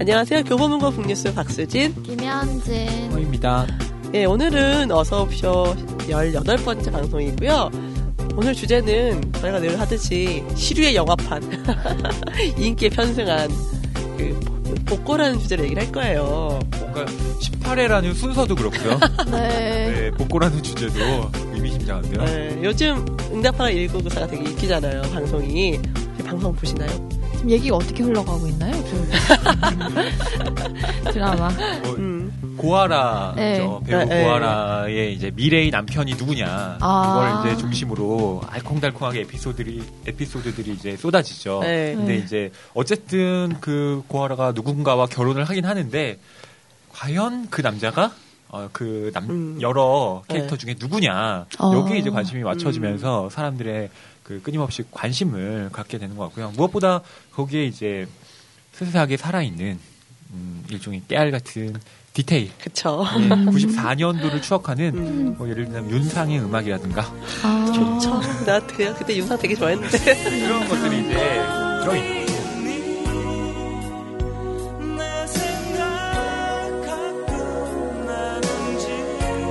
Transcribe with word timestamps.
안녕하세요. 0.00 0.44
교보문고 0.44 0.92
북뉴스 0.92 1.34
박수진, 1.34 2.02
김현진. 2.02 3.10
호입니다. 3.12 3.66
예, 4.14 4.24
오늘은 4.24 4.90
어서옵쇼 4.90 5.74
18번째 6.08 6.92
방송이고요. 6.92 7.70
오늘 8.36 8.54
주제는 8.54 9.32
저희가 9.34 9.58
늘 9.58 9.78
하듯이 9.78 10.44
시류의 10.54 10.94
영화판, 10.94 11.42
인기에 12.56 12.88
편승한 12.90 13.50
그 14.16 14.38
복고라는 14.86 15.40
주제로 15.40 15.64
얘기를 15.64 15.82
할 15.82 15.92
거예요. 15.92 16.58
뭔가 16.78 17.04
18회라는 17.04 18.14
순서도 18.14 18.54
그렇고요. 18.54 18.98
네. 19.30 19.90
네, 19.90 20.10
복고라는 20.12 20.62
주제도 20.62 21.30
의미심장한데요. 21.68 22.24
예, 22.26 22.64
요즘 22.64 23.04
응답하라 23.32 23.70
1994가 23.70 24.30
되게 24.30 24.50
인기잖아요, 24.50 25.02
방송이. 25.02 25.78
방송 26.24 26.54
보시나요? 26.54 27.08
지금 27.36 27.50
얘기가 27.50 27.76
어떻게 27.76 28.02
흘러가고 28.02 28.48
있나요? 28.48 28.72
그 28.82 29.08
드라마. 31.12 31.48
뭐, 31.84 31.94
음. 31.94 32.54
고아라, 32.56 33.34
네. 33.36 33.58
죠 33.58 33.80
배우 33.86 34.00
네, 34.00 34.04
네. 34.06 34.24
고아라의 34.24 35.14
이제 35.14 35.30
미래의 35.32 35.70
남편이 35.70 36.14
누구냐. 36.14 36.78
아. 36.80 37.40
이걸 37.40 37.52
이제 37.52 37.60
중심으로 37.60 38.42
알콩달콩하게 38.48 39.20
에피소드들이, 39.20 39.82
에피소드들이 40.06 40.72
이제 40.72 40.96
쏟아지죠. 40.96 41.60
네. 41.62 41.94
근데 41.94 42.16
네. 42.16 42.24
이제 42.24 42.50
어쨌든 42.74 43.54
그 43.60 44.02
고아라가 44.08 44.50
누군가와 44.52 45.06
결혼을 45.06 45.44
하긴 45.44 45.64
하는데 45.64 46.18
과연 46.92 47.46
그 47.50 47.60
남자가 47.60 48.12
어, 48.50 48.68
그 48.72 49.10
남, 49.14 49.28
음. 49.30 49.58
여러 49.60 50.22
캐릭터 50.28 50.56
네. 50.56 50.58
중에 50.58 50.74
누구냐. 50.78 51.46
어. 51.58 51.72
여기에 51.74 51.98
이제 51.98 52.10
관심이 52.10 52.42
맞춰지면서 52.42 53.30
사람들의 53.30 53.90
그 54.22 54.42
끊임없이 54.42 54.84
관심을 54.90 55.70
갖게 55.72 55.98
되는 55.98 56.16
것 56.16 56.24
같고요. 56.24 56.52
무엇보다 56.56 57.02
거기에 57.32 57.64
이제 57.64 58.06
세세하게 58.72 59.16
살아있는 59.16 59.78
음, 60.30 60.64
일종의 60.70 61.02
깨알 61.08 61.30
같은 61.30 61.74
디테일. 62.12 62.50
그쵸. 62.60 63.04
예, 63.20 63.28
94년도를 63.28 64.42
추억하는 64.42 64.94
음. 64.96 65.34
뭐 65.38 65.48
예를 65.48 65.66
들면 65.66 65.90
윤상의 65.90 66.40
음악이라든가 66.40 67.02
아. 67.42 67.72
좋죠. 67.72 68.20
나 68.44 68.58
그냥 68.66 68.94
그때 68.94 69.16
윤상 69.16 69.38
되게 69.38 69.54
좋아했는데. 69.54 69.98
그런 70.24 70.68
것들이 70.68 71.00
이제 71.00 71.14
들어있는 71.84 72.27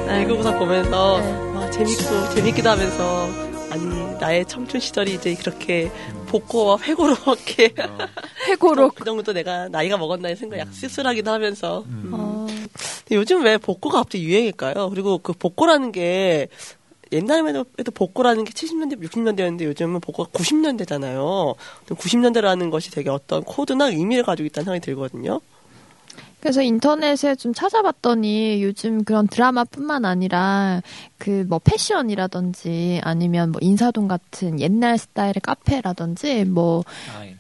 거죠. 0.08 0.12
알고보사 0.12 0.58
보면서 0.58 1.20
네. 1.20 1.32
와 1.56 1.70
재밌고 1.70 2.30
재밌기도 2.36 2.70
하면서 2.70 3.30
아니 3.70 3.86
나의 4.20 4.46
청춘 4.46 4.80
시절이 4.80 5.16
이제 5.16 5.36
그렇게 5.36 5.92
복고와 6.28 6.78
회고로 6.80 7.16
이렇게 7.26 7.74
어, 7.82 7.98
해고로. 8.48 8.92
그 8.92 9.04
정도 9.04 9.34
내가 9.34 9.68
나이가 9.68 9.98
먹었나 9.98 10.34
생각 10.36 10.60
약 10.60 10.74
씁쓸하기도 10.74 11.30
하면서 11.30 11.84
음. 11.88 12.12
어. 12.14 12.48
근데 12.48 13.16
요즘 13.16 13.44
왜 13.44 13.58
복고가 13.58 14.00
갑자기 14.00 14.24
유행일까요? 14.26 14.90
그리고 14.90 15.18
그 15.20 15.34
복고라는 15.34 15.92
게 15.92 16.48
옛날에도 17.12 17.66
복고라는 17.94 18.44
게 18.44 18.52
70년대, 18.52 19.02
60년대였는데 19.02 19.64
요즘은 19.64 20.02
복고가 20.02 20.30
90년대잖아요. 20.32 21.56
90년대라는 21.88 22.70
것이 22.70 22.92
되게 22.92 23.10
어떤 23.10 23.44
코드나 23.44 23.88
의미를 23.88 24.24
가지고 24.24 24.48
있다는 24.48 24.66
생각이 24.66 24.82
들거든요. 24.86 25.40
그래서 26.48 26.62
인터넷에 26.62 27.36
좀 27.36 27.54
찾아봤더니 27.54 28.64
요즘 28.64 29.04
그런 29.04 29.28
드라마뿐만 29.28 30.06
아니라 30.06 30.82
그 31.18 31.48
뭐 31.48 31.60
패션이라든지 31.60 33.02
아니면 33.04 33.52
뭐 33.52 33.60
인사동 33.62 34.08
같은 34.08 34.60
옛날 34.60 34.98
스타일의 34.98 35.36
카페라든지 35.42 36.46
뭐 36.46 36.84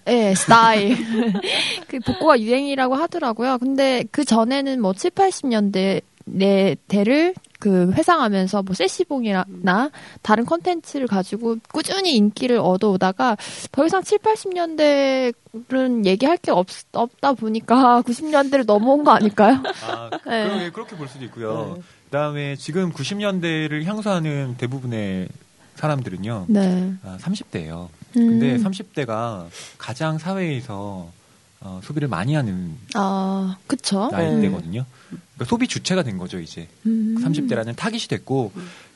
예, 0.07 0.33
스타일. 0.35 0.97
그 1.87 1.99
복고가 1.99 2.39
유행이라고 2.39 2.95
하더라고요. 2.95 3.57
근데 3.59 4.03
그 4.11 4.23
전에는 4.25 4.81
뭐 4.81 4.93
7, 4.93 5.11
80년대 5.11 6.01
내 6.27 6.75
대를 6.87 7.33
그 7.59 7.91
회상하면서 7.93 8.63
뭐 8.63 8.75
세시봉이나 8.75 9.89
다른 10.21 10.45
컨텐츠를 10.45 11.07
가지고 11.07 11.57
꾸준히 11.71 12.15
인기를 12.15 12.57
얻어오다가 12.59 13.35
더 13.71 13.85
이상 13.85 14.03
7, 14.03 14.19
80년대는 14.19 16.05
얘기할 16.05 16.37
게 16.37 16.51
없, 16.51 16.67
없다 16.91 17.33
보니까 17.33 18.01
90년대를 18.05 18.65
넘어온 18.65 19.03
거 19.03 19.11
아닐까요? 19.11 19.63
아, 19.87 20.09
네. 20.29 20.47
그렇게, 20.47 20.69
그렇게 20.71 20.95
볼 20.95 21.07
수도 21.07 21.25
있고요. 21.25 21.73
네. 21.75 21.81
그다음에 22.05 22.55
지금 22.55 22.91
90년대를 22.91 23.83
향수하는 23.83 24.55
대부분의 24.57 25.27
사람들은요. 25.75 26.45
네. 26.49 26.93
아, 27.03 27.17
30대예요. 27.19 27.89
근데 28.13 28.55
음. 28.55 28.63
30대가 28.63 29.47
가장 29.77 30.17
사회에서 30.17 31.11
어, 31.59 31.79
소비를 31.83 32.07
많이 32.07 32.35
하는 32.35 32.75
아, 32.93 33.57
그쵸. 33.67 34.09
나이대거든요. 34.11 34.85
그러니까 35.09 35.45
소비 35.45 35.67
주체가 35.67 36.03
된 36.03 36.17
거죠, 36.17 36.39
이제. 36.39 36.67
음. 36.85 37.15
30대라는 37.19 37.75
타깃이 37.75 38.07
됐고 38.09 38.51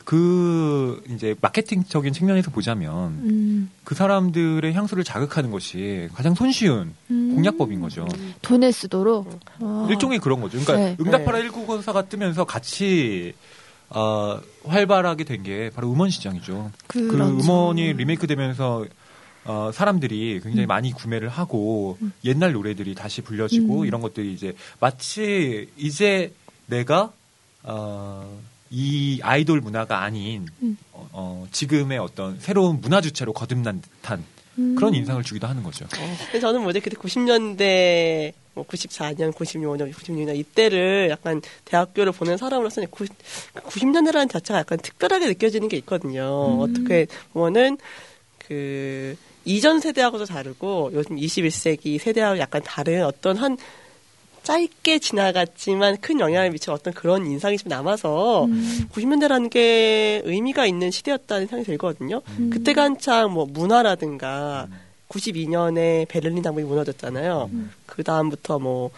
그 0.06 1.02
이제 1.10 1.36
마케팅적인 1.42 2.14
측면에서 2.14 2.52
보자면 2.52 3.08
음. 3.24 3.72
그 3.84 3.96
사람들의 3.96 4.74
향수를 4.74 5.04
자극하는 5.04 5.52
것이 5.52 6.10
가장 6.14 6.34
손쉬운 6.36 6.94
음. 7.12 7.36
공략법인 7.36 7.80
거죠. 7.82 8.08
돈을 8.42 8.72
쓰도록. 8.74 9.40
아. 9.60 9.88
일종의 9.90 10.20
그런 10.20 10.42
거죠. 10.42 10.60
그러니까 10.60 10.74
네. 10.78 10.98
응답하라 11.00 11.40
1994가 11.50 12.10
뜨면서 12.10 12.46
같이 12.46 13.34
어, 13.90 14.40
활발하게 14.66 15.24
된 15.26 15.44
게 15.44 15.70
바로 15.74 15.92
음원 15.92 16.10
시장이죠. 16.10 16.72
그 16.88 17.08
그렇죠. 17.08 17.34
음원이 17.40 17.94
리메이크 17.94 18.28
되면서 18.28 18.86
어, 19.46 19.72
사람들이 19.74 20.40
굉장히 20.44 20.66
음. 20.66 20.68
많이 20.68 20.92
구매를 20.92 21.30
하고 21.30 21.98
옛날 22.24 22.54
노래들이 22.54 22.96
다시 22.96 23.22
불려지고 23.22 23.82
음. 23.82 23.86
이런 23.86 24.02
것들이 24.02 24.34
이제 24.34 24.56
마치 24.80 25.68
이제 25.78 26.32
내가 26.68 27.12
어, 27.64 28.40
이 28.70 29.20
아이돌 29.22 29.62
문화가 29.62 30.02
아닌 30.04 30.48
음. 30.62 30.78
어, 30.94 31.10
어, 31.12 31.48
지금의 31.52 31.98
어떤 31.98 32.40
새로운 32.40 32.82
문화 32.82 33.02
주체로 33.02 33.34
거듭난 33.34 33.82
듯한 33.82 34.24
음. 34.58 34.76
그런 34.76 34.94
인상을 34.94 35.22
주기도 35.24 35.48
하는 35.48 35.64
거죠. 35.64 35.86
근데 35.90 36.40
저는 36.40 36.62
뭐지 36.62 36.80
그때 36.80 36.96
90년대 36.96 38.34
뭐 38.54 38.66
94년, 38.66 39.34
96년, 39.34 39.94
96년 39.94 40.36
이때를 40.38 41.10
약간 41.10 41.42
대학교를 41.66 42.12
보낸 42.12 42.38
사람으로서는 42.38 42.90
90년대라는 42.90 44.30
자체가 44.30 44.60
약간 44.60 44.78
특별하게 44.80 45.28
느껴지는 45.28 45.68
게 45.68 45.78
있거든요. 45.78 46.56
음. 46.56 46.60
어떻게 46.60 47.08
보면은 47.34 47.78
그 48.38 49.16
이전 49.46 49.80
세대하고도 49.80 50.26
다르고 50.26 50.92
요즘 50.94 51.16
21세기 51.16 52.00
세대하고 52.00 52.40
약간 52.40 52.62
다른 52.64 53.06
어떤 53.06 53.38
한 53.38 53.58
짧게 54.44 55.00
지나갔지만 55.00 55.98
큰 56.02 56.20
영향을 56.20 56.50
미친 56.52 56.74
어떤 56.74 56.94
그런 56.94 57.26
인상이 57.26 57.58
좀 57.58 57.70
남아서 57.70 58.46
음. 58.46 58.88
90년대라는 58.92 59.50
게 59.52 60.22
의미가 60.26 60.66
있는 60.66 60.90
시대였다는 60.90 61.48
생각이 61.48 61.66
들거든요. 61.66 62.22
음. 62.40 62.50
그때가 62.50 62.84
한창 62.84 63.32
뭐 63.32 63.46
문화라든가 63.46 64.68
92년에 65.10 66.08
베를린 66.08 66.42
장벽이 66.42 66.66
무너졌잖아요. 66.66 67.50
그 67.86 68.04
다음부터 68.04 68.60
뭐 68.60 68.92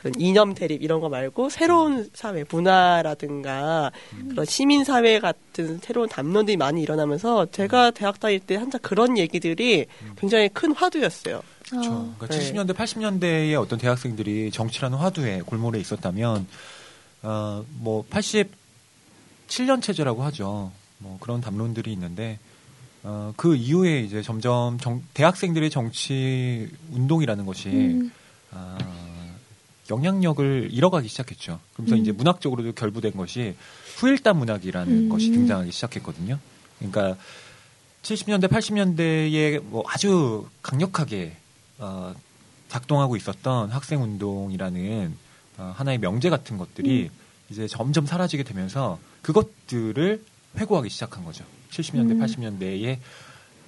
그런 0.00 0.14
이념 0.18 0.54
대립 0.54 0.82
이런 0.82 1.00
거 1.00 1.08
말고 1.08 1.50
새로운 1.50 2.08
사회, 2.14 2.44
문화라든가 2.50 3.92
그런 4.30 4.46
시민 4.46 4.82
사회 4.84 5.18
같은 5.20 5.78
새로운 5.82 6.08
담론들이 6.08 6.56
많이 6.56 6.82
일어나면서 6.82 7.46
제가 7.52 7.90
대학 7.90 8.18
다닐 8.18 8.40
때 8.40 8.56
한창 8.56 8.80
그런 8.82 9.18
얘기들이 9.18 9.86
굉장히 10.16 10.48
큰 10.48 10.72
화두였어요. 10.72 11.42
그렇죠. 11.68 11.92
아. 11.92 12.14
그러니까 12.18 12.26
네. 12.28 12.52
70년대, 12.52 12.74
80년대의 12.74 13.60
어떤 13.60 13.78
대학생들이 13.78 14.50
정치라는 14.50 14.96
화두에 14.98 15.40
골몰에 15.44 15.78
있었다면, 15.78 16.46
어, 17.22 17.64
뭐, 17.78 18.04
87년 19.48 19.82
체제라고 19.82 20.22
하죠. 20.24 20.72
뭐, 20.98 21.18
그런 21.20 21.40
담론들이 21.40 21.92
있는데, 21.92 22.38
어, 23.02 23.32
그 23.36 23.54
이후에 23.54 24.00
이제 24.00 24.20
점점 24.22 24.78
정- 24.78 25.02
대학생들의 25.14 25.70
정치 25.70 26.68
운동이라는 26.92 27.46
것이, 27.46 27.68
음. 27.68 28.10
아, 28.50 28.76
영향력을 29.90 30.68
잃어가기 30.72 31.08
시작했죠. 31.08 31.60
그러면서 31.74 31.96
음. 31.96 32.00
이제 32.02 32.12
문학적으로도 32.12 32.72
결부된 32.72 33.12
것이 33.12 33.54
후일담 33.96 34.38
문학이라는 34.38 34.92
음. 34.92 35.08
것이 35.08 35.30
등장하기 35.30 35.72
시작했거든요. 35.72 36.38
그러니까 36.78 37.16
70년대, 38.02 38.48
80년대에 38.48 39.62
뭐 39.62 39.84
아주 39.86 40.46
강력하게 40.62 41.36
어, 41.78 42.14
작동하고 42.68 43.16
있었던 43.16 43.70
학생 43.70 44.02
운동이라는 44.02 45.14
어, 45.58 45.74
하나의 45.76 45.98
명제 45.98 46.30
같은 46.30 46.56
것들이 46.56 47.10
이제 47.50 47.66
점점 47.66 48.06
사라지게 48.06 48.44
되면서 48.44 48.98
그것들을 49.22 50.24
회고하기 50.56 50.88
시작한 50.88 51.24
거죠. 51.24 51.44
70년대, 51.70 52.12
음. 52.12 52.20
80년대에 52.20 52.98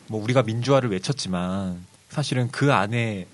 뭐 0.07 0.23
우리가 0.23 0.43
민주화를 0.43 0.91
외쳤지만 0.91 1.85
사실은 2.09 2.51
그 2.51 2.73
안에 2.73 3.27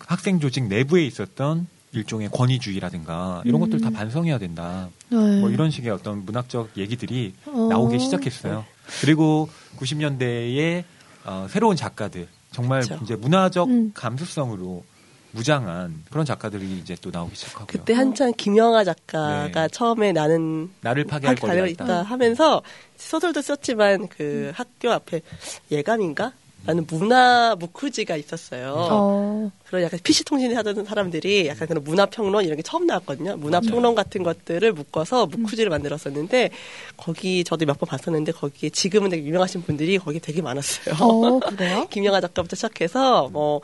학생 0.00 0.40
조직 0.40 0.64
내부에 0.64 1.04
있었던 1.06 1.66
일종의 1.92 2.28
권위주의라든가 2.30 3.42
이런 3.44 3.60
음. 3.62 3.66
것들 3.70 3.80
다 3.80 3.90
반성해야 3.90 4.38
된다. 4.38 4.88
네. 5.08 5.40
뭐 5.40 5.50
이런 5.50 5.70
식의 5.70 5.90
어떤 5.90 6.24
문학적 6.24 6.70
얘기들이 6.76 7.34
어. 7.46 7.68
나오기 7.70 7.98
시작했어요. 7.98 8.64
그리고 9.00 9.48
90년대에 9.78 10.84
어, 11.24 11.46
새로운 11.50 11.76
작가들 11.76 12.28
정말 12.52 12.80
그쵸. 12.80 12.98
이제 13.02 13.16
문화적 13.16 13.68
음. 13.68 13.92
감수성으로 13.94 14.84
무장한 15.32 16.02
그런 16.10 16.24
작가들이 16.24 16.78
이제 16.78 16.96
또 17.00 17.10
나오기 17.10 17.36
시작하고요. 17.36 17.66
그때 17.66 17.92
한창 17.92 18.32
김영하 18.34 18.82
작가가 18.84 19.48
네. 19.62 19.68
처음에 19.68 20.12
나는 20.12 20.70
나를 20.80 21.04
파괴할 21.04 21.36
권리가 21.36 21.66
있다 21.66 21.84
있다. 21.84 22.02
하면서 22.02 22.62
소설도 22.96 23.42
썼지만 23.42 24.08
그 24.08 24.52
학교 24.54 24.90
앞에 24.90 25.20
예감인가? 25.70 26.32
라는 26.66 26.86
문화 26.90 27.56
무크지가 27.58 28.16
있었어요. 28.16 28.74
어. 28.76 29.50
그런 29.66 29.82
약간 29.84 29.98
PC통신을 30.02 30.56
하던 30.58 30.84
사람들이 30.84 31.46
약간 31.46 31.66
그런 31.66 31.82
문화 31.82 32.04
평론 32.06 32.44
이런 32.44 32.56
게 32.56 32.62
처음 32.62 32.86
나왔거든요. 32.86 33.36
문화 33.38 33.60
평론 33.60 33.94
같은 33.94 34.22
것들을 34.22 34.72
묶어서 34.72 35.26
무크지를 35.26 35.70
만들었었는데 35.70 36.50
거기 36.96 37.42
저도 37.44 37.64
몇 37.64 37.78
번 37.78 37.88
봤었는데 37.88 38.32
거기에 38.32 38.70
지금은 38.70 39.08
되게 39.10 39.24
유명하신 39.24 39.62
분들이 39.62 39.98
거기 39.98 40.20
되게 40.20 40.42
많았어요. 40.42 40.94
어, 41.00 41.38
그래요? 41.40 41.86
김영하 41.90 42.20
작가부터 42.20 42.56
시작해서 42.56 43.28
뭐 43.30 43.60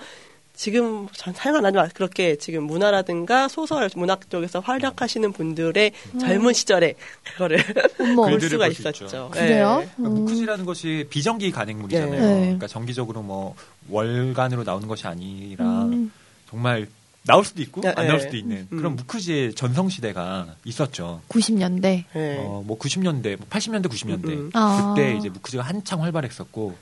지금 0.55 1.09
전 1.13 1.35
사용 1.35 1.57
안 1.57 1.65
하지만 1.65 1.91
그렇게 1.93 2.37
지금 2.37 2.65
문화라든가 2.65 3.49
소설 3.49 3.91
문학 3.97 4.31
쪽에서 4.31 4.61
활약하시는 4.61 5.33
분들의 5.33 5.93
젊은 6.21 6.53
시절에 6.53 6.95
그거를. 7.25 7.59
볼 7.97 8.31
글들을 8.31 8.51
수가 8.51 8.67
볼수 8.67 8.81
있죠. 8.83 8.91
있었죠. 8.91 9.31
그래요? 9.33 9.81
네. 9.81 9.89
그러니까 9.97 9.97
음. 9.99 10.15
무크지라는 10.15 10.65
것이 10.65 11.07
비정기 11.11 11.51
간행물이잖아요. 11.51 12.21
네. 12.21 12.35
네. 12.35 12.41
그러니까 12.41 12.67
정기적으로 12.69 13.23
뭐 13.23 13.57
월간으로 13.89 14.63
나오는 14.63 14.87
것이 14.87 15.07
아니라 15.07 15.65
음. 15.85 16.13
정말 16.49 16.87
나올 17.27 17.45
수도 17.45 17.63
있고 17.63 17.81
네, 17.81 17.93
안 17.97 18.07
나올 18.07 18.19
네. 18.19 18.25
수도 18.25 18.37
있는 18.37 18.69
음. 18.71 18.77
그런 18.77 18.97
무크지의 18.97 19.55
전성 19.55 19.89
시대가 19.89 20.47
있었죠. 20.65 21.23
90년대. 21.29 22.05
네. 22.15 22.37
어, 22.39 22.63
뭐 22.65 22.79
90년대, 22.79 23.39
80년대, 23.49 23.87
90년대 23.89 24.25
음, 24.25 24.31
음. 24.31 24.51
아. 24.53 24.95
그때 24.95 25.17
이제 25.17 25.29
무크지가 25.31 25.63
한창 25.63 26.03
활발했었고 26.03 26.77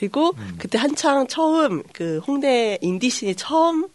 그리고 0.00 0.32
음. 0.38 0.54
그때 0.58 0.78
한창 0.78 1.26
처음 1.26 1.82
그 1.92 2.22
홍대 2.26 2.78
인디씬이 2.80 3.34
처음 3.34 3.86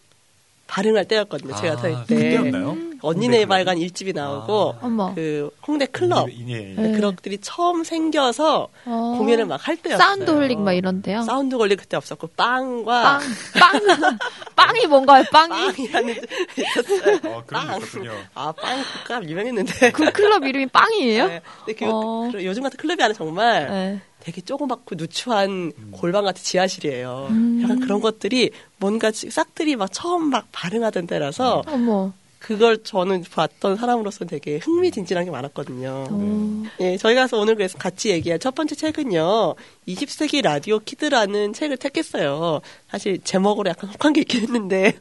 발흥할 0.67 1.05
때였거든요. 1.07 1.55
제가 1.55 1.73
아, 1.73 1.75
다닐 1.77 1.97
때 2.07 2.15
그때였나요? 2.15 2.77
언니네 3.01 3.45
이발관 3.45 3.77
일집이 3.77 4.13
나오고 4.13 4.75
아. 4.81 5.11
그 5.15 5.49
홍대 5.67 5.85
클럽 5.87 6.29
예, 6.31 6.47
예. 6.47 6.73
네. 6.75 6.91
그런 6.93 7.15
것들이 7.15 7.37
처음 7.39 7.83
생겨서 7.83 8.69
어. 8.85 9.15
공연을 9.17 9.45
막 9.45 9.67
할 9.67 9.77
때였어요. 9.77 9.97
사운드 9.97 10.29
홀릭 10.29 10.59
막 10.59 10.73
이런데요. 10.73 11.23
사운드 11.23 11.57
홀릭 11.57 11.75
그때 11.75 11.97
없었고 11.97 12.27
빵과 12.37 13.01
빵, 13.03 13.21
빵, 13.59 14.17
빵이 14.55 14.85
뭔가요, 14.87 15.23
빵이? 15.31 15.49
빵이라는 15.75 16.13
게 16.13 16.21
있었어요. 16.61 17.19
어, 17.35 17.43
빵. 17.49 17.77
있었군요. 17.77 18.11
아, 18.35 18.51
빵 18.51 18.77
국가 19.01 19.23
유명했는데. 19.23 19.91
그 19.91 20.11
클럽 20.11 20.43
이름이 20.45 20.67
빵이에요? 20.67 21.27
네. 21.27 21.41
근데 21.65 21.73
그, 21.79 21.91
어. 21.91 22.29
그 22.31 22.45
요즘 22.45 22.61
같은 22.63 22.77
클럽이 22.77 23.01
아니라 23.01 23.15
정말 23.17 23.67
네. 23.69 24.01
되게 24.25 24.42
조그맣고 24.42 24.95
누추한 24.95 25.72
골방 25.92 26.24
같은 26.25 26.42
지하실이에요. 26.44 27.27
음. 27.30 27.60
약간 27.62 27.80
그런 27.80 28.01
것들이 28.01 28.50
뭔가 28.80 29.12
지- 29.12 29.30
싹들이 29.30 29.75
막 29.75 29.88
처음 29.94 30.31
막 30.31 30.48
발흥하던 30.51 31.06
때라서 31.06 31.62
어머. 31.68 32.12
그걸 32.39 32.83
저는 32.83 33.24
봤던 33.31 33.75
사람으로서 33.77 34.25
되게 34.25 34.57
흥미진진한 34.57 35.25
게 35.25 35.31
많았거든요. 35.31 36.06
어. 36.10 36.63
예, 36.80 36.95
저희가 36.98 37.22
그래서 37.22 37.39
오늘 37.39 37.56
그래서 37.56 37.75
같이 37.80 38.10
얘기할 38.12 38.38
첫 38.38 38.54
번째 38.54 38.75
책은요, 38.75 39.56
20세기 39.88 40.44
라디오 40.44 40.77
키드라는 40.80 41.54
책을 41.54 41.77
택했어요. 41.77 42.62
사실 42.89 43.19
제목으로 43.24 43.69
약간 43.72 43.89
혹한 43.89 44.13
게 44.13 44.22
있긴 44.22 44.42
했는데. 44.44 44.94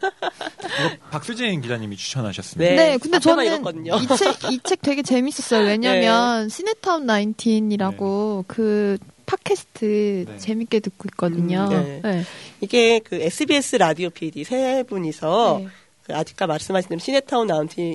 박수진 1.10 1.60
기자님이 1.60 1.96
추천하셨습니다. 1.96 2.70
네. 2.70 2.76
네, 2.92 2.98
근데 2.98 3.18
저는 3.18 3.44
읽었거든요. 3.46 3.96
이 3.96 4.06
책, 4.16 4.52
이 4.52 4.58
책 4.64 4.80
되게 4.82 5.02
재밌었어요. 5.02 5.66
왜냐면, 5.66 6.48
시네타운 6.50 7.06
19이라고 7.06 8.44
그 8.46 8.96
팟캐스트 9.26 10.24
네. 10.28 10.38
재밌게 10.38 10.80
듣고 10.80 11.08
있거든요. 11.12 11.68
음, 11.70 11.84
네. 11.84 12.00
네. 12.02 12.22
이게 12.60 12.98
그 13.00 13.16
SBS 13.16 13.76
라디오 13.76 14.10
PD 14.10 14.44
세 14.44 14.82
분이서 14.88 15.58
네. 15.60 15.66
그 15.66 15.70
아까 16.10 16.46
말씀하신 16.46 16.88
대로 16.90 16.98
시네타운 16.98 17.48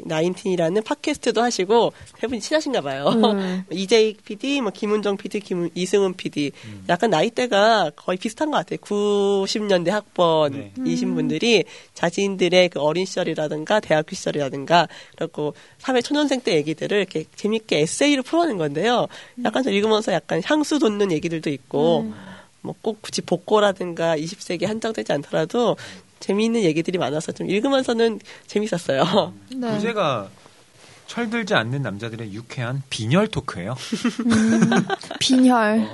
나인틴이라는 0.05 0.83
팟캐스트도 0.83 1.43
하시고 1.43 1.93
세 2.17 2.27
분이 2.27 2.41
친하신가 2.41 2.81
봐요. 2.81 3.05
음. 3.09 3.63
이재익 3.71 4.23
PD, 4.23 4.61
뭐 4.61 4.71
김은정 4.73 5.17
PD, 5.17 5.39
김 5.41 5.69
이승훈 5.75 6.15
PD. 6.15 6.51
음. 6.65 6.85
약간 6.89 7.11
나이대가 7.11 7.91
거의 7.95 8.17
비슷한 8.17 8.49
것 8.49 8.57
같아요. 8.57 8.77
90년대 8.77 9.89
학번이신 9.89 11.09
네. 11.09 11.15
분들이 11.15 11.63
자신들의 11.93 12.69
그 12.69 12.79
어린 12.79 13.05
시절이라든가 13.05 13.79
대학교 13.79 14.15
시절이라든가 14.15 14.87
그리고 15.15 15.53
사회 15.77 16.01
초년생 16.01 16.41
때 16.41 16.55
얘기들을 16.55 16.97
이렇게 16.97 17.25
재밌게 17.35 17.79
에세이로 17.81 18.23
풀어낸 18.23 18.57
건데요. 18.57 19.07
약간 19.43 19.61
저 19.63 19.69
읽으면서 19.69 20.13
약간 20.13 20.41
향수 20.43 20.79
돋는 20.79 21.11
얘기들도 21.11 21.49
있고 21.51 22.01
음. 22.01 22.15
뭐꼭 22.61 23.01
굳이 23.01 23.21
복고라든가 23.21 24.17
20세기 24.17 24.65
한정되지 24.65 25.13
않더라도 25.13 25.77
재미있는 26.19 26.63
얘기들이 26.63 26.97
많아서 26.97 27.31
좀 27.31 27.49
읽으면서는 27.49 28.19
재밌었어요. 28.47 29.33
네. 29.55 29.71
부제가 29.71 30.29
철들지 31.07 31.55
않는 31.55 31.81
남자들의 31.81 32.33
유쾌한 32.33 32.83
빈혈 32.89 33.29
토크예요. 33.29 33.75
음, 34.25 34.69
빈혈. 35.19 35.87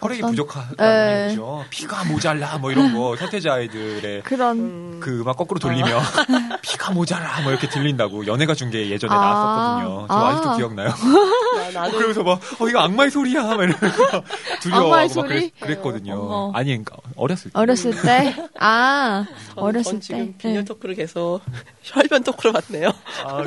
혈액이 0.00 0.22
어떤- 0.22 0.30
부족하다는 0.32 0.76
네. 0.78 1.24
얘기죠. 1.26 1.64
피가 1.70 2.04
모자라 2.04 2.58
뭐 2.58 2.72
이런 2.72 2.94
거 2.94 3.16
서태지 3.16 3.48
아이들의 3.48 4.22
그런. 4.22 4.58
음, 4.58 5.00
그막 5.00 5.36
거꾸로 5.36 5.58
돌리면 5.60 5.86
피가 6.62 6.92
모자라 6.92 7.40
뭐 7.42 7.52
이렇게 7.52 7.68
들린다고 7.68 8.26
연애가 8.26 8.54
중계 8.54 8.88
예전에 8.90 9.12
아. 9.14 9.18
나왔었거든요. 9.18 10.06
저 10.08 10.14
아. 10.14 10.28
아직도 10.28 10.56
기억나요. 10.56 10.88
나- 11.74 11.86
어, 11.86 11.90
그러면서 11.90 12.22
막 12.22 12.40
어, 12.60 12.68
이거 12.68 12.80
악마의 12.80 13.10
소리야 13.10 13.42
막 13.42 13.54
이러면서 13.54 13.78
두려워하고 14.60 14.86
악마의 14.94 15.08
막 15.08 15.12
소리? 15.14 15.50
그랬, 15.60 15.82
거든요 15.82 16.14
어머. 16.14 16.52
아니 16.54 16.68
그러니까 16.70 16.96
어렸을 17.16 17.50
때. 17.50 17.58
어렸을 17.58 17.90
때? 18.02 18.34
아, 18.58 19.24
전, 19.54 19.64
어렸을 19.64 20.00
전 20.00 20.00
때. 20.00 20.34
지금 20.38 20.54
네. 20.54 20.64
토크를 20.64 20.94
계속 20.94 21.40
혈변 21.82 22.24
토크로 22.24 22.52
봤네요. 22.52 22.88
아, 23.24 23.42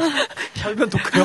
혈변 0.55 0.89
토크요? 0.89 1.23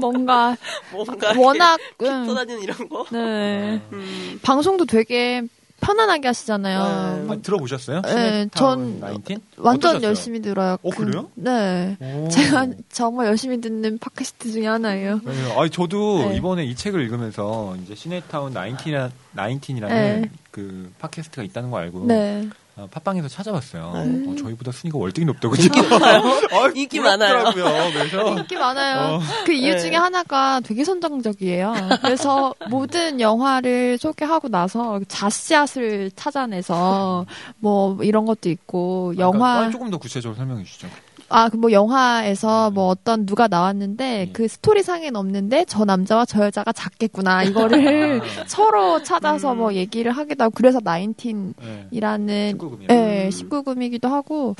뭔가, 0.00 0.56
뭔가 0.92 1.32
워낙, 1.38 1.78
피 1.98 2.06
음, 2.06 2.26
쏟아지는 2.26 2.62
이런 2.62 2.88
거. 2.88 3.04
네. 3.10 3.80
음, 3.92 4.40
방송도 4.42 4.86
되게 4.86 5.42
편안하게 5.80 6.28
하시잖아요. 6.28 7.24
네. 7.26 7.32
아, 7.32 7.36
들어보셨어요? 7.42 8.02
네, 8.02 8.48
전 8.54 9.00
19? 9.00 9.40
완전 9.56 9.90
어떠셨어요? 9.90 10.08
열심히 10.08 10.42
들어요. 10.42 10.76
어, 10.82 10.90
그래요? 10.90 11.30
네. 11.34 11.96
오. 12.00 12.28
제가 12.28 12.68
정말 12.90 13.28
열심히 13.28 13.60
듣는 13.60 13.98
팟캐스트 13.98 14.52
중에 14.52 14.66
하나예요. 14.66 15.20
네, 15.24 15.58
아니 15.58 15.70
저도 15.70 16.28
네. 16.28 16.36
이번에 16.36 16.64
이 16.64 16.74
책을 16.74 17.00
읽으면서 17.00 17.76
이제 17.82 17.94
시네타운 17.94 18.52
19이라, 18.54 19.10
19이라는 19.34 19.88
네. 19.88 20.30
그 20.50 20.92
팟캐스트가 20.98 21.42
있다는 21.42 21.70
거 21.70 21.78
알고 21.78 22.06
네. 22.06 22.48
아, 22.80 22.86
팟빵에서 22.90 23.28
찾아봤어요. 23.28 23.92
네. 23.92 24.30
어, 24.30 24.34
저희보다 24.36 24.72
순위가 24.72 24.96
월등히 24.98 25.26
높더군요. 25.26 25.68
아, 26.50 26.70
인기 26.74 26.98
많아요. 26.98 27.52
그래서 27.52 28.28
인기 28.38 28.56
많아요. 28.56 29.16
어. 29.16 29.20
그 29.44 29.52
이유 29.52 29.74
네. 29.74 29.78
중에 29.78 29.96
하나가 29.96 30.60
되게 30.60 30.84
선정적이에요. 30.84 31.74
그래서 32.00 32.54
모든 32.70 33.20
영화를 33.20 33.98
소개하고 33.98 34.48
나서 34.48 35.00
자씨앗을 35.08 36.12
찾아내서 36.16 37.26
뭐 37.58 37.98
이런 38.02 38.24
것도 38.24 38.48
있고 38.48 39.12
그러니까 39.14 39.22
영화 39.22 39.58
아, 39.58 39.70
조금 39.70 39.90
더 39.90 39.98
구체적으로 39.98 40.36
설명해 40.36 40.64
주시죠. 40.64 40.88
아, 41.30 41.48
그 41.48 41.56
뭐 41.60 41.72
영화에서 41.72 42.70
뭐 42.70 42.86
어떤 42.88 43.26
누가 43.26 43.46
나왔는데 43.46 44.04
네. 44.04 44.30
그 44.32 44.48
스토리상엔 44.48 45.14
없는데 45.14 45.64
저 45.68 45.84
남자와 45.84 46.24
저 46.24 46.44
여자가 46.44 46.72
작겠구나. 46.72 47.42
이거를 47.44 48.20
아. 48.22 48.24
서로 48.48 49.02
찾아서 49.02 49.52
음. 49.52 49.58
뭐 49.58 49.74
얘기를 49.74 50.10
하기도 50.10 50.44
하고 50.44 50.54
그래서 50.54 50.80
나인틴이라는 50.82 52.26
네. 52.26 52.54
19금이요. 52.54 52.90
예, 52.90 53.24
음. 53.26 53.28
19금이기도 53.30 54.08
하고 54.08 54.56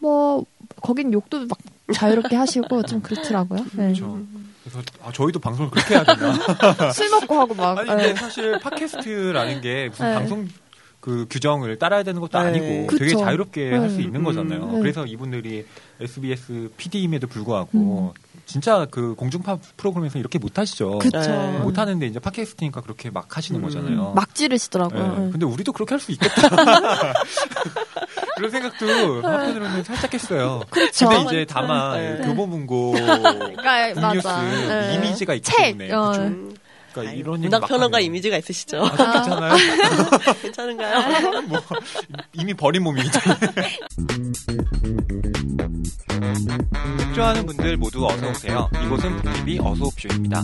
뭐 0.00 0.44
거긴 0.82 1.12
욕도 1.12 1.46
막 1.46 1.56
자유롭게 1.94 2.34
하시고 2.36 2.82
좀 2.82 3.00
그렇더라고요. 3.00 3.60
네. 3.72 3.84
그렇죠. 3.84 4.18
그래서 4.64 4.80
아, 5.04 5.12
저희도 5.12 5.38
방송을 5.38 5.70
그렇게 5.70 5.94
해야 5.94 6.04
되나? 6.04 6.32
술 6.92 7.10
먹고 7.10 7.34
하고 7.38 7.54
막 7.54 7.78
아니 7.78 7.90
예. 7.90 7.94
근데 7.94 8.14
사실 8.16 8.58
팟캐스트라는 8.58 9.60
게 9.60 9.88
무슨 9.88 10.06
네. 10.06 10.14
방송 10.14 10.48
그 11.00 11.26
규정을 11.30 11.78
따라야 11.78 12.02
되는 12.02 12.20
것도 12.20 12.38
네. 12.38 12.46
아니고 12.46 12.96
되게 12.98 13.12
그쵸. 13.12 13.18
자유롭게 13.20 13.70
할수 13.70 13.96
네. 13.98 14.02
있는 14.02 14.22
거잖아요. 14.24 14.72
네. 14.72 14.78
그래서 14.80 15.06
이분들이 15.06 15.64
SBS 16.00 16.70
PD임에도 16.76 17.26
불구하고 17.26 18.14
진짜 18.46 18.86
그 18.90 19.14
공중파 19.14 19.58
프로그램에서 19.76 20.18
이렇게 20.18 20.38
못 20.38 20.58
하시죠. 20.58 20.98
그쵸. 20.98 21.18
네. 21.20 21.58
못 21.58 21.78
하는데 21.78 22.04
이제 22.04 22.18
팟캐스트니까 22.18 22.80
그렇게 22.80 23.10
막 23.10 23.36
하시는 23.36 23.60
음. 23.60 23.62
거잖아요. 23.62 24.12
막 24.16 24.34
지르시더라고요. 24.34 25.06
네. 25.06 25.26
예. 25.26 25.30
근데 25.30 25.46
우리도 25.46 25.72
그렇게 25.72 25.94
할 25.94 26.00
수 26.00 26.10
있겠다. 26.12 26.48
그런 28.36 28.50
생각도 28.50 29.22
한편으로는 29.22 29.84
살짝 29.84 30.12
했어요. 30.14 30.62
그렇죠. 30.70 31.08
근데 31.08 31.22
이제 31.26 31.46
다만 31.48 31.98
네. 31.98 32.26
교보문고 32.26 32.92
그러니까. 32.96 33.90
예. 34.90 34.94
이미지가 34.94 35.34
있기 35.34 35.50
책, 35.50 35.78
때문에 35.78 35.92
어. 35.92 36.12
음, 36.16 36.56
그러니까 36.92 37.12
아이, 37.12 37.18
이런 37.18 37.40
문학 37.40 37.60
막 37.60 37.68
평론가 37.68 38.00
이미지가 38.00 38.38
있으시죠? 38.38 38.82
아, 38.84 38.96
좀 38.96 39.12
괜찮아요? 39.12 39.54
괜찮은가요? 40.42 41.42
뭐 41.42 41.60
이미 42.32 42.54
버린 42.54 42.82
몸이기 42.82 43.08
때문에. 43.12 43.78
좋아하는 47.14 47.46
분들 47.46 47.76
모두 47.76 48.06
어서 48.06 48.30
오세요. 48.30 48.68
이곳은 48.84 49.16
북TV 49.16 49.58
어서옵쇼입니다. 49.60 50.42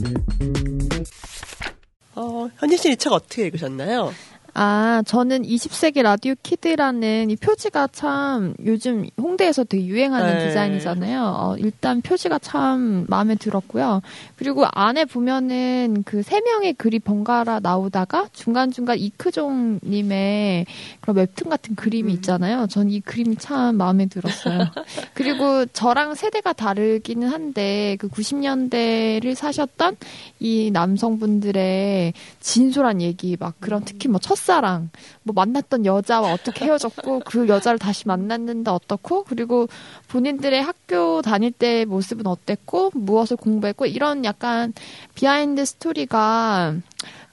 어, 2.14 2.48
현진 2.58 2.78
씨이책 2.78 3.12
어떻게 3.12 3.46
읽으셨나요? 3.46 4.12
아, 4.58 5.02
저는 5.06 5.42
20세기 5.42 6.00
라디오 6.02 6.34
키드라는 6.42 7.28
이 7.28 7.36
표지가 7.36 7.88
참 7.92 8.54
요즘 8.64 9.06
홍대에서 9.20 9.64
되게 9.64 9.84
유행하는 9.84 10.38
네. 10.38 10.48
디자인이잖아요. 10.48 11.22
어, 11.22 11.56
일단 11.58 12.00
표지가 12.00 12.38
참 12.38 13.04
마음에 13.08 13.34
들었고요. 13.34 14.00
그리고 14.36 14.64
안에 14.72 15.04
보면은 15.04 16.02
그 16.04 16.22
세 16.22 16.40
명의 16.40 16.72
글이 16.72 16.98
번갈아 17.00 17.60
나오다가 17.60 18.28
중간중간 18.32 18.98
이크종 18.98 19.80
님의 19.84 20.66
그런 21.00 21.16
웹툰 21.16 21.48
같은 21.50 21.74
그림이 21.76 22.10
음. 22.12 22.14
있잖아요. 22.16 22.66
전 22.68 22.86
이 22.88 23.00
그림이 23.00 23.36
참 23.36 23.76
마음에 23.76 24.06
들었어요. 24.06 24.60
그리고 25.14 25.66
저랑 25.66 26.14
세대가 26.14 26.52
다르기는 26.52 27.28
한데 27.28 27.96
그 27.98 28.08
90년대를 28.08 29.34
사셨던 29.34 29.96
이 30.40 30.70
남성분들의 30.72 32.14
진솔한 32.40 33.02
얘기 33.02 33.36
막 33.38 33.54
그런 33.60 33.84
특히 33.84 34.08
뭐첫 34.08 34.38
사랑 34.46 34.90
뭐 35.24 35.34
만났던 35.34 35.84
여자와 35.84 36.32
어떻게 36.32 36.66
헤어졌고 36.66 37.22
그 37.26 37.48
여자를 37.48 37.80
다시 37.80 38.06
만났는데 38.06 38.70
어떻고 38.70 39.24
그리고 39.24 39.66
본인들의 40.08 40.62
학교 40.62 41.20
다닐 41.20 41.50
때 41.50 41.84
모습은 41.84 42.26
어땠고 42.28 42.92
무엇을 42.94 43.36
공부했고 43.36 43.86
이런 43.86 44.24
약간 44.24 44.72
behind 45.16 45.64
story가 45.64 46.76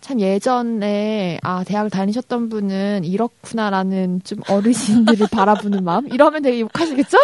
참 0.01 0.19
예전에 0.19 1.39
아 1.43 1.63
대학을 1.63 1.89
다니셨던 1.89 2.49
분은 2.49 3.05
이렇구나라는 3.05 4.21
좀 4.23 4.39
어르신들을 4.49 5.27
바라보는 5.31 5.83
마음 5.83 6.11
이러면 6.11 6.41
되게 6.41 6.59
욕하시겠죠? 6.61 7.17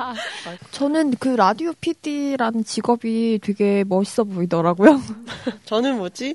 저는 0.72 1.12
그 1.20 1.28
라디오 1.28 1.72
PD라는 1.80 2.64
직업이 2.64 3.38
되게 3.40 3.84
멋있어 3.86 4.24
보이더라고요. 4.24 5.00
저는 5.64 5.98
뭐지? 5.98 6.34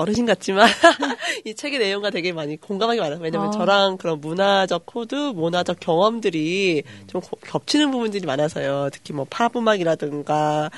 어르신 0.00 0.26
같지만 0.26 0.68
이 1.44 1.54
책의 1.54 1.78
내용과 1.78 2.10
되게 2.10 2.32
많이 2.32 2.56
공감하기 2.56 3.00
많아요. 3.00 3.18
왜냐면 3.20 3.48
아. 3.48 3.50
저랑 3.50 3.96
그런 3.98 4.20
문화적 4.20 4.86
코드, 4.86 5.14
문화적 5.14 5.78
경험들이 5.80 6.82
좀 7.06 7.20
고- 7.20 7.38
겹치는 7.42 7.90
부분들이 7.90 8.26
많아서요. 8.26 8.88
특히 8.92 9.12
뭐 9.12 9.26
팝 9.30 9.54
음악이라든가 9.56 10.70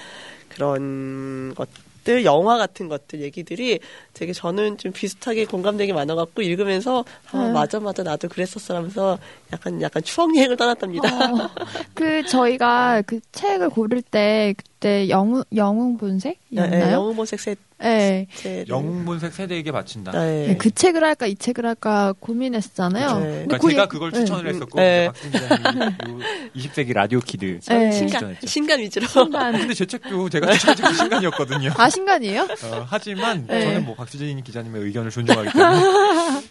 그런 0.49 1.55
것들, 1.55 2.25
영화 2.25 2.59
같은 2.59 2.89
것들 2.89 3.21
얘기들이 3.23 3.81
되게 4.13 4.33
저는 4.33 4.77
좀 4.79 4.93
비슷하게 4.93 5.47
공감되게 5.47 5.93
많아갖고 5.93 6.43
읽으면서 6.43 7.05
아, 7.31 7.47
네. 7.47 7.53
맞아 7.53 7.81
맞아 7.81 8.03
나도 8.03 8.29
그랬었어라면서 8.29 9.19
약간 9.53 9.81
약간 9.81 10.03
추억 10.03 10.37
여행을 10.37 10.57
떠났답니다. 10.57 11.09
어, 11.09 11.49
그 11.95 12.25
저희가 12.27 13.03
그 13.07 13.21
책을 13.33 13.71
고를 13.71 14.03
때 14.03 14.55
그때 14.83 15.09
영웅 15.09 15.45
영웅 15.55 15.93
네, 15.93 15.99
본색이었나요? 15.99 16.93
영웅 16.93 17.15
본색 17.15 17.39
네. 17.79 18.27
세트를 18.33 18.69
영웅 18.69 19.05
본색 19.05 19.33
세대에게 19.33 19.71
바친다. 19.71 20.11
네. 20.11 20.49
네, 20.49 20.57
그 20.57 20.73
책을 20.73 21.05
할까 21.05 21.27
이 21.27 21.37
책을 21.37 21.65
할까 21.65 22.13
고민했었잖아요. 22.19 23.07
그쵸. 23.07 23.21
근데 23.21 23.33
그러니까 23.47 23.59
그 23.59 23.71
제가 23.71 23.83
얘기- 23.83 23.91
그걸 23.91 24.11
네. 24.11 24.19
추천을 24.19 24.49
했었고 24.53 24.81
네. 24.81 25.07
박승 25.07 25.31
기자님이 25.31 25.85
요 25.85 26.19
20세기 26.57 26.93
라디오 26.95 27.21
키드 27.21 27.61
네. 27.69 27.93
신간. 27.93 28.37
신간 28.45 28.81
위주로 28.81 29.07
신간. 29.07 29.53
근데 29.53 29.73
제 29.75 29.87
책도 29.87 30.29
제가 30.31 30.47
그 30.49 30.95
신간이었거든요. 30.95 31.71
아 31.77 31.89
신간이에요? 31.89 32.43
어, 32.43 32.87
하지만 32.89 33.47
네. 33.47 33.63
저는 33.63 33.85
뭐 33.85 33.95
박수진 33.95 34.43
기자님의 34.43 34.83
의견을 34.83 35.11
존중하기 35.13 35.51
때문에 35.53 35.81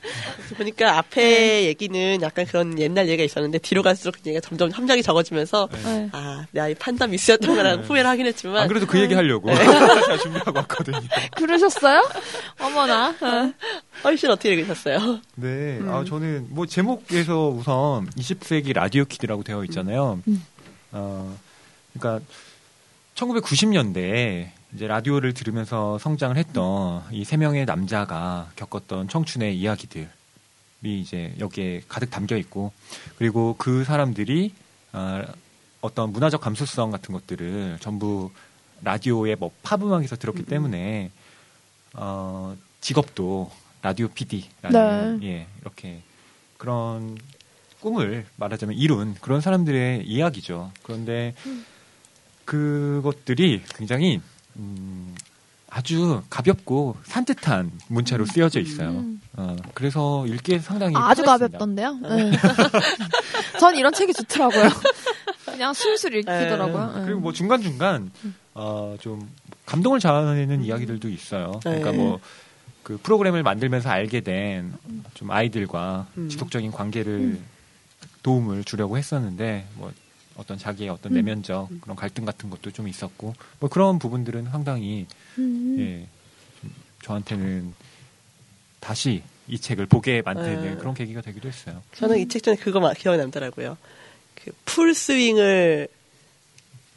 보니까 0.58 0.98
앞에 0.98 1.66
얘기는 1.66 2.22
약간 2.22 2.46
그런 2.46 2.78
옛날 2.80 3.08
얘기가 3.08 3.24
있었는데 3.24 3.60
뒤로 3.60 3.82
갈수록 3.84 4.14
그 4.14 4.20
얘기가 4.26 4.40
점점 4.42 4.70
함정이 4.72 5.02
적어지면서 5.04 5.70
네. 5.84 6.10
아, 6.12 6.46
내 6.52 6.62
아이 6.62 6.76
판단 6.76 7.12
미스였던 7.12 7.56
거라고 7.56 7.82
네. 7.82 7.88
후회를 7.88 8.10
하긴 8.10 8.26
했지만 8.28 8.64
안 8.64 8.68
그래도 8.68 8.86
그 8.86 9.00
얘기 9.00 9.14
하려고 9.14 9.50
네. 9.50 9.56
제가 9.64 10.18
준비하고 10.18 10.52
왔거든요. 10.60 11.00
그러셨어요? 11.36 12.08
어머나. 12.60 13.10
어. 13.10 13.54
훨씬 14.04 14.30
어떻게 14.32 14.54
읽으셨어요? 14.54 15.20
네, 15.36 15.78
음. 15.80 15.90
아, 15.90 16.04
저는 16.04 16.48
뭐 16.50 16.66
제목에서 16.66 17.50
우선 17.50 18.10
20세기 18.12 18.74
라디오 18.74 19.06
키드라고 19.06 19.44
되어 19.44 19.64
있잖아요. 19.66 20.22
음. 20.28 20.44
어, 20.92 21.38
그러니까 21.94 22.26
1990년대에 23.16 24.50
이제 24.74 24.88
라디오를 24.88 25.34
들으면서 25.34 25.98
성장을 26.00 26.38
했던 26.38 27.04
이 27.12 27.24
세 27.26 27.38
명의 27.38 27.66
남자가 27.66 28.50
겪었던 28.56 29.08
청춘의 29.10 29.58
이야기들이 29.58 30.08
이제 30.84 31.34
여기에 31.40 31.84
가득 31.88 32.10
담겨 32.10 32.38
있고 32.38 32.72
그리고 33.18 33.56
그 33.58 33.84
사람들이 33.84 34.54
어, 34.94 35.24
어떤 35.82 36.12
문화적 36.12 36.42
감수성 36.42 36.92
같은 36.92 37.14
것들을 37.14 37.78
전부 37.80 38.32
라디오의 38.84 39.36
뭐 39.38 39.52
팝음악에서 39.64 40.16
들었기 40.16 40.44
때문에 40.44 41.12
어, 41.94 42.56
직업도 42.82 43.52
라디오 43.82 44.08
PD라는 44.10 45.24
예 45.24 45.48
이렇게 45.62 46.02
그런 46.58 47.18
꿈을 47.80 48.26
말하자면 48.36 48.78
이룬 48.78 49.16
그런 49.22 49.42
사람들의 49.42 50.06
이야기죠. 50.06 50.72
그런데 50.84 51.34
그것들이 52.46 53.64
굉장히 53.76 54.22
음, 54.62 55.16
아주 55.70 56.22
가볍고 56.30 56.98
산뜻한 57.04 57.72
문체로 57.88 58.26
쓰여져 58.26 58.60
있어요. 58.60 58.90
음. 58.90 59.22
어, 59.34 59.56
그래서 59.74 60.26
읽기에 60.28 60.60
상당히 60.60 60.96
아, 60.96 61.10
아주 61.10 61.24
편했습니다. 61.24 61.58
가볍던데요? 61.58 61.94
네. 62.02 62.32
전 63.60 63.76
이런 63.76 63.94
책이 63.94 64.14
좋더라고요. 64.14 64.70
그냥 65.46 65.74
술술 65.74 66.16
읽히더라고요. 66.16 66.94
네. 66.98 67.06
그리고 67.06 67.20
뭐 67.22 67.34
중간 67.34 67.62
중간 67.62 68.12
어, 68.54 68.96
좀 69.00 69.30
감동을 69.66 70.00
자아내는 70.00 70.64
이야기들도 70.64 71.08
있어요. 71.10 71.60
그러니까 71.64 71.92
네. 71.92 71.98
뭐그 71.98 73.00
프로그램을 73.04 73.44
만들면서 73.44 73.90
알게 73.90 74.22
된 74.22 74.74
좀 75.14 75.30
아이들과 75.32 76.08
음. 76.18 76.30
지속적인 76.30 76.72
관계를 76.72 77.40
도움을 78.24 78.64
주려고 78.64 78.98
했었는데 78.98 79.68
뭐 79.76 79.92
어떤 80.38 80.58
자기의 80.58 80.90
어떤 80.90 81.12
음. 81.12 81.16
내면적 81.16 81.70
그런 81.82 81.96
갈등 81.96 82.26
같은 82.26 82.50
것도 82.50 82.72
좀 82.72 82.88
있었고 82.88 83.34
뭐 83.60 83.70
그런 83.70 84.00
부분들은 84.00 84.46
상당히 84.50 85.06
음. 85.38 85.76
예, 85.80 86.08
좀 86.62 86.72
저한테는 87.04 87.74
다시 88.80 89.24
이 89.48 89.60
책을 89.60 89.86
보게 89.88 90.22
만드는 90.22 90.62
네. 90.64 90.76
그런 90.78 90.94
계기가 90.94 91.22
되기도 91.22 91.48
했어요. 91.50 91.82
저는 91.96 92.18
이책 92.20 92.44
중에 92.44 92.56
그거 92.56 92.80
막 92.80 92.94
기억이 92.98 93.18
남더라고요. 93.18 93.78
그 94.36 94.52
풀스윙을 94.66 95.88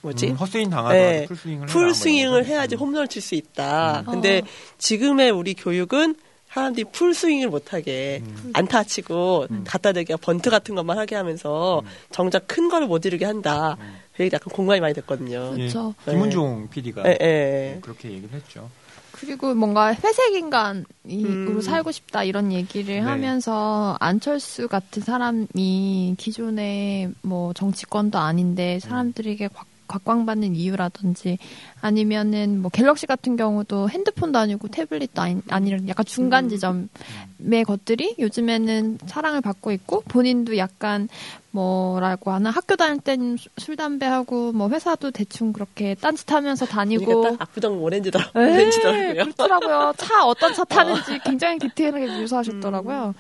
뭐지? 0.03 0.29
음, 0.29 0.35
헛스윙 0.35 0.71
당하더라도 0.71 1.11
네. 1.11 1.27
풀스윙을 1.27 1.59
뭐 1.59 1.67
풀스윙을 1.67 2.43
거. 2.43 2.49
해야지 2.49 2.77
음. 2.77 2.81
홈런을 2.81 3.09
칠 3.09 3.23
수 3.23 3.35
있다. 3.35 4.01
음. 4.01 4.05
근데 4.07 4.41
어. 4.41 4.47
지금의 4.79 5.31
우리 5.31 5.55
교육은 5.55 6.15
사람들이 6.55 6.85
풀 6.93 7.15
스윙을 7.15 7.49
못하게 7.49 8.23
음. 8.25 8.51
안타 8.55 8.85
치고 8.85 9.49
음. 9.51 9.65
갖다 9.67 9.93
대기가 9.93 10.17
번트 10.17 10.51
같은 10.51 10.77
것만 10.77 10.97
하게 10.99 11.17
하면서 11.17 11.81
음. 11.81 11.89
정작 12.13 12.47
큰 12.47 12.69
거를 12.69 12.87
못 12.87 13.05
이루게 13.05 13.25
한다. 13.25 13.77
음. 13.81 13.97
그 14.17 14.23
얘기 14.23 14.35
약간 14.35 14.53
공감이 14.55 14.79
많이 14.81 14.95
됐거든요. 14.95 15.55
예, 15.59 15.67
그쵸. 15.67 15.93
김은종 16.05 16.69
PD가 16.71 17.03
예, 17.09 17.19
예. 17.21 17.79
그렇게 17.83 18.11
얘기를 18.13 18.31
했죠. 18.33 18.71
그리고 19.11 19.53
뭔가 19.55 19.93
회색 19.93 20.35
인간으로 20.35 20.85
음. 21.07 21.61
살고 21.61 21.91
싶다 21.91 22.23
이런 22.23 22.53
얘기를 22.53 22.95
네. 22.95 23.01
하면서 23.01 23.97
안철수 23.99 24.69
같은 24.69 25.03
사람이 25.03 26.15
기존의 26.19 27.11
뭐 27.23 27.53
정치권도 27.53 28.19
아닌데 28.19 28.79
사람들에게 28.81 29.49
곽- 29.49 29.67
곽광받는 29.89 30.55
이유라든지 30.55 31.39
아니면은 31.81 32.63
뭐 32.63 32.71
갤럭시 32.71 33.07
같은 33.07 33.37
경우도 33.37 33.91
핸드폰도 33.91 34.39
아니고 34.39 34.69
태블릿도 34.69 35.21
아니, 35.21 35.41
아니라 35.49 35.79
약간 35.89 36.05
중간 36.05 36.45
음. 36.45 36.49
지점의 36.49 37.65
것들이 37.67 38.17
요즘에는 38.19 38.99
사랑을 39.07 39.41
받고 39.41 39.73
있고 39.73 40.03
본인도 40.09 40.57
약간 40.57 41.09
뭐라고 41.51 42.33
하나 42.33 42.51
학교 42.51 42.75
다닐 42.75 43.01
땐 43.01 43.37
술 43.59 43.77
담배 43.77 44.07
하고 44.07 44.53
뭐 44.53 44.69
회사도 44.69 45.13
대충 45.13 45.53
그렇게 45.53 45.95
딴짓하면서 45.95 46.67
다니고 46.67 47.37
압구정 47.39 47.83
오렌지더라, 47.83 48.33
네, 48.35 48.41
오렌지더라고요. 48.41 49.25
그렇더라고요. 49.25 49.93
차 49.97 50.27
어떤 50.27 50.53
차 50.53 50.65
타는지 50.67 51.21
굉장히 51.25 51.59
디테일하게 51.61 52.07
묘사하셨더라고요. 52.21 53.15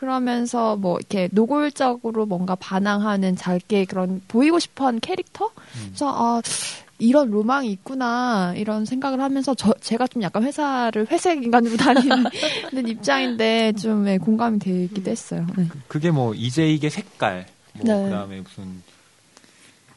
그러면서 0.00 0.76
뭐 0.76 0.96
이렇게 0.96 1.28
노골적으로 1.30 2.24
뭔가 2.24 2.54
반항하는 2.54 3.36
짧게 3.36 3.84
그런 3.84 4.22
보이고 4.28 4.58
싶어하는 4.58 4.98
캐릭터. 5.00 5.48
음. 5.48 5.88
그래서 5.88 6.08
아 6.08 6.42
이런 6.98 7.30
로망이 7.30 7.70
있구나 7.70 8.54
이런 8.56 8.86
생각을 8.86 9.20
하면서 9.20 9.54
저 9.54 9.74
제가 9.78 10.06
좀 10.06 10.22
약간 10.22 10.42
회사를 10.42 11.06
회색 11.10 11.44
인간으로 11.44 11.76
다니는 12.72 12.88
입장인데 12.88 13.74
좀 13.74 14.08
예, 14.08 14.16
공감이 14.16 14.58
되기도 14.58 15.10
했어요. 15.10 15.46
네. 15.54 15.68
그게 15.86 16.10
뭐 16.10 16.32
이재익의 16.32 16.88
색깔, 16.88 17.46
뭐 17.74 17.84
네. 17.84 18.04
그다음에 18.04 18.40
무슨 18.40 18.82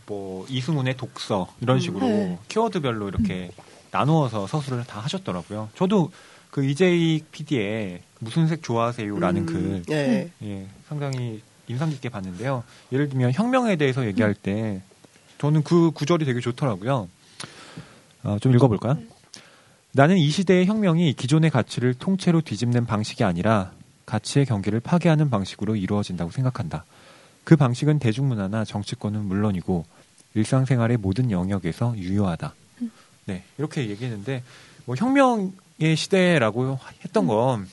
뭐 0.05 0.45
이승훈의 0.50 0.98
독서 0.98 1.48
이런 1.62 1.79
식으로 1.79 2.05
네. 2.05 2.39
키워드별로 2.50 3.07
이렇게 3.07 3.51
나누어서 3.91 4.48
서술을 4.48 4.83
다 4.83 5.00
하셨더라고요. 5.00 5.69
저도 5.75 6.12
그 6.51 6.65
이재익 6.65 7.31
PD의 7.31 8.01
무슨 8.24 8.48
색 8.48 8.63
좋아하세요라는 8.63 9.42
음, 9.42 9.46
글 9.46 9.84
예. 9.92 10.30
예, 10.42 10.68
상당히 10.88 11.42
인상 11.68 11.89
깊게 11.89 12.10
봤는데요. 12.10 12.63
예를 12.92 13.10
들면 13.10 13.32
혁명에 13.34 13.75
대해서 13.75 14.06
얘기할 14.06 14.34
때 14.34 14.82
저는 15.38 15.63
그 15.63 15.92
구절이 15.92 16.25
되게 16.25 16.39
좋더라고요. 16.39 17.10
어, 18.24 18.38
좀 18.39 18.53
읽어볼까요? 18.56 18.98
나는 19.92 20.18
이 20.18 20.30
시대의 20.30 20.65
혁명이 20.65 21.13
기존의 21.13 21.51
가치를 21.51 21.94
통째로 21.94 22.42
뒤집는 22.42 22.86
방식이 22.86 23.24
아니라 23.24 23.72
가치의 24.06 24.46
경계를 24.46 24.80
파괴하는 24.80 25.30
방식으로 25.30 25.75
이루어진다고 25.75 26.32
생각한다. 26.32 26.86
그 27.44 27.56
방식은 27.56 28.00
대중문화나 28.00 28.65
정치권은 28.65 29.25
물론이고 29.25 29.86
일상생활의 30.34 30.98
모든 30.98 31.30
영역에서 31.30 31.96
유효하다. 31.98 32.56
네, 33.25 33.44
이렇게 33.58 33.89
얘기했는데 33.89 34.44
뭐 34.86 34.96
혁명의 34.96 35.96
시대라고 35.96 36.80
했던 37.06 37.27
건딱 37.27 37.68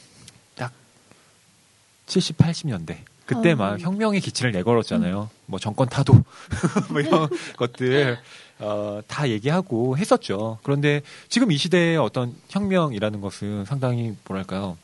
70, 2.10 2.36
80년대 2.38 2.96
그때 3.24 3.52
어. 3.52 3.56
막 3.56 3.80
혁명의 3.80 4.20
기치를 4.20 4.50
내걸었잖아요. 4.50 5.30
뭐 5.46 5.60
정권 5.60 5.88
타도 5.88 6.14
뭐 6.90 7.00
이런 7.00 7.28
것들 7.56 8.18
어, 8.58 9.00
다 9.06 9.28
얘기하고 9.28 9.96
했었죠. 9.96 10.58
그런데 10.64 11.02
지금 11.28 11.52
이 11.52 11.56
시대의 11.56 11.96
어떤 11.96 12.34
혁명이라는 12.48 13.20
것은 13.20 13.64
상당히 13.64 14.16
뭐랄까요? 14.26 14.76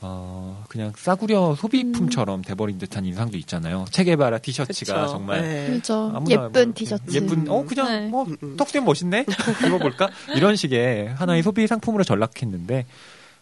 어, 0.00 0.64
그냥 0.68 0.92
싸구려 0.96 1.54
소비품처럼 1.56 2.42
돼버린 2.42 2.78
듯한 2.78 3.04
인상도 3.04 3.36
있잖아요. 3.38 3.84
체게바라 3.90 4.38
티셔츠가 4.38 5.02
그쵸. 5.02 5.12
정말 5.12 5.42
네. 5.42 5.80
아무나 5.88 6.30
예쁜 6.30 6.64
뭐 6.64 6.72
티셔츠. 6.74 7.14
예쁜 7.14 7.48
어 7.48 7.64
그냥 7.66 7.86
네. 7.88 8.08
뭐 8.08 8.24
음, 8.24 8.36
음. 8.42 8.56
턱수염 8.56 8.84
멋있네 8.84 9.26
입어볼까 9.66 10.08
이런 10.34 10.56
식의 10.56 11.14
하나의 11.14 11.42
소비 11.42 11.66
상품으로 11.66 12.04
전락했는데 12.04 12.86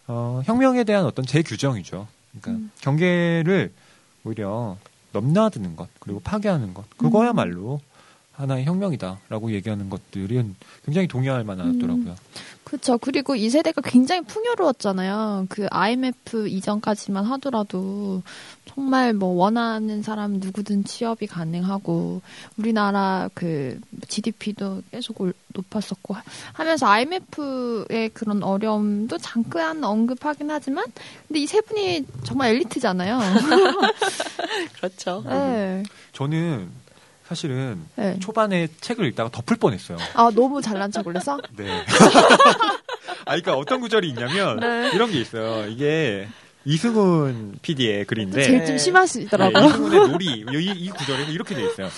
어, 0.07 0.41
혁명에 0.45 0.83
대한 0.83 1.05
어떤 1.05 1.25
재규정이죠. 1.25 2.07
그러니까 2.39 2.63
음. 2.63 2.71
경계를 2.81 3.71
오히려 4.23 4.77
넘나드는 5.13 5.75
것 5.75 5.87
그리고 5.99 6.19
파괴하는 6.19 6.73
것 6.73 6.85
그거야말로 6.97 7.79
하나의 8.33 8.65
혁명이다라고 8.65 9.51
얘기하는 9.51 9.89
것들은 9.89 10.55
굉장히 10.83 11.07
동의할 11.07 11.43
만하더라고요. 11.43 12.15
그렇죠. 12.65 12.97
그리고 12.97 13.35
이 13.35 13.49
세대가 13.49 13.79
굉장히 13.81 14.21
풍요로웠잖아요. 14.23 15.45
그 15.49 15.67
IMF 15.69 16.47
이전까지만 16.49 17.23
하더라도 17.25 18.23
정말 18.65 19.13
뭐 19.13 19.29
원하는 19.29 20.01
사람 20.01 20.33
누구든 20.39 20.83
취업이 20.83 21.27
가능하고 21.27 22.21
우리나라 22.57 23.29
그 23.35 23.79
GDP도 24.07 24.81
계속 24.91 25.21
올- 25.21 25.33
높았었고 25.53 26.15
하- 26.15 26.23
하면서 26.53 26.87
IMF의 26.87 28.09
그런 28.15 28.41
어려움도 28.43 29.19
잠깐 29.19 29.83
언급하긴 29.83 30.49
하지만 30.49 30.85
근데 31.27 31.39
이 31.41 31.45
세 31.47 31.61
분이 31.61 32.03
정말 32.23 32.49
엘리트잖아요. 32.55 33.19
그렇죠. 34.77 35.23
네. 35.27 35.83
저는 36.13 36.67
사실은 37.27 37.81
네. 37.95 38.17
초반에 38.19 38.67
책을 38.81 39.05
읽다가 39.07 39.29
덮을 39.31 39.57
뻔했어요. 39.57 39.97
아 40.13 40.29
너무 40.33 40.61
잘난 40.61 40.91
척을 40.91 41.15
해서 41.15 41.39
네. 41.57 41.83
아, 43.25 43.31
그러니까 43.31 43.55
어떤 43.55 43.81
구절이 43.81 44.07
있냐면 44.09 44.59
네. 44.59 44.91
이런 44.93 45.11
게 45.11 45.19
있어요. 45.19 45.67
이게 45.67 46.27
이승훈 46.65 47.57
PD의 47.61 48.05
글인데 48.05 48.43
제일 48.43 48.59
네. 48.59 48.65
좀 48.65 48.75
네, 48.75 48.77
심하시더라고요. 48.77 49.65
이승훈의 49.65 50.07
놀이 50.07 50.25
이, 50.25 50.85
이 50.85 50.89
구절에는 50.89 51.31
이렇게 51.31 51.55
돼 51.55 51.63
있어요. 51.65 51.89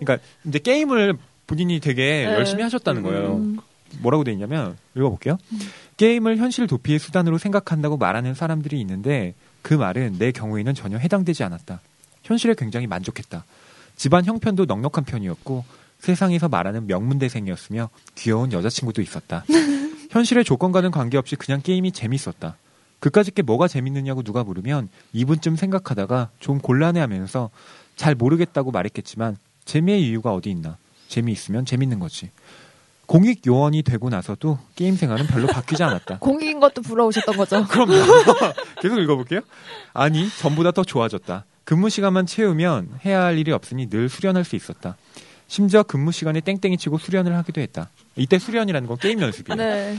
그러니까 0.00 0.26
이제 0.44 0.58
게임을 0.58 1.14
본인이 1.46 1.78
되게 1.80 2.26
네. 2.26 2.34
열심히 2.34 2.62
하셨다는 2.62 3.02
거예요. 3.02 3.36
음. 3.36 3.58
뭐라고 4.00 4.24
돼 4.24 4.32
있냐면 4.32 4.76
읽어볼게요. 4.96 5.38
게임을 5.96 6.38
현실 6.38 6.66
도피의 6.66 6.98
수단으로 6.98 7.38
생각한다고 7.38 7.98
말하는 7.98 8.34
사람들이 8.34 8.80
있는데 8.80 9.34
그 9.60 9.74
말은 9.74 10.16
내 10.18 10.32
경우에는 10.32 10.74
전혀 10.74 10.96
해당되지 10.98 11.44
않았다. 11.44 11.80
현실에 12.24 12.54
굉장히 12.56 12.86
만족했다. 12.86 13.44
집안 13.96 14.24
형편도 14.24 14.64
넉넉한 14.64 15.04
편이었고 15.04 15.64
세상에서 15.98 16.48
말하는 16.48 16.86
명문대생이었으며 16.86 17.88
귀여운 18.16 18.52
여자친구도 18.52 19.02
있었다. 19.02 19.44
현실의 20.10 20.44
조건과는 20.44 20.90
관계없이 20.90 21.36
그냥 21.36 21.62
게임이 21.62 21.92
재밌었다. 21.92 22.56
그까짓 22.98 23.34
게 23.34 23.42
뭐가 23.42 23.66
재밌느냐고 23.68 24.22
누가 24.22 24.44
물으면 24.44 24.88
2분쯤 25.14 25.56
생각하다가 25.56 26.30
좀 26.38 26.58
곤란해하면서 26.58 27.50
잘 27.96 28.14
모르겠다고 28.14 28.70
말했겠지만 28.70 29.36
재미의 29.64 30.06
이유가 30.08 30.32
어디 30.32 30.50
있나? 30.50 30.76
재미있으면 31.08 31.64
재밌는 31.64 31.98
거지. 31.98 32.30
공익 33.06 33.46
요원이 33.46 33.82
되고 33.82 34.08
나서도 34.08 34.58
게임 34.74 34.96
생활은 34.96 35.26
별로 35.26 35.46
바뀌지 35.46 35.82
않았다. 35.82 36.18
공익인 36.20 36.60
것도 36.60 36.82
부러우셨던 36.82 37.36
거죠. 37.36 37.64
그럼요. 37.66 37.92
계속 38.80 38.98
읽어볼게요. 38.98 39.40
아니, 39.92 40.28
전보다 40.38 40.70
더 40.70 40.82
좋아졌다. 40.84 41.44
근무 41.64 41.90
시간만 41.90 42.26
채우면 42.26 43.00
해야 43.04 43.22
할 43.22 43.38
일이 43.38 43.52
없으니 43.52 43.88
늘 43.88 44.08
수련할 44.08 44.44
수 44.44 44.56
있었다. 44.56 44.96
심지어 45.46 45.82
근무 45.82 46.12
시간에 46.12 46.40
땡땡이 46.40 46.78
치고 46.78 46.98
수련을 46.98 47.36
하기도 47.36 47.60
했다. 47.60 47.90
이때 48.16 48.38
수련이라는 48.38 48.88
건 48.88 48.96
게임 48.98 49.20
연습이에요. 49.20 49.56
네. 49.56 49.98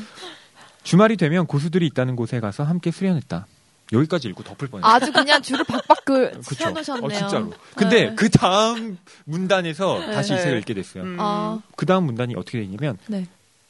주말이 0.84 1.16
되면 1.16 1.46
고수들이 1.46 1.86
있다는 1.88 2.16
곳에 2.16 2.40
가서 2.40 2.64
함께 2.64 2.92
수련했다. 2.92 3.48
여기까지 3.92 4.28
읽고 4.30 4.44
덮을 4.44 4.68
뻔했어요. 4.70 4.92
아주 4.92 5.12
그냥 5.12 5.42
줄을 5.42 5.64
박박 5.66 6.04
그 6.06 6.32
그쵸? 6.48 6.56
세워놓으셨네요. 6.56 7.06
어, 7.06 7.10
진짜로. 7.10 7.54
근데 7.76 8.10
네. 8.10 8.16
그 8.16 8.30
다음 8.30 8.98
문단에서 9.26 10.00
네. 10.00 10.12
다시 10.14 10.34
이 10.34 10.38
책을 10.38 10.54
네. 10.54 10.58
읽게 10.60 10.74
됐어요. 10.74 11.04
음. 11.04 11.18
아, 11.20 11.62
그 11.76 11.86
다음 11.86 12.06
문단이 12.06 12.34
어떻게 12.36 12.60
돼 12.60 12.64
있냐면 12.66 12.98
네. 13.08 13.28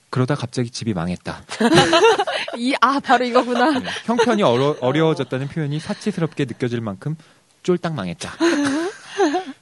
그러다 0.10 0.36
갑자기 0.36 0.70
집이 0.70 0.94
망했다. 0.94 1.44
이, 2.58 2.76
아, 2.82 3.00
바로 3.00 3.26
이거구나. 3.26 3.80
네. 3.80 3.90
형편이 4.06 4.44
어려, 4.44 4.78
어려워졌다는 4.80 5.48
표현이 5.48 5.80
사치스럽게 5.80 6.46
느껴질 6.46 6.82
만큼 6.82 7.16
쫄딱 7.64 7.94
망했다. 7.96 8.34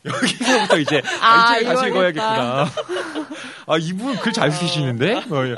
여기서부터 0.06 0.80
이제 0.80 1.02
아, 1.22 1.52
아, 1.52 1.58
이 1.58 1.60
책을 1.60 1.74
다시 1.76 1.88
이거겠다. 1.88 2.68
읽어야겠구나. 2.68 2.72
아 3.68 3.78
이분 3.80 4.16
글 4.18 4.32
잘 4.34 4.52
쓰시는데? 4.52 5.18
어, 5.30 5.46
예. 5.46 5.56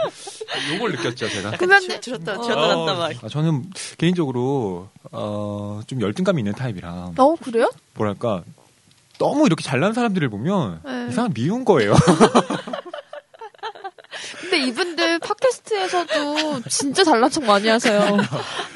요걸 0.75 0.91
느꼈죠 0.91 1.29
제가. 1.29 1.51
그러면 1.51 1.81
주- 1.81 2.01
줄었다, 2.01 2.33
어. 2.35 2.85
막. 2.97 3.11
아, 3.23 3.27
저는 3.29 3.63
개인적으로 3.97 4.89
어, 5.11 5.81
좀 5.87 6.01
열등감 6.01 6.37
있는 6.39 6.53
타입이라 6.53 7.11
어, 7.17 7.35
그래요? 7.41 7.69
뭐랄까 7.93 8.43
너무 9.19 9.45
이렇게 9.45 9.63
잘난 9.63 9.93
사람들을 9.93 10.27
보면 10.29 10.81
네. 10.83 11.07
이상한 11.09 11.33
미운 11.33 11.63
거예요. 11.63 11.93
근데 14.53 14.67
이분들 14.67 15.17
팟캐스트에서도 15.17 16.61
진짜 16.69 17.03
잘난 17.03 17.31
척 17.31 17.43
많이 17.43 17.67
하세요. 17.67 18.17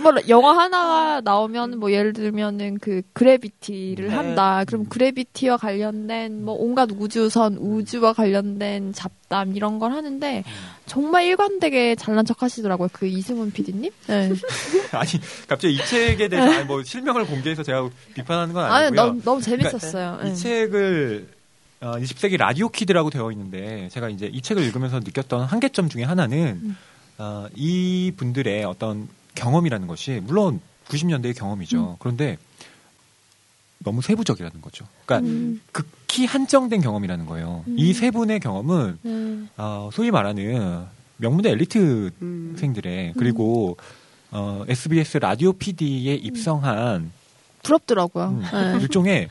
뭐 0.01 0.11
영화 0.27 0.57
하나가 0.57 1.21
나오면 1.21 1.77
뭐 1.77 1.91
예를 1.91 2.13
들면은 2.13 2.79
그 2.79 3.03
그래비티를 3.13 4.07
네. 4.07 4.15
한다. 4.15 4.63
그럼 4.65 4.85
그래비티와 4.85 5.57
관련된 5.57 6.43
뭐 6.43 6.55
온갖 6.55 6.89
우주선, 6.91 7.57
우주와 7.57 8.13
관련된 8.13 8.93
잡담 8.93 9.55
이런 9.55 9.77
걸 9.77 9.91
하는데 9.91 10.43
정말 10.87 11.25
일관되게 11.25 11.93
잘난 11.93 12.25
척 12.25 12.41
하시더라고요. 12.41 12.89
그 12.91 13.05
이승훈 13.05 13.51
PD님. 13.51 13.91
네. 14.07 14.31
아니 14.93 15.11
갑자기 15.47 15.75
이 15.75 15.77
책에 15.77 16.27
대해서 16.27 16.57
아니, 16.57 16.65
뭐 16.65 16.81
실명을 16.81 17.27
공개해서 17.27 17.61
제가 17.61 17.87
비판하는 18.15 18.55
건 18.55 18.65
아니 18.65 18.85
아니고요. 18.87 19.05
너무 19.05 19.21
너무 19.23 19.41
재밌었어요. 19.41 20.21
네. 20.23 20.31
이 20.31 20.35
책을 20.35 21.36
어, 21.81 21.91
20세기 21.91 22.37
라디오 22.37 22.69
키드라고 22.69 23.09
되어 23.09 23.31
있는데 23.31 23.89
제가 23.89 24.09
이제 24.09 24.29
이 24.31 24.41
책을 24.41 24.63
읽으면서 24.63 24.99
느꼈던 24.99 25.45
한계점 25.45 25.89
중에 25.89 26.03
하나는 26.03 26.59
음. 26.63 26.77
어, 27.19 27.47
이 27.55 28.11
분들의 28.15 28.63
어떤 28.63 29.07
경험이라는 29.35 29.87
것이 29.87 30.21
물론 30.23 30.59
90년대의 30.87 31.37
경험이죠. 31.37 31.91
음. 31.91 31.95
그런데 31.99 32.37
너무 33.79 34.01
세부적이라는 34.01 34.61
거죠. 34.61 34.87
그러니까 35.05 35.29
음. 35.29 35.61
극히 35.71 36.25
한정된 36.25 36.81
경험이라는 36.81 37.25
거예요. 37.27 37.63
음. 37.67 37.75
이세 37.77 38.11
분의 38.11 38.39
경험은 38.39 38.99
네. 39.01 39.47
어, 39.57 39.89
소위 39.93 40.09
말하는 40.09 40.87
명문대 41.17 41.51
엘리트 41.51 42.11
음. 42.21 42.49
학생들의 42.53 43.13
그리고 43.17 43.77
어, 44.31 44.63
SBS 44.67 45.19
라디오 45.19 45.53
PD에 45.53 46.15
입성한 46.15 47.11
부럽더라고요. 47.63 48.29
음, 48.29 48.41
네. 48.41 48.81
일종의 48.81 49.29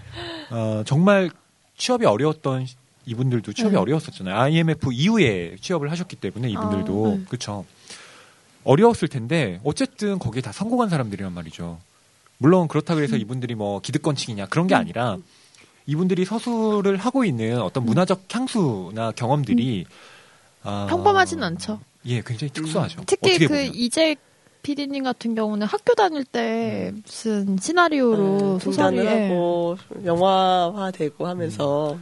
어, 0.50 0.82
정말 0.86 1.30
취업이 1.76 2.04
어려웠던 2.06 2.66
시- 2.66 2.76
이분들도 3.06 3.52
취업이 3.52 3.72
네. 3.74 3.78
어려웠었잖아요. 3.80 4.34
IMF 4.36 4.92
이후에 4.92 5.56
취업을 5.60 5.90
하셨기 5.90 6.16
때문에 6.16 6.48
이분들도 6.50 7.06
아, 7.06 7.16
네. 7.16 7.24
그렇죠. 7.28 7.64
어려웠을 8.64 9.06
텐데 9.08 9.60
어쨌든 9.62 10.18
거기에 10.18 10.42
다 10.42 10.50
성공한 10.52 10.88
사람들이란 10.88 11.32
말이죠. 11.32 11.78
물론 12.38 12.66
그렇다 12.68 12.94
그래서 12.96 13.14
음. 13.16 13.20
이분들이 13.20 13.54
뭐 13.54 13.80
기득권층이냐 13.80 14.46
그런 14.46 14.66
게 14.66 14.74
아니라 14.74 15.16
이분들이 15.86 16.24
서술을 16.24 16.96
하고 16.96 17.24
있는 17.24 17.60
어떤 17.60 17.84
문화적 17.86 18.24
향수나 18.32 19.12
경험들이 19.12 19.86
아, 20.64 20.84
음. 20.84 20.88
평범하진 20.90 21.42
않죠. 21.44 21.80
예, 22.06 22.22
굉장히 22.22 22.52
특수하죠. 22.52 23.02
특히 23.06 23.38
그 23.38 23.46
보면. 23.48 23.70
이재 23.74 24.16
PD님 24.66 25.04
같은 25.04 25.36
경우는 25.36 25.64
학교 25.64 25.94
다닐 25.94 26.24
때 26.24 26.92
무슨 27.04 27.56
시나리오로 27.56 28.58
네, 28.58 28.64
소설이 28.64 28.96
등단을 28.96 29.04
예. 29.04 29.28
하고 29.28 29.76
영화화 30.04 30.90
되고 30.90 31.28
하면서 31.28 31.96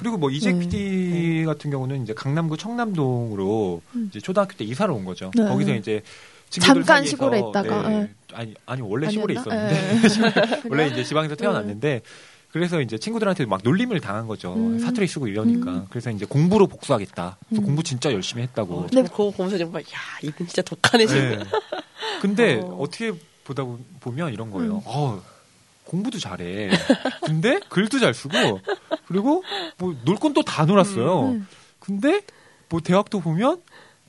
그리고 0.00 0.16
뭐 0.16 0.28
이재 0.28 0.50
네. 0.50 0.58
PD 0.58 1.44
같은 1.46 1.70
경우는 1.70 2.02
이제 2.02 2.14
강남구 2.14 2.56
청남동으로 2.56 3.82
음. 3.94 4.06
이제 4.10 4.18
초등학교 4.18 4.56
때 4.56 4.64
이사를 4.64 4.92
온 4.92 5.04
거죠. 5.04 5.30
네. 5.36 5.44
거기서 5.44 5.76
이제 5.76 6.02
잠깐 6.50 6.82
사이에서, 6.82 7.10
시골에 7.10 7.38
있다가, 7.38 7.88
네. 7.88 8.00
네. 8.00 8.10
아니 8.32 8.54
아니 8.66 8.82
원래 8.82 9.08
시골에 9.10 9.36
아니었나? 9.36 9.70
있었는데 10.04 10.62
원래 10.68 10.88
이제 10.88 11.04
지방에서 11.04 11.36
태어났는데 11.36 12.02
그래서 12.52 12.80
이제 12.80 12.96
친구들한테 12.98 13.44
막 13.44 13.60
놀림을 13.62 14.00
당한 14.00 14.26
거죠. 14.26 14.54
음. 14.54 14.78
사투리 14.78 15.06
쓰고 15.06 15.28
이러니까. 15.28 15.84
그래서 15.90 16.10
이제 16.10 16.24
공부로 16.24 16.66
복수하겠다. 16.66 17.36
그래서 17.48 17.62
음. 17.62 17.66
공부 17.66 17.82
진짜 17.82 18.12
열심히 18.12 18.42
했다고. 18.44 18.86
네. 18.92 19.02
그거 19.02 19.30
보면서 19.30 19.58
정말 19.58 19.82
야 19.82 19.98
이분 20.22 20.46
진짜 20.46 20.62
독하네 20.62 21.06
지금. 21.06 21.38
네. 21.38 21.44
근데 22.22 22.56
어. 22.62 22.78
어. 22.80 22.86
떻게 22.90 23.12
보다 23.44 23.64
보- 23.64 23.78
보면 24.00 24.32
이런 24.32 24.50
거예요. 24.50 24.76
음. 24.76 24.80
어, 24.86 25.22
공부도 25.84 26.18
잘해. 26.18 26.70
근데 27.24 27.60
글도 27.68 27.98
잘 27.98 28.14
쓰고 28.14 28.60
그리고 29.06 29.42
뭐 29.78 29.94
놀 30.06 30.16
건 30.18 30.32
또 30.34 30.42
다 30.42 30.64
놀았어요. 30.64 31.26
음. 31.30 31.46
근데 31.80 32.22
뭐 32.70 32.80
대학도 32.80 33.20
보면 33.20 33.60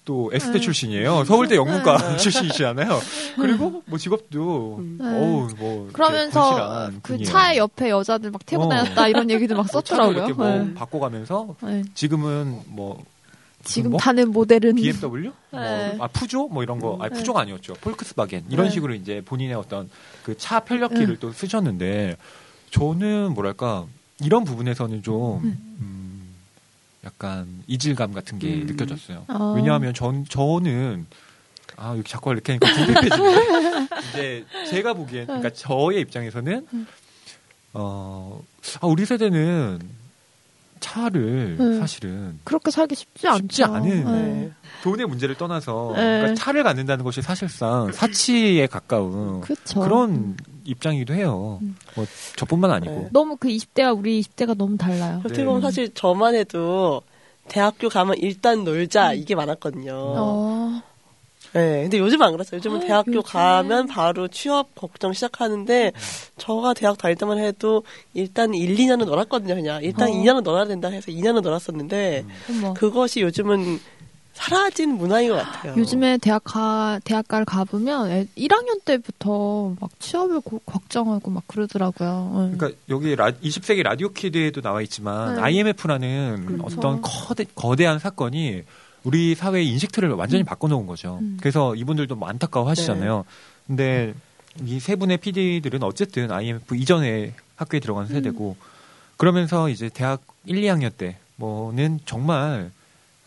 또 0.09 0.31
S대 0.33 0.57
음. 0.57 0.61
출신이에요. 0.61 1.23
서울대 1.23 1.55
영문과 1.55 1.97
음. 1.97 2.17
출신이시잖아요. 2.17 2.99
그리고 3.35 3.83
뭐 3.85 3.99
직업도 3.99 4.77
음. 4.79 4.97
어우 4.99 5.49
뭐 5.59 5.89
그러면서 5.93 6.89
그. 7.03 7.23
차에 7.23 7.57
옆에 7.57 7.91
여자들 7.91 8.31
막 8.31 8.43
태고 8.43 8.63
어. 8.63 8.69
다녔다 8.69 9.07
이런 9.07 9.29
얘기도 9.29 9.53
막 9.53 9.67
뭐 9.71 9.81
썼더라고요. 9.81 10.17
이렇게 10.17 10.33
뭐 10.33 10.47
네. 10.47 10.73
바꿔가면서 10.73 11.55
네. 11.61 11.83
지금은 11.93 12.61
뭐 12.69 13.03
지금 13.63 13.91
뭐? 13.91 13.99
타는 13.99 14.31
모델은 14.31 14.73
BMW? 14.73 15.31
뭐, 15.51 15.59
네. 15.61 15.95
아, 15.99 16.07
푸조? 16.07 16.47
뭐 16.47 16.63
이런 16.63 16.79
거. 16.79 16.97
아, 16.99 17.07
네. 17.07 17.13
푸조가 17.15 17.41
아니었죠. 17.41 17.73
폴크스바겐. 17.81 18.45
이런 18.49 18.65
네. 18.65 18.71
식으로 18.71 18.95
이제 18.95 19.21
본인의 19.23 19.53
어떤 19.55 19.89
그 20.23 20.35
차 20.35 20.61
편력기를 20.61 21.07
네. 21.07 21.15
또 21.19 21.31
쓰셨는데, 21.33 22.15
저는 22.71 23.33
뭐랄까, 23.33 23.85
이런 24.21 24.45
부분에서는 24.45 25.03
좀, 25.03 25.43
음, 25.43 26.18
약간 27.05 27.63
이질감 27.67 28.13
같은 28.13 28.39
게 28.39 28.53
음. 28.55 28.65
느껴졌어요. 28.67 29.25
어. 29.27 29.53
왜냐하면 29.55 29.93
전, 29.93 30.25
저는, 30.25 31.05
아, 31.77 31.95
여기 31.97 32.09
자꾸 32.09 32.31
이렇게 32.31 32.53
하니까 32.53 32.73
궁금해지네. 32.73 33.87
이제 34.09 34.45
제가 34.69 34.93
보기엔, 34.93 35.27
그러니까 35.27 35.49
저의 35.51 36.01
입장에서는, 36.01 36.67
음. 36.73 36.87
어, 37.73 38.43
아, 38.81 38.87
우리 38.87 39.05
세대는 39.05 39.79
차를 40.79 41.57
음. 41.59 41.79
사실은 41.79 42.39
그렇게 42.43 42.71
살기 42.71 42.95
쉽지 42.95 43.27
않죠. 43.27 43.41
쉽지 43.41 43.63
않은 43.63 44.05
네. 44.05 44.51
돈의 44.83 45.05
문제를 45.07 45.35
떠나서 45.35 45.93
네. 45.95 46.01
그러니까 46.01 46.33
차를 46.35 46.63
갖는다는 46.63 47.03
것이 47.03 47.21
사실상 47.21 47.91
사치에 47.91 48.67
가까운 48.67 49.41
그렇죠. 49.41 49.79
그런 49.81 50.37
입장이기도 50.63 51.13
해요. 51.13 51.59
음. 51.61 51.75
뭐 51.95 52.05
저뿐만 52.35 52.71
아니고. 52.71 52.91
네. 52.93 53.09
너무 53.11 53.35
그 53.37 53.47
20대와 53.49 53.97
우리 53.97 54.21
20대가 54.21 54.55
너무 54.55 54.77
달라요. 54.77 55.17
어떻게 55.19 55.41
네. 55.41 55.45
보면 55.45 55.61
사실 55.61 55.93
저만 55.93 56.35
해도 56.35 57.01
대학교 57.47 57.89
가면 57.89 58.17
일단 58.19 58.63
놀자 58.63 59.13
이게 59.13 59.35
많았거든요. 59.35 59.93
어. 59.93 60.81
네, 61.53 61.81
근데 61.83 61.97
요즘 61.97 62.21
안 62.21 62.31
그렇어요. 62.31 62.57
요즘은 62.57 62.77
아, 62.77 62.85
대학교 62.85 63.11
요즘. 63.13 63.21
가면 63.23 63.87
바로 63.87 64.27
취업 64.27 64.75
걱정 64.75 65.13
시작하는데 65.13 65.91
저가 66.37 66.73
대학 66.75 66.97
다닐 66.97 67.15
때만 67.17 67.39
해도 67.39 67.83
일단 68.13 68.53
1, 68.53 68.75
2년은 68.75 69.05
놀았거든요. 69.05 69.55
그냥 69.55 69.83
일단 69.83 70.09
어. 70.09 70.11
2년은 70.11 70.41
놀아야 70.43 70.65
된다 70.65 70.89
해서 70.89 71.11
2년은 71.11 71.41
놀았었는데 71.41 72.25
어머. 72.49 72.73
그것이 72.75 73.21
요즘은 73.21 73.79
사라진 74.33 74.91
문화인 74.95 75.29
것 75.29 75.35
같아요. 75.37 75.73
요즘에 75.75 76.17
대학 76.19 76.43
가 76.45 76.97
대학가를 77.03 77.43
가보면 77.45 78.09
애- 78.11 78.27
1학년 78.37 78.79
때부터 78.85 79.75
막 79.81 79.89
취업을 79.99 80.39
고- 80.39 80.61
걱정하고 80.65 81.29
막 81.29 81.43
그러더라고요. 81.47 82.31
응. 82.35 82.57
그러니까 82.57 82.79
여기 82.89 83.15
라, 83.17 83.31
20세기 83.31 83.83
라디오 83.83 84.09
키드에도 84.13 84.61
나와 84.61 84.81
있지만 84.83 85.35
네. 85.35 85.41
IMF라는 85.41 86.45
그렇죠. 86.45 86.63
어떤 86.77 87.01
거대, 87.01 87.43
거대한 87.53 87.99
사건이 87.99 88.63
우리 89.03 89.35
사회의 89.35 89.67
인식틀을 89.69 90.09
완전히 90.11 90.43
바꿔놓은 90.43 90.85
거죠. 90.87 91.19
음. 91.21 91.37
그래서 91.39 91.75
이분들도 91.75 92.15
뭐 92.15 92.27
안타까워하시잖아요. 92.29 93.25
근데 93.67 94.13
이 94.65 94.79
세 94.79 94.95
분의 94.95 95.17
PD들은 95.17 95.83
어쨌든 95.83 96.31
IMF 96.31 96.75
이전에 96.75 97.33
학교에 97.55 97.79
들어간 97.79 98.05
음. 98.05 98.07
세대고 98.07 98.57
그러면서 99.17 99.69
이제 99.69 99.89
대학 99.89 100.21
1, 100.45 100.61
2학년 100.61 100.91
때 100.95 101.17
뭐는 101.35 101.99
정말 102.05 102.71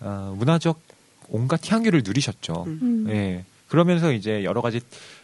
어, 0.01 0.35
문화적 0.37 0.81
온갖 1.29 1.71
향유를 1.71 2.03
누리셨죠. 2.05 2.65
음. 2.67 2.79
음. 2.83 3.07
예. 3.11 3.45
그러면서 3.69 4.13
이제 4.13 4.45
여러 4.45 4.61
가지 4.61 4.81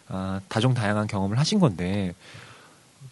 아, 0.09 0.41
다종다양한 0.49 1.07
경험을 1.07 1.39
하신 1.39 1.59
건데 1.61 2.15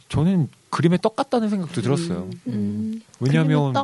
저는 0.09 0.49
그림의 0.71 1.01
떡 1.03 1.17
같다는 1.17 1.51
생각도 1.51 1.83
들었어요. 1.83 2.31
음. 2.47 2.53
음. 2.53 3.03
왜냐하면. 3.21 3.75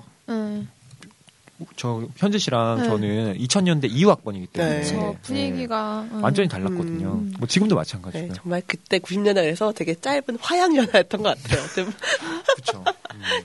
저 1.77 2.03
현지 2.17 2.39
씨랑 2.41 2.79
네. 2.83 2.85
저는 2.89 3.39
2000년대 3.39 3.89
2학번이기 3.93 4.51
때문에 4.53 4.81
네. 4.81 4.85
저 4.85 5.15
분위기가 5.23 6.05
응. 6.13 6.23
완전히 6.25 6.49
달랐거든요. 6.49 7.13
음. 7.13 7.35
뭐 7.39 7.47
지금도 7.47 7.75
네, 7.75 7.79
마찬가지고요. 7.79 8.33
정말 8.33 8.63
그때 8.67 8.99
90년대에서 8.99 9.73
되게 9.75 9.95
짧은 9.95 10.39
화양 10.41 10.75
연화였던 10.77 11.23
것 11.23 11.41
같아요. 11.41 11.63
좀 11.75 11.93
그렇죠. 12.57 12.85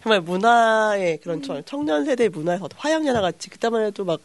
정말 0.01 0.21
문화의 0.21 1.17
그런 1.17 1.43
청- 1.43 1.61
청년 1.65 2.05
세대 2.05 2.27
문화에서 2.29 2.67
화양 2.77 3.05
연화 3.05 3.21
같이 3.21 3.49
그때만 3.51 3.85
해도 3.85 4.03
막 4.03 4.19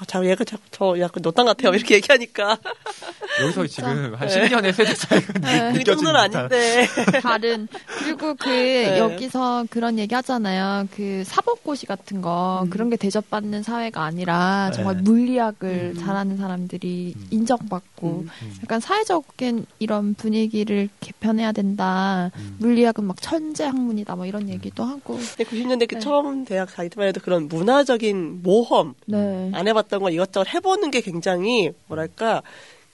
저, 0.00 0.04
저, 0.06 0.26
얘가 0.26 0.44
저, 0.44 0.56
저 0.70 0.98
약간 0.98 1.22
노땅 1.22 1.46
같아요. 1.46 1.72
이렇게 1.74 1.96
얘기하니까. 1.96 2.58
여기서 3.42 3.66
지금 3.66 4.14
한 4.14 4.28
10년의 4.28 4.72
세대 4.72 4.94
차이가 4.94 5.32
네. 5.40 5.72
그 5.72 5.78
느껴지는 5.78 6.16
아닌데. 6.16 6.86
다른 7.22 7.68
그리고 7.98 8.34
그 8.34 8.48
네. 8.48 8.98
여기서 8.98 9.66
그런 9.70 9.98
얘기 9.98 10.14
하잖아요. 10.14 10.88
그 10.94 11.22
사법고시 11.24 11.86
같은 11.86 12.20
거 12.20 12.62
음. 12.64 12.70
그런 12.70 12.90
게 12.90 12.96
대접받는 12.96 13.62
사회가 13.62 14.02
아니라 14.02 14.70
정말 14.74 14.96
네. 14.96 15.02
물리학을 15.02 15.92
음. 15.94 16.00
잘하는 16.00 16.36
사람들이 16.36 17.14
음. 17.16 17.26
인정받고 17.30 18.08
음. 18.08 18.28
음. 18.42 18.54
약간 18.62 18.80
사회적인 18.80 19.66
이런 19.78 20.14
분위기를 20.14 20.88
개편해야 21.00 21.52
된다. 21.52 22.30
음. 22.36 22.56
물리학은 22.58 23.04
막 23.04 23.20
천재 23.20 23.64
학문이다. 23.64 24.16
뭐 24.16 24.26
이런 24.26 24.48
얘기도 24.48 24.84
하고. 24.84 25.14
근데 25.14 25.44
90년대 25.44 25.88
그 25.88 25.94
네. 25.94 26.00
처음 26.00 26.44
대학 26.44 26.72
다닐 26.74 26.90
때만 26.90 27.08
해도 27.08 27.20
그런 27.20 27.48
문화적인 27.48 28.42
모험, 28.42 28.94
네. 29.06 29.50
안 29.54 29.68
해봤 29.68 29.89
던거 29.90 30.10
이것저것 30.10 30.48
해보는 30.54 30.90
게 30.90 31.00
굉장히 31.00 31.70
뭐랄까 31.86 32.42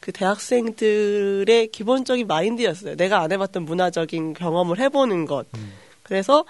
그 0.01 0.13
대학생들의 0.13 1.69
기본적인 1.69 2.27
마인드였어요. 2.27 2.97
내가 2.97 3.21
안 3.21 3.33
해봤던 3.33 3.65
문화적인 3.65 4.35
경험을 4.35 4.79
해보는 4.79 5.27
것. 5.27 5.47
음. 5.57 5.73
그래서 6.03 6.45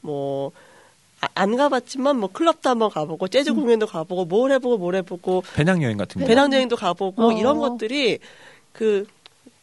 뭐. 0.00 0.52
아- 1.20 1.28
안 1.34 1.54
가봤지만 1.54 2.18
뭐 2.18 2.28
클럽도 2.32 2.68
한번 2.68 2.90
가보고 2.90 3.28
재즈 3.28 3.50
음. 3.50 3.60
공연도 3.60 3.86
가보고 3.86 4.24
뭘 4.24 4.50
해보고 4.50 4.76
뭘 4.76 4.96
해보고 4.96 5.44
배낭여행 5.54 5.96
같은 5.96 6.20
거. 6.20 6.26
배낭여행도 6.26 6.74
가보고 6.74 7.28
어. 7.28 7.32
이런 7.32 7.60
것들이 7.60 8.18
그 8.72 9.06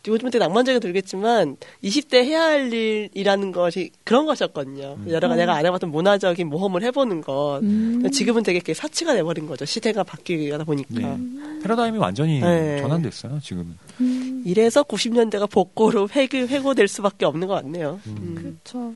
요즘은 0.07 0.31
되게 0.31 0.43
낭만적이 0.43 0.79
들겠지만 0.79 1.57
20대 1.83 2.23
해야 2.23 2.43
할 2.43 2.71
일이라는 2.73 3.51
것이 3.51 3.91
그런 4.05 4.25
것이었거든요. 4.25 4.95
음. 4.97 5.05
여러 5.09 5.27
가지 5.27 5.39
내가 5.39 5.55
안 5.55 5.65
해봤던 5.65 5.91
문화적인 5.91 6.47
모험을 6.47 6.83
해보는 6.83 7.21
것. 7.21 7.59
음. 7.63 8.09
지금은 8.11 8.43
되게 8.43 8.57
이렇게 8.57 8.73
사치가 8.73 9.13
돼버린 9.13 9.45
거죠. 9.45 9.65
시대가 9.65 10.03
바뀌다 10.03 10.63
보니까. 10.63 10.99
네. 10.99 11.17
패러다임이 11.61 11.97
완전히 11.97 12.39
네. 12.39 12.79
전환됐어요, 12.81 13.39
지금은. 13.41 13.77
음. 13.99 14.43
이래서 14.45 14.83
90년대가 14.83 15.49
복고로 15.49 16.07
회고, 16.09 16.37
회고될 16.37 16.87
수밖에 16.87 17.25
없는 17.25 17.47
것 17.47 17.55
같네요. 17.55 17.99
음. 18.07 18.15
음. 18.21 18.35
그렇죠. 18.35 18.93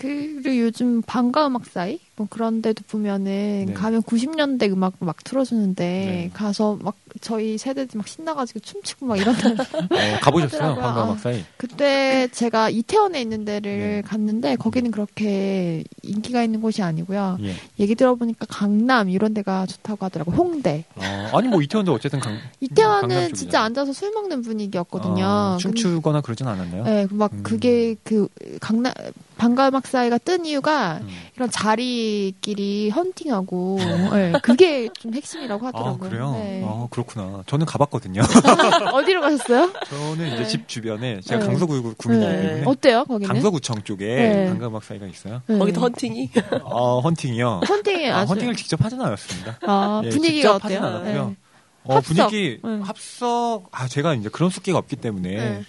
그리고 0.00 0.58
요즘 0.58 1.02
방과 1.02 1.46
음악 1.46 1.66
사이 1.66 1.98
뭐 2.16 2.26
그런 2.28 2.62
데도 2.62 2.84
보면은 2.88 3.64
네. 3.68 3.74
가면 3.74 4.02
90년대 4.02 4.70
음악 4.72 4.94
막 4.98 5.22
틀어주는데 5.24 5.84
네. 5.84 6.30
가서 6.32 6.78
막 6.80 6.96
저희 7.20 7.58
세대들 7.58 7.96
막 7.98 8.06
신나가지고 8.08 8.60
춤추고 8.60 9.06
막 9.06 9.16
이런 9.16 9.34
데 9.36 9.50
어, 9.50 10.18
가보셨어요? 10.20 10.60
하더라고요. 10.60 10.82
방과막 10.82 11.18
사이. 11.20 11.44
그때 11.56 12.28
제가 12.32 12.70
이태원에 12.70 13.20
있는 13.20 13.44
데를 13.44 13.78
네. 13.78 14.02
갔는데 14.02 14.56
거기는 14.56 14.90
그렇게 14.90 15.84
인기가 16.02 16.42
있는 16.42 16.60
곳이 16.60 16.82
아니고요. 16.82 17.38
예. 17.42 17.54
얘기 17.78 17.94
들어보니까 17.94 18.46
강남 18.48 19.08
이런 19.08 19.34
데가 19.34 19.66
좋다고 19.66 20.04
하더라고. 20.06 20.32
홍대. 20.32 20.84
어, 20.96 21.30
아니 21.36 21.48
뭐 21.48 21.62
이태원도 21.62 21.92
어쨌든 21.92 22.20
강, 22.20 22.32
강남 22.34 22.48
이태원은. 22.60 23.34
진짜 23.34 23.62
앉아서 23.62 23.92
술 23.92 24.12
먹는 24.12 24.42
분위기였거든요. 24.42 25.24
어, 25.24 25.58
근데 25.60 25.62
춤추거나 25.62 26.20
그러진 26.20 26.46
않았나요? 26.46 26.84
네, 26.84 27.06
막 27.10 27.32
음. 27.32 27.42
그게 27.42 27.96
그 28.04 28.28
강남 28.60 28.92
방과막 29.40 29.86
사이가 29.86 30.18
뜬 30.18 30.44
이유가 30.44 30.98
음. 31.00 31.08
이런 31.34 31.50
자리끼리 31.50 32.90
헌팅하고 32.90 33.78
네, 34.12 34.32
그게 34.42 34.90
좀 34.92 35.14
핵심이라고 35.14 35.64
아, 35.64 35.68
하더라고요. 35.68 36.10
그래요? 36.10 36.32
네. 36.32 36.62
아, 36.62 36.86
그렇구나. 36.90 37.42
저는 37.46 37.64
가봤거든요. 37.64 38.20
어디로 38.92 39.22
가셨어요? 39.22 39.72
저는 39.88 40.26
이제 40.26 40.36
네. 40.42 40.46
집 40.46 40.68
주변에 40.68 41.22
제가 41.22 41.40
네. 41.40 41.46
강서구 41.46 41.94
구민이기 41.96 42.30
네. 42.30 42.42
때문에 42.42 42.62
어때요, 42.66 43.04
거기는? 43.06 43.32
강서구청 43.32 43.82
쪽에 43.84 44.04
네. 44.04 44.48
방과막 44.50 44.84
사이가 44.84 45.06
있어요. 45.06 45.40
네. 45.46 45.58
거기도 45.58 45.80
헌팅이? 45.80 46.30
어, 46.64 47.00
헌팅이요. 47.00 47.62
헌팅이 47.66 48.10
아, 48.10 48.18
아주 48.18 48.32
헌팅을 48.34 48.56
직접 48.56 48.84
하지는 48.84 49.06
않았습니다. 49.06 49.58
아, 49.62 50.02
예, 50.04 50.10
분위기가 50.10 50.52
직접 50.52 50.64
하진 50.66 50.76
어때요? 50.84 50.90
않았고요. 50.90 51.28
네. 51.30 51.36
어, 51.84 51.94
합석. 51.94 52.14
분위기 52.14 52.60
네. 52.62 52.80
합석 52.82 53.68
아 53.72 53.88
제가 53.88 54.12
이제 54.12 54.28
그런 54.28 54.50
숫기가 54.50 54.76
없기 54.76 54.96
때문에 54.96 55.28
네. 55.34 55.62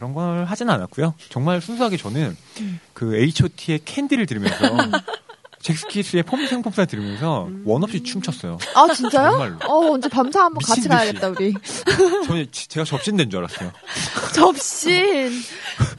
그런 0.00 0.14
걸 0.14 0.46
하진 0.46 0.70
않았고요. 0.70 1.12
정말 1.28 1.60
순수하게 1.60 1.98
저는 1.98 2.34
음. 2.60 2.80
그 2.94 3.14
H.O.T의 3.16 3.80
캔디를 3.84 4.24
들으면서 4.24 4.56
잭스키스의 5.60 6.22
폼생폼사 6.22 6.86
들으면서 6.86 7.46
원 7.66 7.82
없이 7.84 8.02
춤췄어요. 8.02 8.56
아 8.74 8.86
진짜요? 8.94 9.32
정말로. 9.32 9.56
어 9.68 9.92
언제 9.92 10.08
밤사 10.08 10.44
한번 10.44 10.62
같이. 10.64 10.88
가야겠다 10.88 11.28
우리. 11.28 11.52
저는 12.26 12.46
지- 12.50 12.66
제가 12.68 12.84
접신된 12.86 13.28
줄 13.28 13.40
알았어요. 13.40 13.70
접신. 14.34 15.30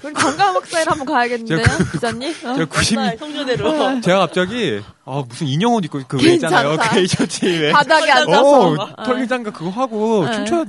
우리 0.02 0.14
관광학사일 0.14 0.90
한번 0.90 1.06
가야겠는데요, 1.06 1.58
제가 1.64 1.78
그- 1.78 1.92
기자님? 1.92 2.32
어. 2.44 2.54
제가 2.56 2.66
90, 2.66 2.96
정말 2.96 3.18
성조대로. 3.20 4.02
제가 4.02 4.18
갑자기 4.22 4.82
아 5.06 5.24
무슨 5.30 5.46
인형 5.46 5.76
옷 5.76 5.86
입고 5.86 6.02
그거 6.08 6.24
있잖아요. 6.28 6.70
괜찮다. 6.70 6.90
그 6.96 7.00
에이전트 7.00 7.46
왜 7.46 7.72
바닥에 7.72 8.12
앉아서. 8.12 8.72
어, 8.72 9.04
털리장가 9.06 9.52
그거 9.52 9.70
하고 9.70 10.26
네. 10.26 10.38
춤춰. 10.38 10.66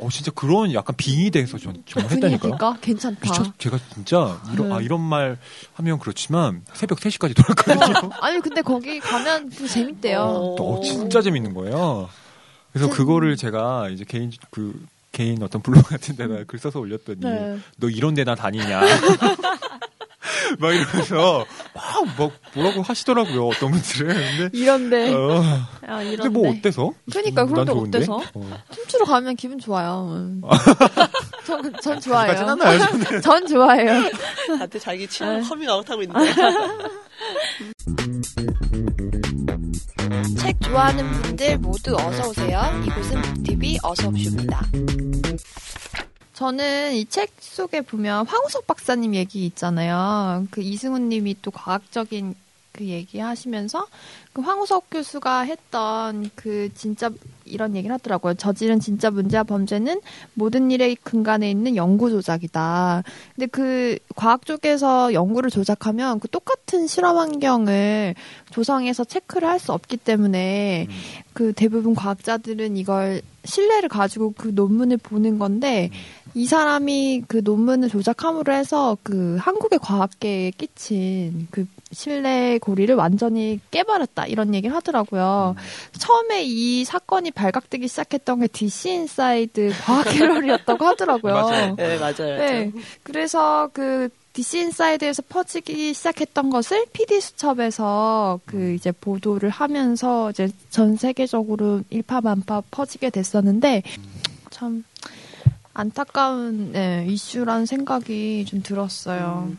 어 0.00 0.08
진짜 0.10 0.30
그런 0.30 0.72
약간 0.74 0.94
빙의 0.96 1.30
돼서 1.30 1.58
전 1.58 1.82
정말 1.86 2.12
했다니까요. 2.12 2.38
분위기가 2.38 2.76
괜찮다. 2.80 3.20
미쳤 3.22 3.58
제가 3.58 3.78
진짜 3.94 4.40
이런 4.52 4.68
네. 4.68 4.74
아 4.74 4.80
이런 4.80 5.00
말 5.00 5.38
하면 5.74 5.98
그렇지만 5.98 6.62
새벽 6.72 7.00
3시까지 7.00 7.34
돌았거든요. 7.34 8.10
아니 8.20 8.40
근데 8.40 8.62
거기 8.62 9.00
가면 9.00 9.50
또 9.50 9.66
재밌대요. 9.66 10.56
어, 10.58 10.80
진짜 10.82 11.20
재밌는 11.22 11.54
거예요. 11.54 12.08
그래서 12.72 12.90
그거를 12.92 13.36
제가 13.36 13.88
이제 13.88 14.04
개인 14.06 14.30
그 14.50 14.78
개인 15.10 15.42
어떤 15.42 15.62
블로그 15.62 15.88
같은 15.90 16.16
데다 16.16 16.44
글 16.46 16.58
써서 16.58 16.78
올렸더니 16.78 17.20
네. 17.20 17.58
너 17.78 17.88
이런 17.88 18.14
데나 18.14 18.34
다니냐. 18.34 18.82
막 20.58 20.72
이러면서 20.72 21.46
막, 21.74 22.04
막 22.18 22.32
뭐라고 22.54 22.82
하시더라고요 22.82 23.48
어떤 23.48 23.70
분들은 23.70 24.08
근데 24.08 24.58
이런데. 24.58 25.12
어, 25.14 25.42
아, 25.86 26.02
이런데. 26.02 26.22
근데 26.24 26.28
뭐 26.28 26.50
어때서? 26.50 26.92
그러니까 27.10 27.42
난 27.42 27.52
그런데 27.52 27.72
좋은데? 27.72 27.98
어때서? 27.98 28.22
어. 28.34 28.58
춤추러 28.74 29.04
가면 29.04 29.36
기분 29.36 29.58
좋아요. 29.58 30.08
음. 30.12 30.42
전, 31.46 31.72
전. 31.80 31.98
않아요, 32.14 32.78
저는. 32.78 33.20
전 33.22 33.46
좋아해요. 33.46 34.10
다들 34.58 34.80
자기 34.80 35.06
취향 35.06 35.40
네. 35.40 35.48
커밍아웃 35.48 35.88
하고 35.88 36.02
있는데. 36.02 36.32
책 40.38 40.60
좋아하는 40.60 41.10
분들 41.10 41.58
모두 41.58 41.96
어서 41.96 42.28
오세요. 42.28 42.82
이곳은 42.86 43.22
북TV 43.22 43.78
어서 43.82 44.08
옵쇼입니다. 44.08 44.66
저는 46.38 46.94
이 46.94 47.04
책 47.06 47.32
속에 47.40 47.80
보면 47.80 48.24
황우석 48.28 48.68
박사님 48.68 49.16
얘기 49.16 49.44
있잖아요. 49.46 50.46
그 50.52 50.60
이승훈 50.60 51.08
님이 51.08 51.34
또 51.42 51.50
과학적인 51.50 52.36
그 52.70 52.84
얘기 52.84 53.18
하시면서 53.18 53.88
그 54.32 54.42
황우석 54.42 54.84
교수가 54.88 55.40
했던 55.40 56.30
그 56.36 56.68
진짜 56.74 57.10
이런 57.44 57.74
얘기를 57.74 57.92
하더라고요. 57.94 58.34
저지른 58.34 58.78
진짜 58.78 59.10
문제와 59.10 59.42
범죄는 59.42 60.00
모든 60.34 60.70
일의 60.70 60.94
근간에 60.94 61.50
있는 61.50 61.74
연구 61.74 62.08
조작이다. 62.08 63.02
근데 63.34 63.46
그 63.46 63.98
과학 64.14 64.46
쪽에서 64.46 65.12
연구를 65.12 65.50
조작하면 65.50 66.20
그 66.20 66.28
똑같은 66.28 66.86
실험 66.86 67.16
환경을 67.16 68.14
조성해서 68.52 69.02
체크를 69.04 69.48
할 69.48 69.58
수 69.58 69.72
없기 69.72 69.96
때문에 69.96 70.86
음. 70.88 70.94
그 71.32 71.52
대부분 71.52 71.96
과학자들은 71.96 72.76
이걸 72.76 73.22
신뢰를 73.44 73.88
가지고 73.88 74.34
그 74.36 74.52
논문을 74.54 74.98
보는 74.98 75.38
건데 75.40 75.90
이 76.38 76.46
사람이 76.46 77.24
그 77.26 77.40
논문을 77.42 77.88
조작함으로 77.88 78.52
해서 78.52 78.96
그 79.02 79.36
한국의 79.40 79.80
과학계에 79.80 80.52
끼친 80.52 81.48
그 81.50 81.66
신뢰 81.90 82.58
고리를 82.58 82.94
완전히 82.94 83.58
깨버렸다 83.72 84.26
이런 84.26 84.54
얘기를 84.54 84.76
하더라고요. 84.76 85.56
처음에 85.98 86.44
이 86.44 86.84
사건이 86.84 87.32
발각되기 87.32 87.88
시작했던 87.88 88.40
게 88.40 88.46
DC 88.46 88.90
인사이드 88.90 89.72
과학 89.82 90.04
갤러리였다고 90.04 90.86
하더라고요. 90.86 91.34
맞아요. 91.34 91.74
네, 91.76 91.98
맞아요. 91.98 92.38
네. 92.38 92.72
그래서 93.02 93.68
그 93.72 94.08
DC 94.34 94.60
인사이드에서 94.60 95.24
퍼지기 95.28 95.92
시작했던 95.92 96.50
것을 96.50 96.86
PD 96.92 97.20
수첩에서 97.20 98.38
그 98.46 98.74
이제 98.74 98.92
보도를 98.92 99.50
하면서 99.50 100.30
이제 100.30 100.48
전 100.70 100.96
세계적으로 100.96 101.82
일파만파 101.90 102.62
퍼지게 102.70 103.10
됐었는데 103.10 103.82
참 104.50 104.84
안타까운 105.78 106.72
네, 106.72 107.06
이슈라는 107.08 107.64
생각이 107.64 108.44
좀 108.46 108.62
들었어요. 108.64 109.46
음. 109.48 109.58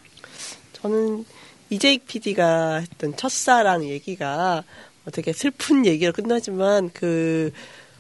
저는 0.74 1.24
이재익 1.70 2.08
PD가 2.08 2.76
했던 2.76 3.16
첫사랑 3.16 3.86
얘기가 3.86 4.66
어떻게 5.08 5.32
슬픈 5.32 5.86
얘기로 5.86 6.12
끝나지만 6.12 6.90
그 6.94 7.54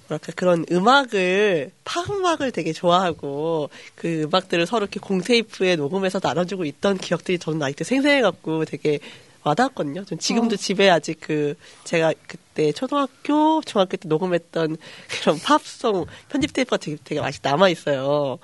뭐랄까 0.09 0.33
그런 0.35 0.65
음악을 0.69 1.71
팝 1.85 2.09
음악을 2.09 2.51
되게 2.51 2.73
좋아하고 2.73 3.69
그 3.95 4.23
음악들을 4.23 4.65
서로 4.65 4.83
이렇게 4.83 4.99
공테이프에 4.99 5.77
녹음해서 5.77 6.19
나눠주고 6.21 6.65
있던 6.65 6.97
기억들이 6.97 7.39
저는 7.39 7.63
아직도 7.63 7.85
생생해갖고 7.85 8.65
되게 8.65 8.99
와닿았거든요. 9.43 10.05
전 10.05 10.19
지금도 10.19 10.53
어. 10.55 10.57
집에 10.57 10.89
아직 10.89 11.19
그 11.21 11.55
제가 11.83 12.13
그때 12.27 12.71
초등학교 12.71 13.61
중학교 13.65 13.97
때 13.97 14.07
녹음했던 14.07 14.77
그런 15.21 15.39
팝송 15.39 16.05
편집 16.29 16.53
테이프가 16.53 16.77
되게, 16.77 16.97
되게 17.03 17.21
아직 17.21 17.41
남아 17.43 17.69
있어요. 17.69 18.37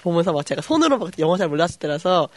보면서 0.00 0.32
막 0.32 0.44
제가 0.46 0.62
손으로 0.62 0.98
막 0.98 1.18
영어 1.18 1.36
잘 1.36 1.48
몰랐을 1.48 1.78
때라서 1.78 2.28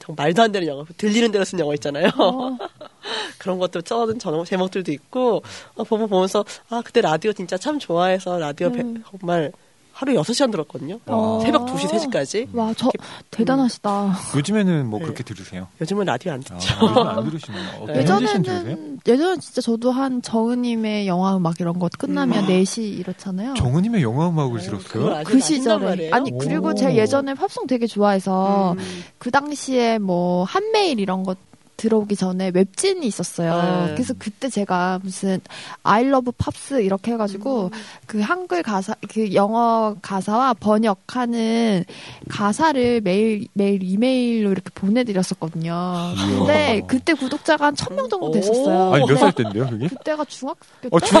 정말 0.00 0.26
말도 0.26 0.42
안 0.42 0.52
되는 0.52 0.66
영어, 0.68 0.84
들리는 0.96 1.30
대로 1.30 1.44
쓴 1.44 1.58
영어 1.58 1.72
있잖아요. 1.74 2.08
어. 2.18 2.56
그런 3.38 3.58
것도 3.58 3.80
써둔 3.84 4.18
저- 4.18 4.44
제목들도 4.44 4.90
있고, 4.92 5.42
어, 5.76 5.84
보면 5.84 6.08
보면서, 6.08 6.44
아, 6.68 6.82
그때 6.84 7.00
라디오 7.00 7.32
진짜 7.32 7.56
참 7.56 7.78
좋아해서 7.78 8.38
라디오 8.38 8.70
배- 8.72 8.80
음. 8.80 9.04
정말 9.08 9.52
하루에 9.94 10.16
6시간 10.16 10.50
들었거든요. 10.50 10.98
어. 11.06 11.38
새벽 11.42 11.66
2시, 11.66 11.88
3시까지. 11.88 12.48
와, 12.52 12.74
저 12.76 12.90
대단하시다. 13.30 14.16
요즘에는 14.36 14.86
뭐 14.86 14.98
네. 14.98 15.04
그렇게 15.04 15.22
들으세요? 15.22 15.68
요즘은 15.80 16.06
라디오 16.06 16.32
안 16.32 16.42
아, 16.50 16.58
듣죠. 16.58 16.74
요즘 16.82 16.98
안 17.06 17.24
들으시나요? 17.24 17.64
어, 17.80 17.86
네. 17.86 18.00
예전에는 18.00 18.98
예전에 19.06 19.36
진짜 19.38 19.60
저도 19.60 19.92
한 19.92 20.20
정은님의 20.20 21.06
영화 21.06 21.36
음악 21.36 21.60
이런 21.60 21.78
거 21.78 21.88
끝나면 21.96 22.46
4시 22.46 22.82
이렇잖아요. 22.98 23.54
정은님의 23.54 24.02
영화 24.02 24.28
음악을 24.28 24.58
그걸 24.58 24.80
들었어요? 24.80 25.24
그 25.24 25.38
시절에 25.38 25.84
말이에요? 25.84 26.14
아니 26.14 26.36
그리고 26.38 26.74
제가 26.74 26.90
오. 26.90 26.96
예전에 26.96 27.34
팝송 27.34 27.68
되게 27.68 27.86
좋아해서 27.86 28.72
음. 28.72 28.78
그 29.18 29.30
당시에 29.30 29.98
뭐 29.98 30.42
한메일 30.44 30.98
이런 30.98 31.22
거 31.22 31.36
들어오기 31.84 32.16
전에 32.16 32.50
웹진이 32.54 33.06
있었어요. 33.06 33.86
네. 33.88 33.92
그래서 33.94 34.14
그때 34.18 34.48
제가 34.48 35.00
무슨 35.02 35.38
I 35.82 36.06
love 36.06 36.32
pops 36.38 36.80
이렇게 36.80 37.12
해가지고 37.12 37.70
그 38.06 38.20
한글 38.22 38.62
가사 38.62 38.94
그 39.12 39.34
영어 39.34 39.94
가사와 40.00 40.54
번역하는 40.54 41.84
가사를 42.30 43.02
매일 43.02 43.46
매일 43.52 43.82
이메일로 43.82 44.50
이렇게 44.52 44.70
보내드렸었거든요. 44.74 46.14
근데. 46.16 46.82
그때 46.86 47.12
구독자가 47.12 47.66
한 47.66 47.74
천 47.76 47.94
명 47.94 48.08
정도 48.08 48.28
오. 48.28 48.30
됐었어요. 48.30 48.94
아니 48.94 49.04
몇살 49.06 49.32
네. 49.32 49.42
때인데요, 49.42 49.68
그게? 49.68 49.88
그때가 49.88 50.24
중학교 50.24 50.60
때. 50.80 50.88
어, 50.90 50.98
중... 51.00 51.20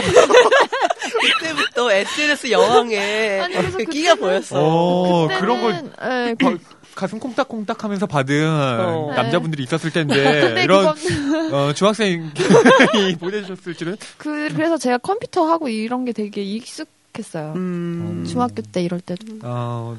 그때부터 1.38 1.92
SNS 1.92 2.50
여왕에 2.50 3.40
아니, 3.40 3.54
그래서 3.54 3.78
그 3.78 3.84
끼가 3.84 4.14
그때는- 4.14 4.20
보였어. 4.20 4.56
어, 4.58 5.28
그때는, 5.28 5.40
그런 5.40 5.60
걸 5.60 6.28
예, 6.28 6.34
거- 6.34 6.58
가슴 6.94 7.18
콩닥콩닥 7.18 7.82
하면서 7.84 8.06
받은 8.06 8.48
어. 8.48 9.12
남자분들이 9.14 9.62
있었을 9.64 9.90
텐데 9.90 10.14
이런 10.62 10.94
그건 10.94 11.54
어, 11.54 11.72
중학생이 11.72 12.30
보내주셨을 13.18 13.74
줄은 13.74 13.96
그 14.16 14.48
그래서 14.54 14.78
제가 14.78 14.98
컴퓨터 14.98 15.44
하고 15.46 15.68
이런 15.68 16.04
게 16.04 16.12
되게 16.12 16.42
익숙했어요. 16.42 17.52
음. 17.56 18.24
중학교 18.28 18.62
때 18.62 18.82
이럴 18.82 19.00
때도. 19.00 19.38
어, 19.42 19.98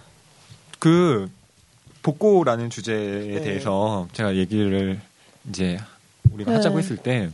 그 0.79 1.29
복고라는 2.01 2.69
주제에 2.69 3.27
네. 3.35 3.41
대해서 3.41 4.07
제가 4.13 4.35
얘기를 4.35 4.99
이제 5.49 5.77
우리가 6.31 6.51
네. 6.51 6.57
하자고 6.57 6.79
했을 6.79 6.97
때 6.97 7.29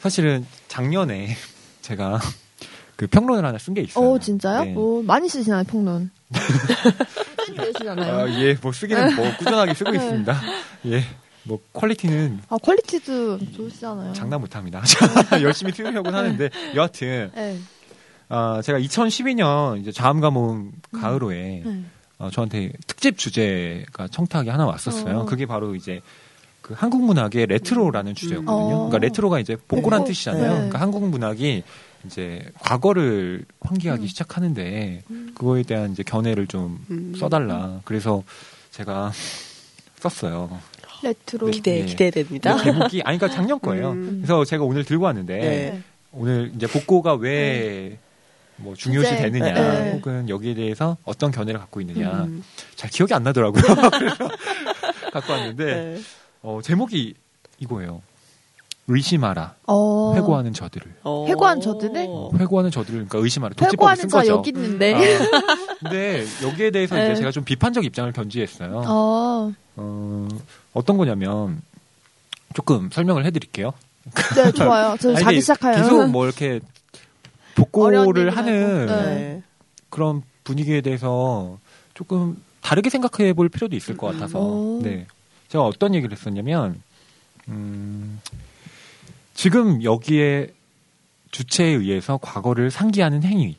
사실은 0.00 0.46
작년에 0.68 1.36
제가 1.82 2.18
그 2.96 3.06
평론을 3.06 3.44
하나 3.44 3.58
쓴 3.58 3.74
게 3.74 3.82
있어요. 3.82 4.12
어 4.12 4.18
진짜요? 4.18 4.64
네. 4.64 4.74
오, 4.74 5.02
많이 5.02 5.28
쓰시나요 5.28 5.64
평론? 5.64 6.10
꾸준히 6.32 7.58
내시잖아요. 7.58 8.14
아, 8.14 8.30
예, 8.40 8.54
뭐 8.60 8.72
쓰기는 8.72 9.14
뭐 9.14 9.30
꾸준하게 9.38 9.74
쓰고 9.74 9.90
네. 9.90 9.96
있습니다. 9.98 10.40
예, 10.86 11.04
뭐 11.44 11.60
quality는 11.72 12.40
아 12.48 12.56
quality도 12.56 13.52
좋으시잖아요. 13.52 14.12
장담 14.12 14.40
못합니다. 14.40 14.82
열심히 15.42 15.72
쓰려고 15.72 16.10
하는데 16.10 16.50
여하튼 16.74 17.30
네. 17.34 17.58
아, 18.28 18.60
제가 18.62 18.78
2012년 18.80 19.80
이제 19.80 19.92
자음과모음 19.92 20.72
가을호에 20.92 21.62
네. 21.64 21.82
어, 22.18 22.30
저한테 22.30 22.72
특집 22.86 23.18
주제가 23.18 24.08
청탁이 24.08 24.48
하나 24.48 24.66
왔었어요. 24.66 25.20
어. 25.20 25.24
그게 25.26 25.46
바로 25.46 25.74
이제 25.74 26.00
그 26.62 26.74
한국 26.76 27.04
문학의 27.04 27.46
레트로라는 27.46 28.14
주제였거든요. 28.14 28.74
어. 28.74 28.88
그러니까 28.88 28.98
레트로가 28.98 29.38
이제 29.38 29.56
복고란 29.68 30.02
네. 30.02 30.08
뜻이잖아요. 30.08 30.42
네. 30.42 30.54
그러니까 30.54 30.80
한국 30.80 31.08
문학이 31.08 31.62
이제 32.06 32.44
과거를 32.60 33.44
환기하기 33.60 34.02
음. 34.02 34.06
시작하는데 34.06 35.02
그거에 35.34 35.62
대한 35.62 35.92
이제 35.92 36.02
견해를 36.02 36.46
좀 36.46 36.84
음. 36.90 37.14
써달라. 37.18 37.80
그래서 37.84 38.22
제가 38.70 39.12
썼어요. 40.00 40.60
레트로. 41.02 41.48
기대, 41.50 41.80
예. 41.80 41.84
기대됩니다. 41.84 42.56
제목이 42.58 43.02
아니 43.04 43.18
그러니까 43.18 43.28
작년 43.28 43.60
거예요. 43.60 43.90
음. 43.92 44.18
그래서 44.22 44.44
제가 44.44 44.64
오늘 44.64 44.84
들고 44.84 45.04
왔는데 45.04 45.38
네. 45.38 45.82
오늘 46.12 46.52
이제 46.54 46.66
복고가 46.66 47.14
왜 47.14 47.98
뭐 48.58 48.74
중요시 48.74 49.10
주제. 49.10 49.22
되느냐, 49.22 49.52
네. 49.52 49.92
혹은 49.92 50.28
여기에 50.28 50.54
대해서 50.54 50.96
어떤 51.04 51.30
견해를 51.30 51.60
갖고 51.60 51.80
있느냐, 51.82 52.24
음. 52.24 52.42
잘 52.74 52.88
기억이 52.90 53.12
안 53.12 53.22
나더라고요. 53.22 53.62
갖고 55.12 55.32
왔는데 55.32 55.64
네. 55.64 56.00
어, 56.42 56.60
제목이 56.62 57.14
이거예요. 57.58 58.00
의심하라. 58.88 59.54
어. 59.66 60.14
회고하는 60.14 60.52
저들을. 60.52 60.94
어. 61.02 61.26
회고한 61.26 61.60
저들을? 61.60 62.08
회고하는 62.38 62.70
저들을 62.70 63.06
그러니까 63.06 63.18
의심하라. 63.18 63.54
쓴저 63.96 64.18
거죠. 64.18 64.32
여기 64.32 64.50
있는데. 64.50 64.94
아, 64.94 65.00
근데 65.80 66.24
여기에 66.42 66.70
대해서 66.70 66.94
네. 66.94 67.06
이제 67.06 67.16
제가 67.16 67.30
좀 67.32 67.44
비판적 67.44 67.84
입장을 67.84 68.10
견지했어요. 68.12 68.82
어. 68.86 69.52
어, 69.76 70.28
어떤 70.72 70.96
거냐면 70.96 71.60
조금 72.54 72.88
설명을 72.90 73.24
해드릴게요. 73.26 73.72
네, 74.36 74.52
좋아요. 74.52 74.96
저 75.00 75.14
자기 75.14 75.40
시작하요. 75.40 75.76
계속 75.82 76.06
뭐 76.10 76.24
이렇게 76.24 76.60
복고를 77.56 78.36
하는. 78.36 78.86
네. 78.86 78.94
네. 78.94 79.42
그런 79.90 80.22
분위기에 80.44 80.80
대해서 80.80 81.58
조금 81.94 82.36
다르게 82.60 82.90
생각해 82.90 83.32
볼 83.32 83.48
필요도 83.48 83.74
있을 83.74 83.96
것 83.96 84.12
같아서. 84.12 84.38
오. 84.38 84.80
네. 84.82 85.06
제가 85.48 85.64
어떤 85.64 85.94
얘기를 85.94 86.16
했었냐면, 86.16 86.80
음, 87.48 88.20
지금 89.36 89.84
여기에 89.84 90.48
주체에 91.30 91.68
의해서 91.68 92.18
과거를 92.20 92.70
상기하는 92.70 93.22
행위. 93.22 93.56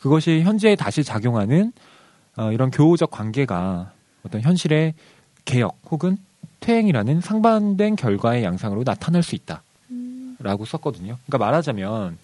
그것이 0.00 0.42
현재에 0.42 0.74
다시 0.74 1.04
작용하는 1.04 1.72
어, 2.36 2.50
이런 2.52 2.70
교우적 2.70 3.10
관계가 3.10 3.92
어떤 4.24 4.42
현실의 4.42 4.94
개혁 5.44 5.78
혹은 5.90 6.18
퇴행이라는 6.60 7.20
상반된 7.20 7.94
결과의 7.94 8.42
양상으로 8.42 8.82
나타날 8.84 9.22
수 9.22 9.36
있다. 9.36 9.62
음. 9.90 10.36
라고 10.40 10.64
썼거든요. 10.64 11.16
그러니까 11.26 11.38
말하자면, 11.38 12.18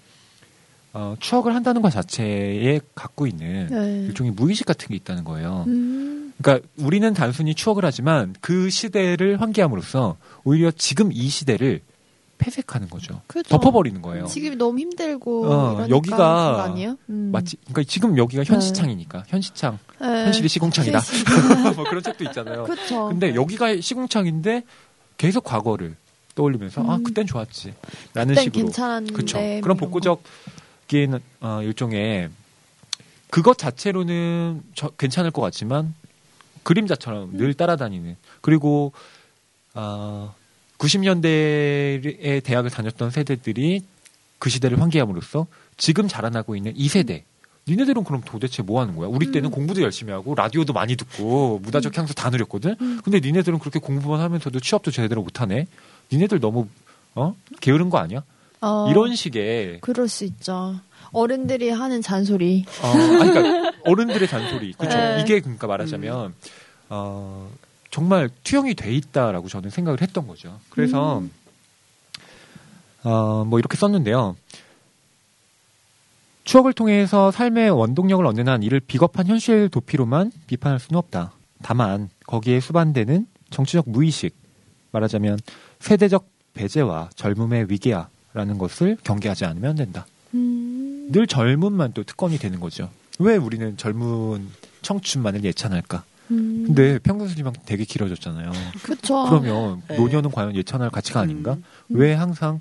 어, 0.95 1.17
추억을 1.21 1.55
한다는 1.55 1.81
것 1.81 1.91
자체에 1.91 2.81
갖고 2.95 3.27
있는 3.27 3.69
네. 3.71 4.07
일종의 4.09 4.33
무의식 4.33 4.67
같은 4.67 4.89
게 4.89 4.97
있다는 4.97 5.23
거예요. 5.25 5.65
음. 5.69 6.33
그러니까 6.37 6.67
우리는 6.77 7.15
단순히 7.15 7.55
추억을 7.55 7.85
하지만 7.85 8.35
그 8.41 8.69
시대를 8.69 9.41
환기함으로써 9.41 10.17
오히려 10.45 10.73
지금 10.73 11.11
이 11.13 11.29
시대를 11.29 11.81
폐색하는 12.39 12.89
거죠. 12.91 13.21
그죠. 13.29 13.49
덮어버리는 13.51 14.01
거예요. 14.03 14.27
지금이 14.27 14.57
너무 14.57 14.79
힘들고 14.81 15.47
어, 15.47 15.87
여기가 15.89 16.65
아니에요? 16.65 16.97
음. 17.09 17.31
마치 17.33 17.57
그러니까 17.69 17.85
지금 17.85 18.19
여기가 18.19 18.43
현시창이니까 18.45 19.25
현시창, 19.29 19.79
네. 20.01 20.25
현실이 20.25 20.49
시궁창이다. 20.49 20.99
현실이- 20.99 21.75
뭐 21.77 21.85
그런 21.85 22.03
책도 22.03 22.25
있잖아요. 22.25 22.65
그렇죠. 22.65 23.09
근데 23.09 23.35
여기가 23.35 23.81
시궁창인데 23.81 24.65
계속 25.19 25.45
과거를 25.45 25.95
떠올리면서 26.35 26.83
아 26.83 26.97
음. 26.97 27.03
그땐 27.05 27.27
좋았지. 27.27 27.75
그땐 28.13 28.35
식으로 28.45 28.67
그렇죠. 29.13 29.39
뭐 29.39 29.61
그런 29.61 29.77
거. 29.77 29.87
복고적인 29.87 31.21
어, 31.43 31.61
일종의 31.63 32.29
그것 33.31 33.57
자체로는 33.57 34.63
저- 34.75 34.89
괜찮을 34.91 35.31
것 35.31 35.43
같지만 35.43 35.95
그림자처럼 36.65 37.31
음. 37.35 37.37
늘 37.37 37.55
따라다니는 37.55 38.17
그리고 38.41 38.93
어, 39.75 40.35
90년대에 40.83 42.43
대학을 42.43 42.71
다녔던 42.71 43.11
세대들이 43.11 43.83
그 44.39 44.51
시대를 44.51 44.81
환기함으로써 44.81 45.47
지금 45.77 46.09
자라나고 46.09 46.57
있는 46.57 46.73
이 46.75 46.89
세대 46.89 47.25
니네들은 47.69 48.03
그럼 48.03 48.23
도대체 48.25 48.63
뭐 48.65 48.81
하는 48.81 48.97
거야? 48.97 49.09
우리 49.09 49.31
때는 49.31 49.51
음. 49.51 49.53
공부도 49.53 49.83
열심히 49.83 50.13
하고 50.13 50.35
라디오도 50.35 50.73
많이 50.73 50.97
듣고 50.97 51.61
무다적 51.63 51.97
향수 51.97 52.13
다 52.13 52.29
누렸거든. 52.29 52.75
음. 52.81 53.01
근데 53.05 53.21
니네들은 53.21 53.61
그렇게 53.61 53.79
공부만 53.79 54.21
하면서도 54.21 54.59
취업도 54.59 54.91
제대로 54.91 55.23
못 55.23 55.41
하네. 55.41 55.69
니네들 56.11 56.41
너무 56.41 56.67
어 57.15 57.37
게으른 57.61 57.89
거 57.89 57.99
아니야? 57.99 58.25
어, 58.61 58.89
이런 58.91 59.15
식의 59.15 59.79
그럴 59.81 60.09
수 60.09 60.25
있죠. 60.25 60.81
어른들이 61.13 61.71
하는 61.71 62.03
잔소리. 62.03 62.65
어, 62.83 62.87
아니, 62.89 63.31
그러니까 63.31 63.73
어른들의 63.85 64.27
잔소리 64.27 64.73
그렇죠. 64.73 64.97
네. 64.99 65.21
이게 65.21 65.41
그러니까 65.41 65.69
말하자면 65.69 66.35
어, 66.89 67.49
정말 67.93 68.31
투영이 68.43 68.75
돼 68.75 68.93
있다라고 68.93 69.49
저는 69.49 69.71
생각을 69.71 70.01
했던 70.01 70.27
거죠. 70.27 70.59
그래서 70.71 71.19
음. 71.19 71.31
어, 73.05 73.45
뭐 73.45 73.59
이렇게 73.59 73.77
썼는데요. 73.77 74.35
추억을 76.45 76.73
통해서 76.73 77.31
삶의 77.31 77.71
원동력을 77.71 78.25
얻는 78.27 78.49
한 78.49 78.63
이를 78.63 78.81
비겁한 78.81 79.27
현실 79.27 79.69
도피로만 79.69 80.33
비판할 80.47 80.81
수는 80.81 80.99
없다. 80.99 81.33
다만 81.63 82.09
거기에 82.27 82.61
수반되는 82.61 83.27
정치적 83.51 83.89
무의식, 83.89 84.35
말하자면 84.91 85.39
세대적 85.79 86.27
배제와 86.55 87.11
젊음의 87.15 87.67
위계화라는 87.69 88.57
것을 88.59 88.97
경계하지 89.05 89.45
않으면 89.45 89.71
안 89.71 89.77
된다. 89.77 90.07
음. 90.35 91.11
늘 91.13 91.27
젊음만 91.27 91.93
또 91.93 92.05
특권이 92.05 92.39
되는 92.39 92.59
거죠. 92.59 92.89
왜 93.19 93.37
우리는 93.37 93.77
젊은 93.77 94.49
청춘만을 94.81 95.45
예찬할까? 95.45 96.05
음. 96.33 96.65
근데 96.67 96.99
평균 96.99 97.29
수리만 97.29 97.53
되게 97.67 97.85
길어졌잖아요. 97.85 98.51
그쵸. 98.83 99.25
그러면 99.29 99.83
네. 99.89 99.97
노년은 99.97 100.31
과연 100.31 100.55
예찬할 100.57 100.91
가치가 100.91 101.21
아닌가? 101.21 101.53
음. 101.55 101.63
왜 101.91 102.15
항상 102.15 102.61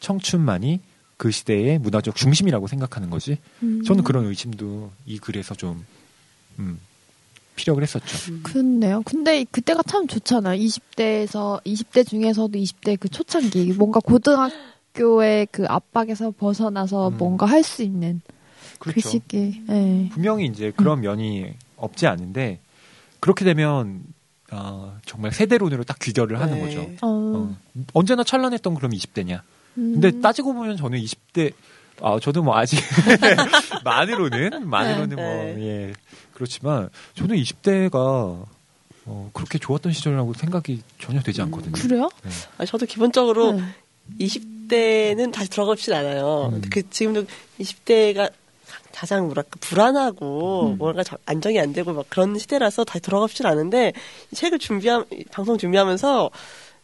청춘만이 0.00 0.80
그 1.16 1.30
시대의 1.30 1.78
문화적 1.78 2.16
중심이라고 2.16 2.66
생각하는 2.66 3.10
거지? 3.10 3.36
음. 3.62 3.82
저는 3.84 4.04
그런 4.04 4.24
의심도 4.26 4.90
이 5.04 5.18
글에서 5.18 5.54
좀 5.54 5.84
음, 6.58 6.78
피력을 7.56 7.82
했었죠. 7.82 8.16
그렇네요. 8.42 9.02
근데 9.04 9.44
그때가 9.50 9.82
참 9.82 10.06
좋잖아요. 10.06 10.58
20대에서 10.58 11.62
20대 11.64 12.08
중에서도 12.08 12.52
20대 12.58 12.98
그 12.98 13.08
초창기 13.10 13.74
뭔가 13.74 14.00
고등학교의 14.00 15.48
그 15.50 15.66
압박에서 15.68 16.32
벗어나서 16.38 17.08
음. 17.08 17.18
뭔가 17.18 17.46
할 17.46 17.62
수 17.62 17.82
있는 17.82 18.22
그 18.78 18.90
그렇죠. 18.90 19.10
시기. 19.10 19.62
예. 19.68 20.08
분명히 20.12 20.46
이제 20.46 20.72
그런 20.74 21.02
면이 21.02 21.52
없지 21.76 22.06
않은데 22.06 22.60
그렇게 23.20 23.44
되면 23.44 24.02
어, 24.50 24.98
정말 25.06 25.32
세대론으로 25.32 25.84
딱 25.84 25.98
귀결을 26.00 26.40
하는 26.40 26.54
네. 26.54 26.60
거죠. 26.60 26.80
어. 27.02 27.08
어, 27.08 27.56
언제나 27.92 28.24
찬란했던 28.24 28.74
그럼 28.74 28.92
20대냐? 28.92 29.42
음. 29.78 29.92
근데 30.00 30.20
따지고 30.20 30.52
보면 30.54 30.76
저는 30.76 30.98
20대 30.98 31.52
아 32.02 32.18
저도 32.20 32.42
뭐 32.42 32.56
아직 32.56 32.80
만으로는 33.84 34.68
만으로는 34.68 35.16
뭐 35.16 35.24
네. 35.24 35.56
예 35.60 35.92
그렇지만 36.32 36.88
저는 37.14 37.36
20대가 37.36 38.46
어, 39.06 39.30
그렇게 39.32 39.58
좋았던 39.58 39.92
시절이라고 39.92 40.34
생각이 40.34 40.82
전혀 40.98 41.20
되지 41.20 41.42
않거든요. 41.42 41.72
그래요? 41.72 42.08
네. 42.22 42.30
아, 42.58 42.64
저도 42.64 42.86
기본적으로 42.86 43.52
네. 43.52 43.62
20대는 44.18 45.32
다시 45.32 45.50
돌아가진 45.50 45.94
않아요. 45.94 46.50
음. 46.52 46.62
그 46.70 46.88
지금도 46.88 47.24
20대가 47.60 48.30
가장 48.94 49.26
뭐랄까 49.26 49.50
불안하고 49.60 50.70
음. 50.72 50.78
뭔가 50.78 51.02
저- 51.02 51.16
안정이 51.26 51.58
안 51.60 51.72
되고 51.72 51.92
막 51.92 52.06
그런 52.08 52.38
시대라서 52.38 52.84
다시 52.84 53.00
돌아가진 53.02 53.46
않은데 53.46 53.92
이 54.32 54.34
책을 54.34 54.58
준비함 54.58 55.04
방송 55.30 55.56
준비하면서 55.58 56.30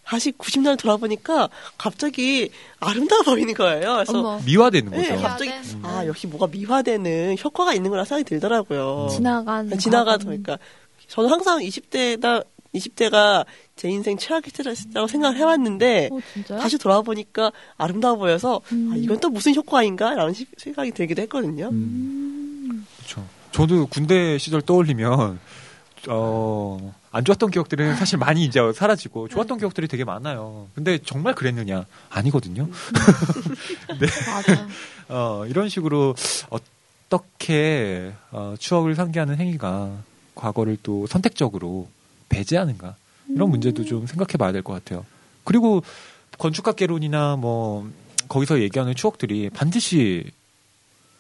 다시 0.05 0.31
90년을 0.33 0.79
돌아보니까 0.79 1.49
갑자기 1.77 2.51
아름다워 2.79 3.23
보이는 3.23 3.53
거예요. 3.55 3.95
그래서 3.95 4.19
어머. 4.21 4.41
미화되는 4.47 4.93
네, 4.93 5.09
거죠. 5.11 5.21
갑자기 5.23 5.51
음. 5.51 5.83
아 5.85 6.07
역시 6.07 6.29
뭐가 6.29 6.47
미화되는 6.47 7.37
효과가 7.43 7.75
있는 7.75 7.91
거라 7.91 8.05
생각이 8.05 8.25
들더라고요. 8.29 9.09
지나간 9.11 9.77
지나가다. 9.79 10.25
보니까 10.25 10.59
저는 11.09 11.29
항상 11.31 11.59
20대다 11.59 12.45
20대가 12.77 13.45
제 13.77 13.89
인생 13.89 14.17
최악의 14.17 14.51
시대라고 14.75 15.07
생각을 15.09 15.37
해왔는데 15.37 16.11
어? 16.13 16.19
다시 16.59 16.79
돌아와 16.79 17.03
보니까 17.03 17.51
아름다워 17.77 18.17
보여서 18.17 18.61
음. 18.73 18.91
아, 18.93 18.97
이건 18.97 19.21
또 19.21 19.29
무슨 19.31 19.55
효과인가라는 19.55 20.33
시- 20.35 20.47
생각이 20.57 20.93
들기도 20.93 21.23
했거든요. 21.23 21.69
음, 21.71 22.87
그렇죠. 22.99 23.27
저도 23.53 23.87
군대 23.87 24.39
시절 24.39 24.61
떠올리면 24.63 25.39
어, 26.09 26.95
안 27.11 27.25
좋았던 27.25 27.51
기억들은 27.51 27.97
사실 27.97 28.19
많이 28.19 28.45
이제 28.45 28.61
사라지고 28.73 29.29
좋았던 29.29 29.59
기억들이 29.59 29.89
되게 29.89 30.05
많아요. 30.05 30.69
근데 30.75 30.99
정말 30.99 31.35
그랬느냐? 31.35 31.85
아니거든요. 32.11 32.69
맞아. 34.27 34.69
어, 35.09 35.45
이런 35.49 35.69
식으로 35.69 36.15
어떻게 36.51 38.13
어, 38.31 38.55
추억을 38.59 38.95
상기하는 38.95 39.37
행위가 39.39 39.91
과거를 40.35 40.77
또 40.83 41.07
선택적으로 41.07 41.89
배제하는가 42.37 42.97
이런 43.29 43.51
문제도 43.51 43.85
좀 43.85 44.07
생각해 44.07 44.33
봐야 44.39 44.53
될 44.53 44.63
것 44.63 44.73
같아요. 44.73 45.05
그리고 45.45 45.83
건축학개론이나 46.39 47.37
뭐 47.37 47.89
거기서 48.29 48.61
얘기하는 48.61 48.95
추억들이 48.95 49.51
반드시 49.51 50.25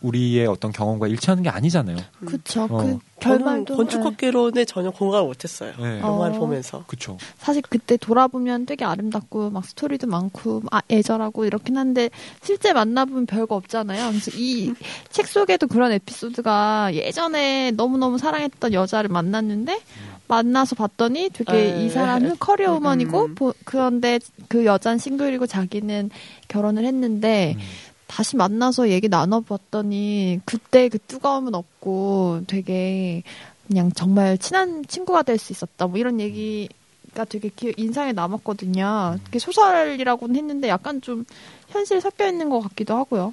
우리의 0.02 0.46
어떤 0.46 0.72
경험과 0.72 1.09
일치하는 1.09 1.42
게 1.42 1.48
아니잖아요. 1.48 1.96
그쵸. 2.26 2.64
어. 2.64 2.76
그 2.76 2.98
결말도 3.18 3.76
건축학개론에 3.76 4.66
전혀 4.66 4.90
공감을 4.90 5.26
못했어요. 5.26 5.72
네. 5.79 6.02
어. 6.02 6.09
영화를 6.09 6.38
보면서. 6.38 6.85
그렇죠. 6.87 7.16
사실 7.38 7.62
그때 7.62 7.96
돌아보면 7.96 8.66
되게 8.66 8.85
아름답고 8.85 9.50
막 9.50 9.64
스토리도 9.64 10.07
많고 10.07 10.62
아, 10.70 10.83
애절하고 10.90 11.46
이렇긴 11.46 11.79
한데 11.79 12.11
실제 12.42 12.74
만나보면 12.74 13.24
별거 13.26 13.55
없잖아요. 13.57 14.11
그래서 14.11 14.31
이 14.35 14.74
책 15.11 15.27
속에도 15.29 15.67
그런 15.67 15.90
에피소드가 15.92 16.90
예전에 16.92 17.71
너무 17.71 17.96
너무 17.96 18.19
사랑했던 18.19 18.75
여자를 18.75 19.08
만났는데 19.08 19.81
만나서 20.29 20.74
봤더니 20.77 21.31
되게 21.33 21.52
에. 21.74 21.85
이 21.85 21.88
사람은 21.90 22.37
커리어 22.38 22.74
우먼이고 22.74 23.24
음. 23.27 23.35
보- 23.35 23.54
그런데 23.64 24.18
그 24.48 24.64
여자는 24.64 24.98
싱글이고 24.98 25.46
자기는 25.46 26.10
결혼을 26.48 26.85
했는데 26.85 27.54
음. 27.56 27.62
다시 28.06 28.37
만나서 28.37 28.88
얘기 28.90 29.08
나눠봤더니 29.08 30.40
그때 30.44 30.88
그 30.88 30.98
뜨거움은 30.98 31.54
없고 31.54 32.42
되게 32.46 33.22
그냥 33.66 33.90
정말 33.92 34.38
친한 34.38 34.85
친구가 34.87 35.22
될 35.22 35.38
수 35.38 35.52
있었다. 35.52 35.87
뭐 35.88 35.98
이런 35.98 36.20
얘기 36.20 36.68
얘기가 37.16 37.24
되게 37.24 37.48
기, 37.54 37.72
인상에 37.77 38.12
남았거든요. 38.12 39.18
그게 39.24 39.38
소설이라고는 39.38 40.37
했는데 40.37 40.68
약간 40.68 41.00
좀 41.00 41.24
현실 41.68 42.00
섞여 42.00 42.29
있는 42.29 42.48
것 42.50 42.60
같기도 42.60 42.94
하고요. 42.94 43.33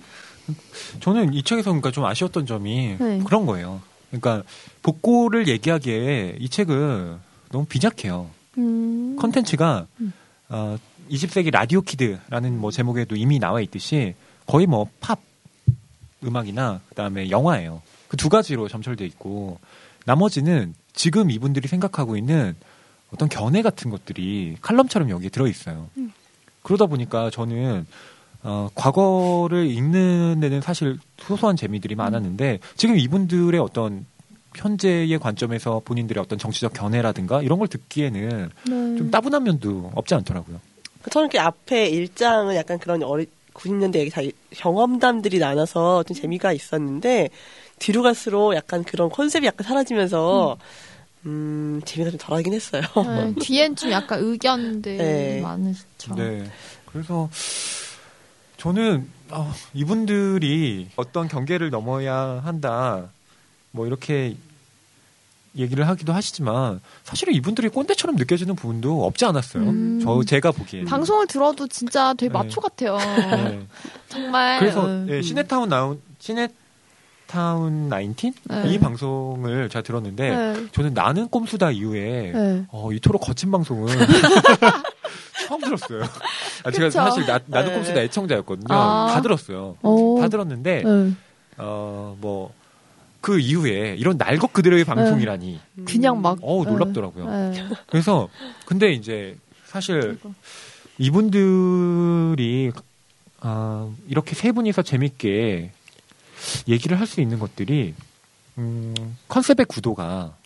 저는 1.01 1.33
이 1.33 1.43
책에서 1.43 1.69
그러니까 1.69 1.91
좀 1.91 2.05
아쉬웠던 2.05 2.45
점이 2.45 2.95
네. 2.99 3.21
그런 3.25 3.45
거예요. 3.45 3.81
그러니까 4.13 4.43
복고를 4.81 5.47
얘기하기에 5.47 6.37
이 6.39 6.49
책은 6.49 7.17
너무 7.51 7.65
빈약해요. 7.65 8.29
음. 8.57 9.15
컨텐츠가 9.19 9.87
음. 10.01 10.13
어, 10.49 10.77
20세기 11.09 11.51
라디오 11.51 11.81
키드라는 11.81 12.59
뭐 12.59 12.71
제목에도 12.71 13.15
이미 13.15 13.39
나와 13.39 13.61
있듯이 13.61 14.15
거의 14.45 14.67
뭐 14.67 14.87
팝 14.99 15.19
음악이나 16.23 16.81
그다음에 16.89 17.29
영화예요. 17.29 17.81
그 18.07 18.17
두 18.17 18.29
가지로 18.29 18.67
점철돼 18.67 19.05
있고 19.05 19.59
나머지는 20.05 20.73
지금 20.93 21.31
이분들이 21.31 21.67
생각하고 21.67 22.15
있는 22.15 22.55
어떤 23.11 23.27
견해 23.27 23.61
같은 23.61 23.89
것들이 23.89 24.57
칼럼처럼 24.61 25.09
여기에 25.09 25.29
들어 25.29 25.47
있어요. 25.47 25.89
음. 25.97 26.11
그러다 26.61 26.85
보니까 26.85 27.29
저는 27.29 27.85
어, 28.43 28.69
과거를 28.75 29.67
읽는 29.67 30.39
데는 30.41 30.61
사실 30.61 30.97
소소한 31.17 31.55
재미들이 31.55 31.95
많았는데 31.95 32.59
지금 32.75 32.97
이분들의 32.97 33.59
어떤 33.59 34.05
현재의 34.55 35.17
관점에서 35.17 35.81
본인들의 35.83 36.21
어떤 36.21 36.37
정치적 36.37 36.73
견해라든가 36.73 37.41
이런 37.41 37.57
걸 37.57 37.67
듣기에는 37.67 38.49
네. 38.67 38.97
좀 38.97 39.09
따분한 39.09 39.43
면도 39.43 39.91
없지 39.95 40.13
않더라고요. 40.15 40.59
저는 41.09 41.29
그 41.29 41.39
앞에 41.39 41.87
일장은 41.87 42.55
약간 42.55 42.77
그런 42.79 43.01
어리 43.03 43.25
90년대 43.53 43.95
얘기 43.95 44.09
다 44.09 44.21
경험담들이 44.51 45.39
나눠서 45.39 46.03
좀 46.03 46.15
재미가 46.15 46.53
있었는데 46.53 47.29
뒤로 47.79 48.03
갈수록 48.03 48.55
약간 48.55 48.83
그런 48.83 49.09
컨셉이 49.09 49.45
약간 49.45 49.65
사라지면서 49.65 50.57
음, 51.25 51.81
재미가 51.85 52.11
좀 52.11 52.19
덜하긴 52.19 52.53
했어요. 52.53 52.81
네, 52.95 53.33
뒤엔 53.39 53.75
좀 53.75 53.91
약간 53.91 54.19
의견들 54.21 54.97
네. 54.97 55.41
많으시죠. 55.41 56.15
네. 56.15 56.43
그래서 56.85 57.29
저는 58.63 59.09
아, 59.29 59.53
이분들이 59.73 60.87
어떤 60.95 61.27
경계를 61.27 61.69
넘어야 61.69 62.39
한다. 62.45 63.09
뭐 63.71 63.85
이렇게 63.85 64.37
얘기를 65.57 65.85
하기도 65.85 66.13
하시지만 66.13 66.79
사실은 67.03 67.33
이분들이 67.33 67.67
꼰대처럼 67.67 68.15
느껴지는 68.15 68.55
부분도 68.55 69.05
없지 69.05 69.25
않았어요. 69.25 69.63
음. 69.63 69.99
저 70.01 70.23
제가 70.23 70.53
보기에는. 70.53 70.89
방송을 70.89 71.27
들어도 71.27 71.67
진짜 71.67 72.13
되게 72.13 72.31
네. 72.31 72.33
마초 72.39 72.61
같아요. 72.61 72.97
네. 72.97 73.67
정말. 74.07 74.59
그래서 74.59 74.85
음. 74.85 75.07
예, 75.09 75.21
시네타운 75.21 75.67
나온 75.67 76.01
시네 76.19 76.47
타운 77.27 77.89
19 77.89 78.31
네. 78.45 78.73
이 78.73 78.79
방송을 78.79 79.67
제가 79.67 79.83
들었는데 79.83 80.29
네. 80.29 80.67
저는 80.71 80.93
나는 80.93 81.27
꼼수다 81.27 81.71
이후에 81.71 82.31
네. 82.31 82.65
어, 82.69 82.93
이토록 82.93 83.23
거친 83.23 83.51
방송은 83.51 83.87
처음 85.47 85.61
들었어요. 85.61 86.03
아, 86.63 86.71
제가? 86.71 86.89
사실 86.89 87.25
나, 87.25 87.39
나는 87.47 87.69
네. 87.69 87.75
꼼수다 87.75 88.01
애청자였거든요. 88.01 88.67
아. 88.69 89.11
다 89.13 89.21
들었어요. 89.21 89.77
오. 89.81 90.19
다 90.19 90.27
들었는데 90.29 90.83
네. 90.83 91.11
어, 91.57 92.15
뭐, 92.19 92.53
그 93.21 93.39
이후에 93.39 93.95
이런 93.97 94.17
날것 94.17 94.51
그대로의 94.53 94.83
방송이라니, 94.83 95.59
그냥 95.85 96.21
막. 96.21 96.37
어우, 96.41 96.65
네. 96.65 96.71
놀랍더라고요. 96.71 97.29
네. 97.51 97.65
그래서, 97.87 98.27
근데 98.65 98.91
이제, 98.91 99.37
사실, 99.65 100.17
이분들이, 100.97 102.71
아, 103.39 103.89
이렇게 104.07 104.35
세 104.35 104.51
분이서 104.51 104.81
재밌게 104.81 105.71
얘기를 106.67 106.99
할 106.99 107.07
수 107.07 107.21
있는 107.21 107.39
것들이, 107.39 107.93
음, 108.57 108.93
컨셉의 109.29 109.65
구도가, 109.67 110.33
음. 110.37 110.42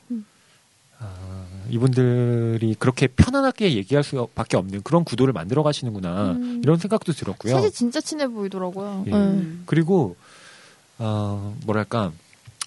아, 0.99 1.45
이분들이 1.69 2.75
그렇게 2.79 3.07
편안하게 3.07 3.75
얘기할 3.75 4.03
수밖에 4.03 4.57
없는 4.57 4.81
그런 4.83 5.03
구도를 5.03 5.33
만들어 5.33 5.63
가시는구나, 5.63 6.31
음. 6.31 6.61
이런 6.63 6.77
생각도 6.77 7.13
들었고요. 7.13 7.55
셋이 7.59 7.71
진짜 7.71 8.01
친해 8.01 8.27
보이더라고요. 8.27 9.03
예. 9.07 9.11
네. 9.11 9.15
음. 9.17 9.63
그리고 9.65 10.15
어 10.99 11.55
뭐랄까 11.65 12.11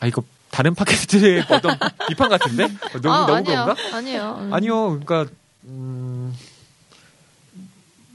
아 0.01 0.07
이거 0.07 0.23
다른 0.51 0.75
팟캐스트의 0.75 1.45
어떤 1.51 1.77
비판 2.09 2.29
같은데 2.29 2.65
어, 2.65 3.01
너무 3.01 3.15
아, 3.15 3.27
너무 3.27 3.35
아니에요. 3.35 3.65
그런가? 3.65 3.97
아니에요. 3.97 4.39
음. 4.41 4.55
아니요, 4.55 5.01
그러니까 5.01 5.27
음 5.65 6.35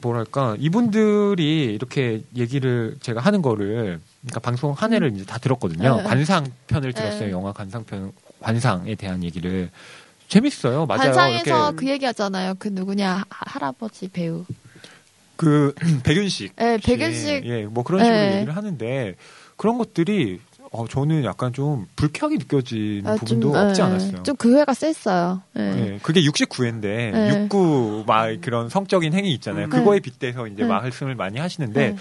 뭐랄까 0.02 0.56
이분들이 0.60 1.66
이렇게 1.74 2.24
얘기를 2.36 2.98
제가 3.02 3.22
하는 3.22 3.42
거를 3.42 4.00
그러니까 4.22 4.40
방송 4.40 4.72
한 4.74 4.94
해를 4.94 5.14
이제 5.16 5.26
다 5.26 5.38
들었거든요. 5.38 5.98
네. 5.98 6.04
관상 6.04 6.46
편을 6.68 6.94
들었어요. 6.94 7.26
네. 7.26 7.32
영화 7.32 7.52
관상 7.52 7.84
편 7.86 8.12
관상에 8.40 8.96
대한 8.96 9.24
얘기를 9.24 9.72
재밌어요. 10.28 10.86
맞아요. 10.86 11.00
관상에서 11.14 11.70
이렇게 11.70 11.76
그 11.76 11.90
얘기 11.90 12.06
하잖아요. 12.06 12.56
그 12.60 12.68
누구냐, 12.70 13.12
하- 13.12 13.26
할아버지 13.30 14.08
배우. 14.08 14.46
그 15.36 15.74
백윤식 16.04 16.54
예, 16.62 16.80
백윤식. 16.84 17.46
예, 17.46 17.66
뭐 17.66 17.84
그런 17.84 18.04
식으로 18.04 18.20
네. 18.20 18.36
얘기를 18.38 18.56
하는데 18.56 19.16
그런 19.58 19.78
것들이 19.78 20.40
어, 20.72 20.88
저는 20.88 21.24
약간 21.24 21.54
좀 21.54 21.88
불쾌하게 21.96 22.38
느껴지는 22.38 23.08
아, 23.08 23.16
부분도 23.16 23.52
좀, 23.54 23.56
없지 23.68 23.82
예, 23.82 23.86
않았어요. 23.86 24.24
좀 24.24 24.36
그 24.38 24.58
회가 24.58 24.74
셌어요. 24.74 25.42
예. 25.58 25.62
예, 25.94 26.00
그게 26.02 26.22
69회인데 26.22 26.82
네. 26.82 27.30
69 27.46 28.04
막 28.08 28.28
그런 28.42 28.70
성적인 28.70 29.14
행위 29.14 29.32
있잖아요. 29.34 29.66
음. 29.66 29.70
그거에 29.70 30.00
빗대서 30.00 30.48
이제 30.48 30.64
네. 30.64 30.68
말씀을 30.70 31.16
많이 31.16 31.40
하시는데 31.40 31.92
네. 31.92 31.96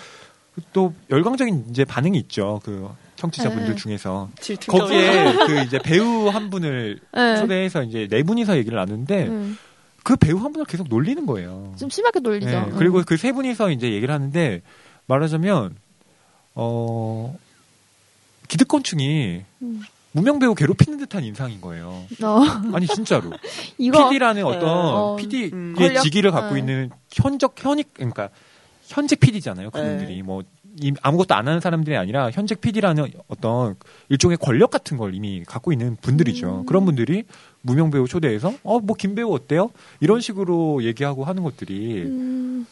또 0.73 0.93
열광적인 1.11 1.67
이제 1.71 1.85
반응이 1.85 2.17
있죠. 2.21 2.61
그 2.65 2.89
청취자분들 3.31 3.71
네. 3.71 3.77
중에서 3.77 4.29
거기에 4.69 5.33
그 5.47 5.63
이제 5.63 5.79
배우 5.79 6.29
한 6.29 6.51
분을 6.51 6.99
예. 7.17 7.37
초대해서 7.41 7.83
이제 7.83 8.07
네 8.11 8.23
분이서 8.23 8.57
얘기를 8.57 8.77
나누는데 8.77 9.27
음. 9.29 9.59
그 10.03 10.17
배우 10.17 10.39
한 10.39 10.53
분을 10.53 10.67
계속 10.67 10.89
놀리는 10.89 11.25
거예요. 11.27 11.75
좀 11.79 11.89
심하게 11.89 12.21
놀리죠. 12.21 12.47
네, 12.47 12.57
음. 12.59 12.75
그리고 12.79 13.03
그 13.05 13.17
세 13.17 13.33
분이서 13.33 13.71
이제 13.71 13.91
얘기를 13.93 14.13
하는데 14.13 14.61
말하자면 15.07 15.77
어 16.55 17.35
기득권층이 18.49 19.43
음. 19.63 19.83
무명 20.13 20.39
배우 20.39 20.55
괴롭히는 20.55 20.99
듯한 20.99 21.25
인상인 21.25 21.61
거예요. 21.61 22.05
어, 22.23 22.41
아니 22.73 22.87
진짜로 22.87 23.33
이거 23.79 24.09
PD라는 24.11 24.45
어떤 24.45 24.69
어, 24.69 25.17
PD의 25.17 25.51
음. 25.53 25.75
직위를 26.03 26.31
갖고 26.31 26.55
네. 26.55 26.61
있는 26.61 26.91
현적 27.11 27.55
현익 27.59 27.95
그러니까 27.95 28.29
현직 28.87 29.19
PD잖아요. 29.19 29.71
그분들이 29.71 30.17
네. 30.17 30.23
뭐 30.23 30.43
이- 30.83 30.93
아무것도 31.03 31.35
안 31.35 31.47
하는 31.47 31.61
사람들이 31.61 31.97
아니라 31.97 32.31
현직 32.31 32.61
PD라는 32.61 33.07
어떤 33.29 33.77
일종의 34.09 34.37
권력 34.39 34.71
같은 34.71 34.97
걸 34.97 35.15
이미 35.15 35.45
갖고 35.45 35.73
있는 35.73 35.97
분들이죠. 36.01 36.61
음. 36.61 36.67
그런 36.67 36.85
분들이 36.85 37.25
무명 37.63 37.91
배우 37.91 38.09
초대해서 38.09 38.53
어 38.65 38.79
뭐 38.81 38.95
김 38.97 39.15
배우 39.15 39.33
어때요? 39.35 39.71
이런 40.01 40.21
식으로 40.21 40.83
얘기하고 40.85 41.25
하는 41.25 41.43
것들이 41.43 42.03
음, 42.03 42.67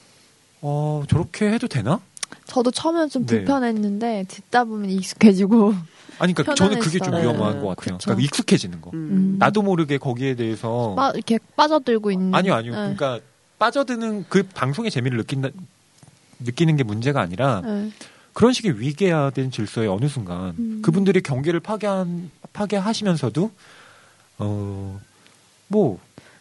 어 0.60 1.02
저렇게 1.08 1.50
해도 1.52 1.68
되나? 1.68 2.00
저도 2.46 2.70
처음엔 2.70 3.08
좀 3.08 3.24
네. 3.26 3.36
불편했는데 3.38 4.24
듣다 4.28 4.64
보면 4.64 4.90
익숙해지고 4.90 5.74
아니 6.18 6.32
그러니까 6.34 6.54
저는 6.54 6.78
그게 6.80 6.98
좀. 6.98 7.14
위험한 7.14 7.54
네, 7.56 7.60
것 7.60 7.68
같아요. 7.68 7.96
그쵸. 7.96 7.98
그러니까 8.04 8.24
익숙해지는 8.24 8.80
거. 8.80 8.90
음. 8.94 9.36
나도 9.38 9.62
모르게 9.62 9.98
거기에 9.98 10.34
대해서 10.34 10.94
빠, 10.96 11.10
이렇게 11.14 11.38
빠져들고 11.56 12.10
있는 12.10 12.34
아니요 12.34 12.54
아니요. 12.54 12.72
네. 12.72 12.94
그러니까 12.94 13.20
빠져드는 13.58 14.26
그 14.28 14.42
방송의 14.42 14.90
재미를 14.90 15.18
느낀다 15.18 15.50
느끼는 16.44 16.76
게 16.76 16.82
문제가 16.82 17.20
아니라 17.20 17.60
네. 17.64 17.90
그런 18.32 18.52
식의 18.52 18.80
위계화된 18.80 19.50
질서에 19.50 19.86
어느 19.86 20.06
순간 20.08 20.54
음. 20.58 20.80
그분들이 20.82 21.20
경계를 21.22 21.60
파괴한 21.60 22.30
파괴하시면서도 22.52 23.50
어뭐 24.38 25.98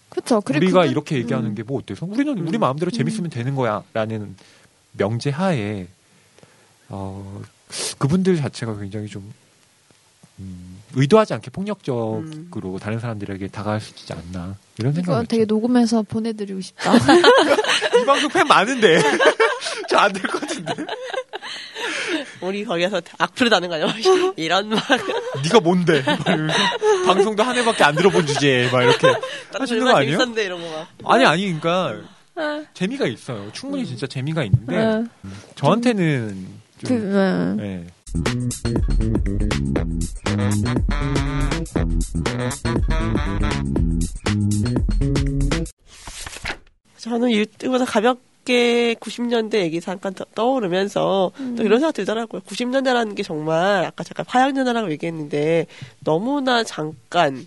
그렇죠. 0.10 0.42
우리가 0.50 0.82
그분- 0.82 0.90
이렇게 0.92 1.16
얘기하는 1.18 1.50
음. 1.52 1.56
게뭐 1.56 1.80
어때서 1.80 2.06
우리는 2.06 2.38
우리 2.48 2.58
마음대로 2.58 2.92
재밌으면 2.92 3.30
되는 3.30 3.56
거야라는 3.56 4.36
명제 4.94 5.30
하에 5.30 5.88
어 6.90 7.42
그분들 7.98 8.36
자체가 8.38 8.78
굉장히 8.78 9.08
좀 9.08 9.34
음, 10.40 10.82
의도하지 10.96 11.34
않게 11.36 11.52
폭력적으로 11.52 12.80
다른 12.82 13.00
사람들에게 13.00 13.48
다가갈 13.50 13.80
수 13.80 13.92
있지 13.92 14.12
않나 14.12 14.56
이런 14.80 14.92
생각이 14.94 15.28
되게 15.28 15.46
녹음해서 15.46 16.02
보내드리고 16.02 16.60
싶다. 16.62 16.92
이 18.02 18.06
방송 18.06 18.30
팬 18.32 18.48
많은데 18.48 19.02
저 19.90 19.98
안 19.98 20.12
될 20.14 20.22
것 20.28 20.42
같은데 20.42 20.74
우리 22.42 22.64
거기에서 22.64 23.02
악플을 23.18 23.50
다는 23.50 23.70
거 23.70 23.76
아니야? 23.76 23.94
이런 24.38 24.70
말. 24.70 24.80
네가 25.44 25.60
뭔데 25.62 26.04
방송도 27.06 27.44
한 27.44 27.56
해밖에 27.58 27.84
안 27.84 27.96
들어본 27.96 28.26
주제에 28.28 28.70
막 28.72 28.84
이렇게 28.84 29.08
하시는 29.58 29.84
거 29.84 29.90
아니에요? 29.98 30.18
재밌었는데 30.18 30.44
이런 30.46 30.62
거 30.62 30.70
막. 30.78 30.88
아니 31.14 31.26
아니 31.26 31.44
그러니까 31.60 32.02
네. 32.36 32.66
재미가 32.74 33.08
있어요. 33.08 33.50
충분히 33.54 33.86
진짜 33.86 34.08
재미가 34.08 34.44
있는데 34.46 34.76
네. 34.76 35.04
저한테는 35.56 36.48
그, 36.82 36.88
좀 36.88 37.12
네. 37.14 37.56
네. 37.56 37.88
저는 46.98 47.32
유튜브에서 47.32 47.86
가볍 47.86 48.20
게 48.46 48.96
90년대 48.96 49.56
얘기 49.56 49.80
잠깐 49.82 50.14
떠- 50.14 50.26
떠오르면서 50.36 51.32
음. 51.40 51.56
또 51.56 51.64
이런 51.64 51.80
생각 51.80 51.94
들더라고요. 51.94 52.42
90년대라는 52.42 53.16
게 53.16 53.24
정말 53.24 53.86
아까 53.86 54.04
잠깐 54.04 54.26
파양년화라고 54.26 54.92
얘기했는데 54.92 55.68
너무나 56.04 56.64
잠깐 56.64 57.46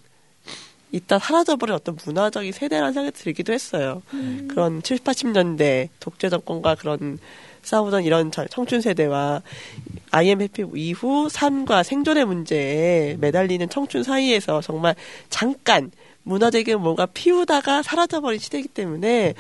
이따 0.93 1.19
사라져버린 1.19 1.75
어떤 1.75 1.97
문화적인 2.05 2.53
세대라는 2.53 2.93
생각이 2.93 3.17
들기도 3.17 3.53
했어요. 3.53 4.03
그런 4.49 4.81
70, 4.83 5.03
80년대 5.05 5.89
독재 5.99 6.29
정권과 6.29 6.77
그런 6.77 7.19
싸우던 7.63 8.05
이런 8.05 8.31
저- 8.31 8.47
청춘 8.47 8.81
세대와 8.81 9.43
IMF 10.13 10.71
이후 10.77 11.29
삶과 11.29 11.83
생존의 11.83 12.25
문제에 12.27 13.17
매달리는 13.19 13.69
청춘 13.69 14.05
사이에서 14.05 14.61
정말 14.61 14.95
잠깐 15.31 15.91
문화적인 16.25 16.81
뭔가 16.81 17.07
피우다가 17.07 17.83
사라져버린 17.83 18.39
시대이기 18.41 18.69
때문에 18.69 19.35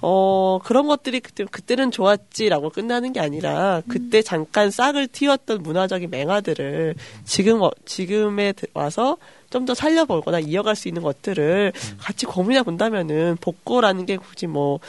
어 0.00 0.58
그런 0.64 0.86
것들이 0.86 1.20
그때 1.20 1.44
그때는 1.44 1.90
좋았지라고 1.90 2.70
끝나는 2.70 3.12
게 3.12 3.20
아니라 3.20 3.82
그때 3.88 4.22
잠깐 4.22 4.70
싹을 4.70 5.08
틔웠던 5.08 5.62
문화적인 5.62 6.10
맹화들을 6.10 6.94
지금 7.24 7.60
어- 7.62 7.70
지금에 7.84 8.52
드- 8.52 8.66
와서 8.74 9.16
좀 9.50 9.64
더 9.66 9.74
살려보거나 9.74 10.40
이어갈 10.40 10.76
수 10.76 10.88
있는 10.88 11.02
것들을 11.02 11.72
같이 11.98 12.26
고민해 12.26 12.62
본다면은 12.62 13.36
복고라는 13.40 14.04
게 14.06 14.16
굳이 14.16 14.46
뭐 14.46 14.80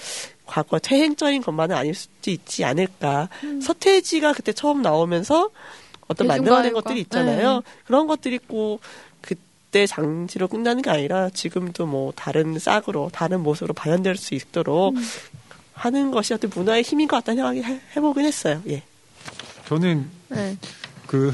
과거 0.46 0.78
퇴행적인 0.80 1.42
것만은 1.42 1.76
아닐 1.76 1.94
수도 1.94 2.32
있지 2.32 2.64
않을까. 2.66 3.30
서태지가 3.62 4.34
그때 4.34 4.52
처음 4.54 4.82
나오면서 4.82 5.50
어떤 6.08 6.28
만들어낸. 6.28 6.74
것들이 6.74 7.00
있잖아요. 7.02 7.62
그런 7.86 8.08
것들이 8.08 8.40
꼭 8.40 8.82
그때 9.68 9.86
장치로 9.86 10.48
끝나는 10.48 10.82
게 10.82 10.90
아니라 10.90 11.30
지금도 11.30 11.86
뭐 11.86 12.14
다른 12.16 12.58
싹으로 12.58 13.10
다른 13.12 13.42
모습으로 13.42 13.74
발현될 13.74 14.16
수 14.16 14.34
있도록 14.34 14.96
하는 15.74 16.10
것이 16.12 16.34
어떤 16.34 16.50
문화의 16.56 16.84
힘인 16.84 17.08
것 17.08 17.18
같다는 17.18 17.38
생각이 17.38 17.64
해- 17.64 17.82
해보긴 17.96 18.26
했어요. 18.26 18.62
예. 18.70 18.84
저는 19.68 20.10
네. 20.30 20.58
그 21.06 21.34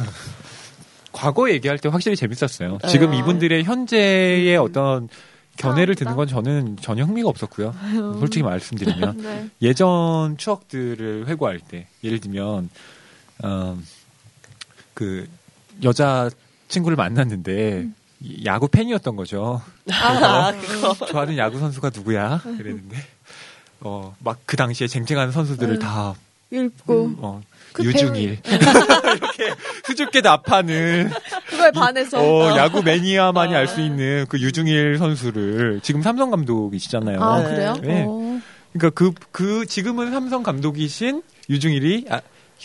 과거 1.11 1.49
얘기할 1.51 1.77
때 1.77 1.89
확실히 1.89 2.15
재밌었어요. 2.15 2.79
지금 2.89 3.11
아. 3.11 3.15
이분들의 3.15 3.63
현재의 3.63 4.57
어떤 4.57 5.09
견해를 5.57 5.93
아, 5.93 5.95
듣는 5.99 6.15
건 6.15 6.27
저는 6.27 6.77
전혀 6.81 7.03
흥미가 7.03 7.29
없었고요. 7.29 7.75
솔직히 8.19 8.41
말씀드리면 8.41 9.17
네. 9.21 9.49
예전 9.61 10.37
추억들을 10.39 11.27
회고할 11.27 11.59
때 11.59 11.85
예를 12.03 12.19
들면 12.19 12.69
어, 13.43 13.77
그 14.95 15.27
여자 15.83 16.31
친구를 16.67 16.95
만났는데 16.95 17.85
이 17.85 18.02
야구 18.45 18.67
팬이었던 18.67 19.15
거죠. 19.15 19.61
아. 19.91 20.53
좋아하는 21.07 21.37
야구 21.37 21.59
선수가 21.59 21.91
누구야? 21.93 22.39
그랬는데 22.43 22.97
어 23.81 24.13
막 24.23 24.39
그 24.45 24.55
당시에 24.57 24.87
쟁쟁한 24.87 25.31
선수들을 25.31 25.75
음. 25.75 25.79
다 25.79 26.15
읽고 26.51 27.15
어, 27.17 27.41
그 27.73 27.83
유중일 27.83 28.39
이렇게 28.45 29.53
수줍게 29.85 30.21
답하는 30.21 31.09
그거에 31.49 31.71
반해서 31.71 32.19
어, 32.21 32.55
야구 32.57 32.81
매니아만이 32.83 33.55
알수 33.55 33.81
있는 33.81 34.25
그 34.29 34.39
유중일 34.39 34.97
선수를 34.99 35.79
지금 35.83 36.01
삼성 36.01 36.29
감독이시잖아요. 36.31 37.21
아 37.21 37.39
네. 37.41 37.49
그래요? 37.49 37.75
네. 37.81 38.05
어. 38.07 38.39
그러니까 38.73 38.89
그, 38.91 39.11
그, 39.31 39.65
지금은 39.67 40.11
삼성 40.11 40.41
감독이신 40.43 41.21
유중일이 41.49 42.05
아, 42.09 42.21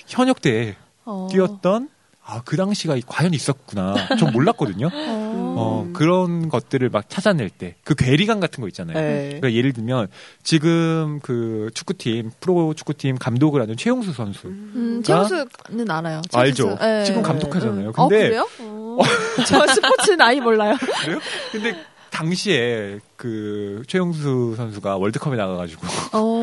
현역대에 0.07 0.75
어. 1.05 1.29
뛰었던 1.31 1.89
아, 2.31 2.43
그 2.45 2.59
당시가 2.59 2.95
과연 3.07 3.33
있었구나. 3.33 3.95
전 4.19 4.33
몰랐거든요. 4.33 4.89
어. 4.93 5.55
어, 5.61 5.91
그런 5.95 6.51
것들을 6.51 6.87
막 6.91 7.09
찾아낼 7.09 7.49
때, 7.49 7.75
그 7.85 7.95
괴리감 7.95 8.39
같은 8.39 8.61
거 8.61 8.69
있잖아요. 8.69 8.99
네. 8.99 9.25
그러니까 9.41 9.53
예를 9.55 9.73
들면, 9.73 10.09
지금 10.43 11.21
그 11.23 11.71
축구팀, 11.73 12.33
프로 12.39 12.75
축구팀 12.75 13.17
감독을 13.17 13.63
하는 13.63 13.79
최용수 13.79 14.13
선수. 14.13 14.49
음, 14.49 15.03
최우수는 15.03 15.91
알아요. 15.91 16.21
알죠? 16.35 16.65
최우수. 16.65 16.79
네. 16.83 17.05
지금 17.05 17.23
감독하잖아요. 17.23 17.89
어, 17.97 18.09
근데, 18.09 18.29
그래요? 18.29 18.47
어. 18.61 18.99
저 19.49 19.67
스포츠는 19.67 20.21
아예 20.21 20.39
몰라요. 20.39 20.77
그래요? 21.05 21.19
근데, 21.51 21.75
당시에 22.11 22.99
그 23.17 23.83
최용수 23.87 24.53
선수가 24.55 24.99
월드컵에 24.99 25.35
나가가지고, 25.37 25.87
어. 26.13 26.43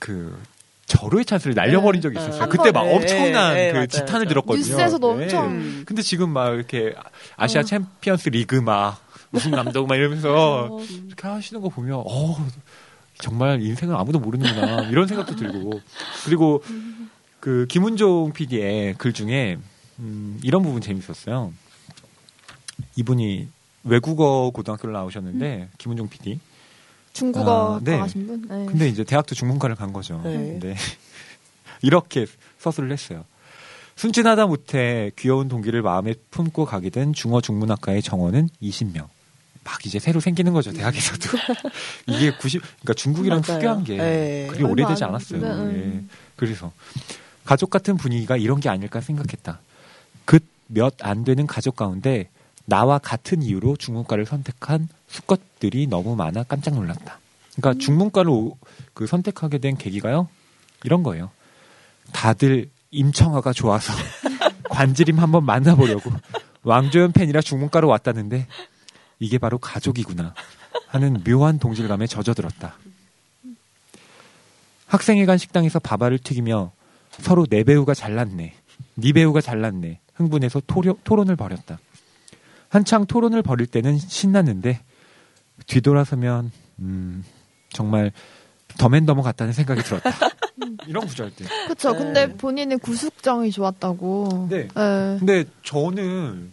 그, 0.00 0.36
절호의 0.90 1.24
찬스를 1.24 1.54
날려버린 1.54 2.02
적이 2.02 2.16
네. 2.16 2.20
있었어요. 2.22 2.42
한 2.42 2.48
그때 2.48 2.72
막. 2.72 2.80
엄청난 2.80 3.54
네, 3.54 3.68
그 3.70 3.74
맞아요, 3.76 3.86
지탄을. 3.86 4.26
들었거든요. 4.26 4.58
뉴스에서도 4.66 5.16
네. 5.16 5.22
엄청 5.22 5.46
음. 5.46 5.82
근데 5.86 6.02
지금 6.02 6.30
막 6.30 6.52
이렇게 6.52 6.94
아시아 7.36 7.60
어. 7.60 7.62
챔피언스 7.62 8.30
리그 8.30 8.56
막 8.56 9.00
우승 9.30 9.52
감독 9.52 9.86
막 9.86 9.94
이러면서 9.94 10.66
어. 10.68 10.80
이렇게 11.06 11.28
하시는 11.28 11.62
거 11.62 11.68
보면 11.68 12.02
어 12.04 12.48
정말 13.18 13.62
인생은 13.62 13.94
아무도 13.94 14.18
모르는구나 14.18 14.88
이런 14.88 15.06
생각도 15.06 15.36
들고 15.36 15.80
그리고 16.24 16.60
그 17.38 17.66
김은종 17.68 18.32
PD의 18.32 18.94
글 18.98 19.12
중에 19.12 19.58
음, 20.00 20.40
이런 20.42 20.62
부분 20.64 20.80
재밌었어요. 20.82 21.52
이분이 22.96 23.46
외국어 23.84 24.50
고등학교를 24.50 24.92
나오셨는데 24.92 25.68
김은종 25.78 26.08
PD. 26.08 26.40
중국어 27.12 27.76
아, 27.76 27.80
네. 27.82 27.96
하신 27.98 28.26
분. 28.26 28.42
네. 28.48 28.66
근데 28.66 28.88
이제 28.88 29.04
대학도 29.04 29.34
중문과를 29.34 29.76
간 29.76 29.92
거죠. 29.92 30.20
네. 30.24 30.32
근데 30.32 30.74
이렇게 31.82 32.26
서술을 32.58 32.92
했어요. 32.92 33.24
순진하다 33.96 34.46
못해 34.46 35.10
귀여운 35.16 35.48
동기를 35.48 35.82
마음에 35.82 36.14
품고 36.30 36.64
가게 36.64 36.88
된 36.90 37.12
중어 37.12 37.40
중문학과의 37.40 38.02
정원은 38.02 38.48
20명. 38.62 39.06
막 39.62 39.84
이제 39.84 39.98
새로 39.98 40.20
생기는 40.20 40.54
거죠 40.54 40.72
대학에서도 40.72 41.36
이게 42.08 42.30
90 42.34 42.62
그러니까 42.62 42.94
중국이랑 42.94 43.42
맞아요. 43.46 43.58
특이한 43.58 43.84
게 43.84 43.96
네. 43.98 44.46
그리 44.50 44.64
오래되지 44.64 45.04
안 45.04 45.10
않았어요. 45.10 45.40
예. 45.42 45.46
음. 45.50 46.08
그래서 46.36 46.72
가족 47.44 47.68
같은 47.68 47.98
분위기가 47.98 48.38
이런 48.38 48.58
게 48.60 48.68
아닐까 48.70 49.00
생각했다. 49.00 49.60
그 50.24 50.38
몇 50.72 50.94
안 51.02 51.24
되는 51.24 51.46
가족 51.48 51.74
가운데 51.76 52.28
나와 52.64 52.98
같은 52.98 53.42
이유로 53.42 53.76
중문과를 53.76 54.24
선택한 54.24 54.88
수컷들이 55.10 55.86
너무 55.88 56.14
많아 56.16 56.44
깜짝 56.44 56.74
놀랐다. 56.74 57.18
그러니까 57.56 57.82
중문과를 57.84 58.30
오- 58.30 58.56
그 58.94 59.06
선택하게 59.06 59.58
된 59.58 59.76
계기가요. 59.76 60.28
이런 60.84 61.02
거예요. 61.02 61.30
다들 62.12 62.70
임청아가 62.90 63.52
좋아서 63.52 63.92
관지림 64.70 65.18
한번 65.18 65.44
만나보려고 65.44 66.10
왕조연 66.62 67.12
팬이라 67.12 67.40
중문과로 67.40 67.88
왔다는데 67.88 68.46
이게 69.18 69.38
바로 69.38 69.58
가족이구나 69.58 70.34
하는 70.88 71.22
묘한 71.24 71.58
동질감에 71.58 72.06
젖어들었다. 72.06 72.74
학생회관 74.86 75.38
식당에서 75.38 75.78
밥알을 75.78 76.18
튀기며 76.18 76.72
서로 77.10 77.46
내 77.46 77.62
배우가 77.64 77.94
잘났네, 77.94 78.54
네 78.94 79.12
배우가 79.12 79.40
잘났네 79.40 80.00
흥분해서 80.14 80.62
토려, 80.66 80.96
토론을 81.04 81.36
벌였다. 81.36 81.78
한창 82.68 83.06
토론을 83.06 83.42
벌일 83.42 83.66
때는 83.66 83.98
신났는데 83.98 84.80
뒤돌아서면 85.66 86.50
음, 86.80 87.24
정말 87.72 88.12
더맨더머 88.78 89.22
같다는 89.22 89.52
생각이 89.52 89.82
들었다. 89.82 90.10
이런 90.86 91.06
구절들. 91.06 91.46
그쵸. 91.68 91.92
네. 91.92 91.98
근데 91.98 92.32
본인은 92.34 92.78
구숙정이 92.78 93.50
좋았다고. 93.50 94.48
네. 94.50 94.62
네. 94.62 94.68
근데 94.74 95.44
저는 95.62 96.52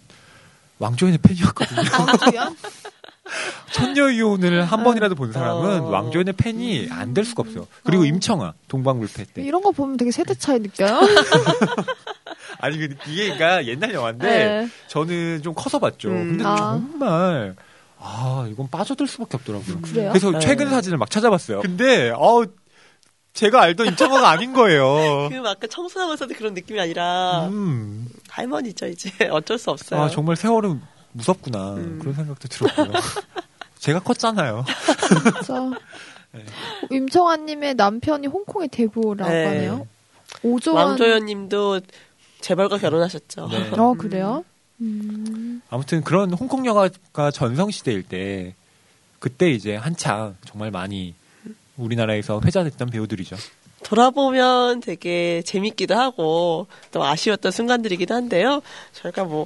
왕조연의 0.80 1.20
팬이었거든요. 1.20 1.82
왕주연? 1.82 2.56
천녀 3.74 4.10
이혼을 4.10 4.64
한 4.64 4.84
번이라도 4.84 5.16
본 5.16 5.32
사람은 5.34 5.82
어. 5.82 5.90
왕조연의 5.90 6.34
팬이 6.38 6.88
안 6.92 7.14
될 7.14 7.26
수가 7.26 7.42
없어요. 7.42 7.68
그리고 7.84 8.04
어. 8.04 8.06
임청아 8.06 8.54
동방불패 8.68 9.26
때. 9.34 9.42
이런 9.42 9.62
거 9.62 9.72
보면 9.72 9.98
되게 9.98 10.12
세대 10.12 10.34
차이 10.34 10.60
느껴요. 10.60 11.02
아니 12.60 12.78
그 12.78 12.96
이게 13.08 13.24
그러니까 13.36 13.66
옛날 13.66 13.94
영화인데 13.94 14.28
네. 14.28 14.70
저는 14.88 15.42
좀 15.44 15.54
커서 15.54 15.80
봤죠. 15.80 16.10
음. 16.10 16.30
근데 16.38 16.44
아. 16.46 16.56
정말 16.56 17.56
아 18.08 18.48
이건 18.50 18.70
빠져들 18.70 19.06
수밖에 19.08 19.38
없더라고요. 19.38 19.82
그래요? 19.82 20.10
그래서 20.10 20.32
네. 20.32 20.40
최근 20.40 20.70
사진을 20.70 20.98
막 20.98 21.10
찾아봤어요. 21.10 21.62
근데 21.62 22.12
어 22.16 22.46
제가 23.34 23.62
알던 23.62 23.88
임청아가 23.88 24.30
아닌 24.30 24.54
거예요. 24.54 25.28
그 25.30 25.38
아까 25.46 25.68
청소하면서도 25.68 26.34
그런 26.36 26.54
느낌이 26.54 26.80
아니라 26.80 27.48
음. 27.50 28.08
할머니죠 28.30 28.88
이제 28.88 29.12
어쩔 29.30 29.58
수 29.60 29.70
없어요. 29.72 30.02
아 30.02 30.10
정말 30.10 30.36
세월은 30.38 30.82
무섭구나 31.12 31.74
음. 31.74 32.00
그런 32.00 32.16
생각도 32.16 32.48
들었고요. 32.48 32.92
제가 33.78 34.00
컸잖아요. 34.00 34.66
그쵸. 35.40 35.74
네. 36.32 36.44
임청아님의 36.90 37.76
남편이 37.76 38.28
홍콩의 38.28 38.70
대부라고 38.70 39.32
네. 39.32 39.46
하네요. 39.46 39.88
오조원. 40.44 40.88
왕조연님도 40.88 41.82
재벌과 42.42 42.78
결혼하셨죠. 42.78 43.48
네. 43.50 43.70
어, 43.78 43.94
그래요? 43.94 44.44
음. 44.46 44.57
아무튼 45.70 46.04
그런 46.04 46.34
홍콩 46.34 46.66
영화가 46.66 47.32
전성 47.32 47.72
시대일 47.72 48.04
때 48.04 48.54
그때 49.20 49.50
이제 49.50 49.76
한창 49.76 50.36
정말 50.46 50.72
많이 50.72 51.16
우리나라에서 51.78 52.42
회자됐던 52.44 52.90
배우들이죠. 52.90 53.36
돌아보면 53.84 54.82
되게 54.82 55.42
재밌기도 55.44 55.96
하고 55.96 56.68
또 56.92 57.04
아쉬웠던 57.04 57.52
순간들이기도 57.52 58.14
한데요. 58.14 58.62
저희가 58.94 59.24
뭐, 59.24 59.46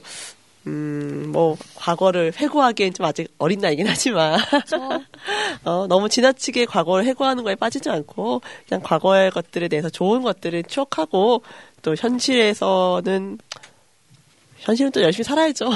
음, 0.68 1.32
뭐, 1.32 1.58
과거를 1.76 2.34
회고하기엔 2.38 2.94
좀 2.94 3.06
아직 3.06 3.34
어린 3.38 3.60
나이긴 3.60 3.88
하지만, 3.88 4.40
저, 4.68 5.02
어, 5.66 5.88
너무 5.88 6.08
지나치게 6.08 6.66
과거를 6.66 7.06
회고하는 7.06 7.44
거에 7.44 7.56
빠지지 7.56 7.90
않고, 7.90 8.42
그냥 8.68 8.82
과거의 8.84 9.32
것들에 9.32 9.68
대해서 9.68 9.90
좋은 9.90 10.22
것들을 10.22 10.64
추억하고, 10.64 11.44
또 11.82 11.96
현실에서는, 11.96 13.40
현실은 14.62 14.92
또 14.92 15.02
열심히 15.02 15.24
살아야죠. 15.24 15.70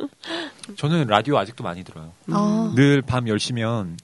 저는 0.76 1.06
라디오 1.06 1.38
아직도 1.38 1.62
많이 1.64 1.84
들어요. 1.84 2.12
아. 2.30 2.72
늘밤 2.74 3.24
10시면 3.26 3.96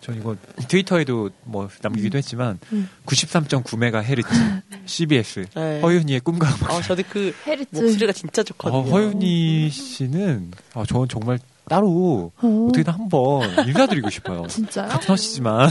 전 0.00 0.16
이거 0.16 0.34
트위터에도 0.68 1.30
뭐 1.44 1.68
남기기도 1.82 2.16
했지만 2.18 2.58
음. 2.72 2.88
93.9MHz 3.06 4.62
CBS 4.86 5.46
네. 5.54 5.80
허윤이의 5.80 6.20
꿈과 6.20 6.48
음악. 6.48 6.70
아, 6.70 6.80
저도 6.82 7.02
그 7.10 7.34
헤리츠. 7.46 7.68
목소리가 7.72 8.12
진짜 8.12 8.42
좋거든요. 8.42 8.78
어, 8.80 8.82
허윤이 8.82 9.68
씨는 9.70 10.52
아, 10.74 10.84
저는 10.86 11.08
정말 11.08 11.38
따로 11.68 12.32
어. 12.40 12.66
어떻게든 12.68 12.92
한번 12.92 13.42
인사드리고 13.66 14.08
싶어요. 14.10 14.46
진짜요? 14.48 14.88
같은 14.88 15.08
허시지만 15.10 15.68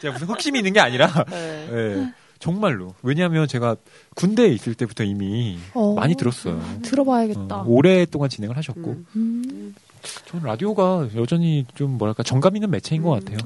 제가 0.00 0.12
무슨 0.12 0.28
흑심이 0.28 0.58
있는 0.58 0.74
게 0.74 0.80
아니라 0.80 1.24
네. 1.30 1.68
예, 1.72 2.12
정말로 2.38 2.94
왜냐하면 3.02 3.48
제가 3.48 3.76
군대에 4.14 4.48
있을 4.48 4.74
때부터 4.74 5.04
이미 5.04 5.58
어. 5.74 5.94
많이 5.94 6.14
들었어요. 6.14 6.60
들어봐야겠다. 6.82 7.62
어, 7.62 7.64
오랫동안 7.66 8.30
진행을 8.30 8.56
하셨고 8.56 8.90
음. 8.90 9.06
음. 9.16 9.74
저는 10.26 10.46
라디오가 10.46 11.08
여전히 11.16 11.66
좀 11.74 11.98
뭐랄까 11.98 12.22
정감 12.22 12.56
있는 12.56 12.70
매체인 12.70 13.02
것 13.02 13.10
같아요. 13.10 13.38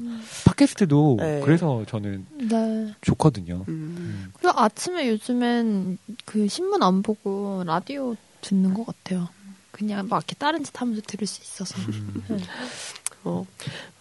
팟캐스트도 0.45 1.17
네. 1.19 1.41
그래서 1.43 1.83
저는 1.87 2.25
네. 2.49 2.93
좋거든요. 3.01 3.65
음. 3.67 4.31
그리고 4.33 4.59
아침에 4.59 5.09
요즘엔 5.09 5.97
그 6.25 6.47
신문 6.47 6.83
안 6.83 7.01
보고 7.01 7.63
라디오 7.65 8.15
듣는 8.41 8.73
것 8.73 8.85
같아요. 8.85 9.29
그냥 9.71 10.07
막 10.07 10.17
이렇게 10.17 10.35
다른 10.35 10.63
짓 10.63 10.79
하면서 10.79 11.01
들을 11.05 11.25
수 11.25 11.41
있어서. 11.41 11.75
네. 12.29 12.37
뭐, 13.23 13.45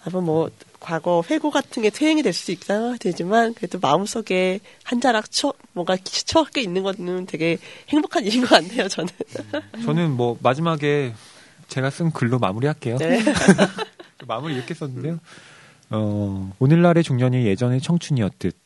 아마 0.04 0.20
뭐, 0.20 0.50
과거 0.80 1.22
회고 1.30 1.50
같은 1.50 1.82
게 1.82 1.90
퇴행이 1.90 2.22
될수 2.22 2.50
있다 2.52 2.96
되지만, 2.96 3.54
그래도 3.54 3.78
마음속에 3.80 4.60
한 4.84 5.00
자락 5.00 5.30
추억, 5.30 5.56
뭔가 5.72 5.96
추억이 5.96 6.62
있는 6.62 6.82
거는 6.82 7.26
되게 7.26 7.58
행복한 7.88 8.24
일인 8.26 8.42
것 8.42 8.50
같네요, 8.50 8.88
저는. 8.88 9.10
저는 9.84 10.10
뭐 10.12 10.36
마지막에 10.42 11.14
제가 11.68 11.90
쓴 11.90 12.10
글로 12.10 12.38
마무리할게요. 12.38 12.98
네. 12.98 13.22
마무리 14.26 14.54
이렇게 14.54 14.74
썼는데요. 14.74 15.18
어, 15.90 16.52
오늘날의 16.58 17.02
중년이 17.02 17.46
예전의 17.46 17.80
청춘이었듯 17.80 18.56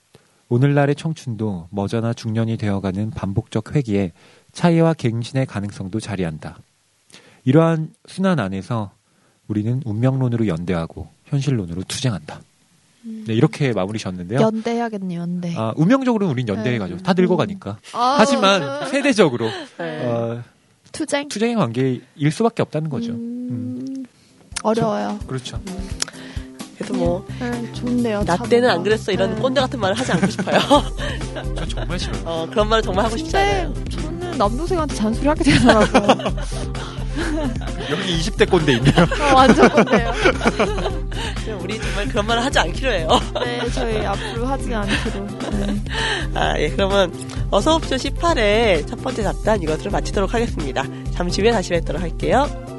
오늘날의 0.49 0.95
청춘도 0.95 1.69
머저나 1.71 2.13
중년이 2.13 2.57
되어가는 2.57 3.11
반복적 3.11 3.75
회기에 3.75 4.13
차이와 4.53 4.95
갱신의 4.95 5.47
가능성도 5.47 6.01
자리한다. 6.01 6.59
이러한 7.45 7.93
순환 8.07 8.39
안에서 8.39 8.93
우리는 9.49 9.80
운명론으로 9.84 10.47
연대하고 10.49 11.09
현실론으로 11.26 11.82
투쟁한다. 11.86 12.40
네, 13.03 13.34
이렇게 13.34 13.72
마무리 13.72 13.99
셨는데요. 14.01 14.40
연대해야겠네요, 14.40 15.20
연대. 15.20 15.55
아, 15.57 15.72
운명적으로는 15.76 16.32
우린 16.32 16.49
연대해 16.49 16.72
네. 16.72 16.78
가죠. 16.78 16.97
다 16.99 17.12
늙어가니까. 17.12 17.78
아, 17.92 18.16
하지만 18.18 18.88
세대적으로 18.88 19.49
네. 19.78 20.05
어, 20.05 20.42
투쟁? 20.90 21.28
투쟁의 21.28 21.55
관계일 21.55 22.03
수밖에 22.32 22.62
없다는 22.62 22.90
거죠. 22.90 23.12
음, 23.12 24.05
어려워요. 24.64 25.18
그렇죠. 25.28 25.61
그래도 26.76 26.94
뭐, 26.94 27.26
네, 27.38 27.72
좋네요. 27.74 28.24
나 28.24 28.36
참. 28.36 28.49
때는 28.49 28.68
안 28.68 28.82
그랬어. 28.82 29.12
이런 29.12 29.34
네. 29.36 29.40
꼰대 29.40 29.61
같은 29.61 29.78
말을 29.80 29.97
하지 29.97 30.12
않고 30.12 30.26
싶어요. 30.26 30.59
저 31.57 31.66
정말 31.68 31.99
싫어요. 31.99 32.22
어, 32.24 32.47
그런 32.51 32.68
말을 32.68 32.82
정말 32.82 33.05
하고 33.05 33.16
싶지 33.16 33.32
근데 33.32 33.61
않아요. 33.62 33.84
저는 33.84 34.38
남동생한테 34.38 34.94
잔소리 34.97 35.28
하게 35.28 35.44
되더라고요. 35.44 36.34
여기 37.91 38.19
20대 38.19 38.49
꼰대 38.49 38.73
있네요. 38.75 38.95
어, 39.21 39.35
완전 39.35 39.69
꼰대요. 39.69 40.12
우리 41.62 41.81
정말 41.81 42.09
그런 42.09 42.27
말을 42.27 42.45
하지 42.45 42.59
않기로 42.59 42.93
해요. 42.93 43.09
네, 43.45 43.71
저희 43.71 44.05
앞으로 44.05 44.47
하지 44.47 44.75
않기로. 44.75 45.27
네. 45.53 45.83
아, 46.35 46.59
예, 46.59 46.69
그러면 46.71 47.12
어서옵쇼 47.51 47.97
18회 47.97 48.87
첫 48.87 49.03
번째 49.03 49.23
잡단 49.23 49.62
이것으로 49.62 49.91
마치도록 49.91 50.35
하겠습니다. 50.35 50.85
잠시 51.12 51.41
후에 51.41 51.51
다시 51.51 51.71
뵙도록 51.71 52.03
할게요. 52.03 52.76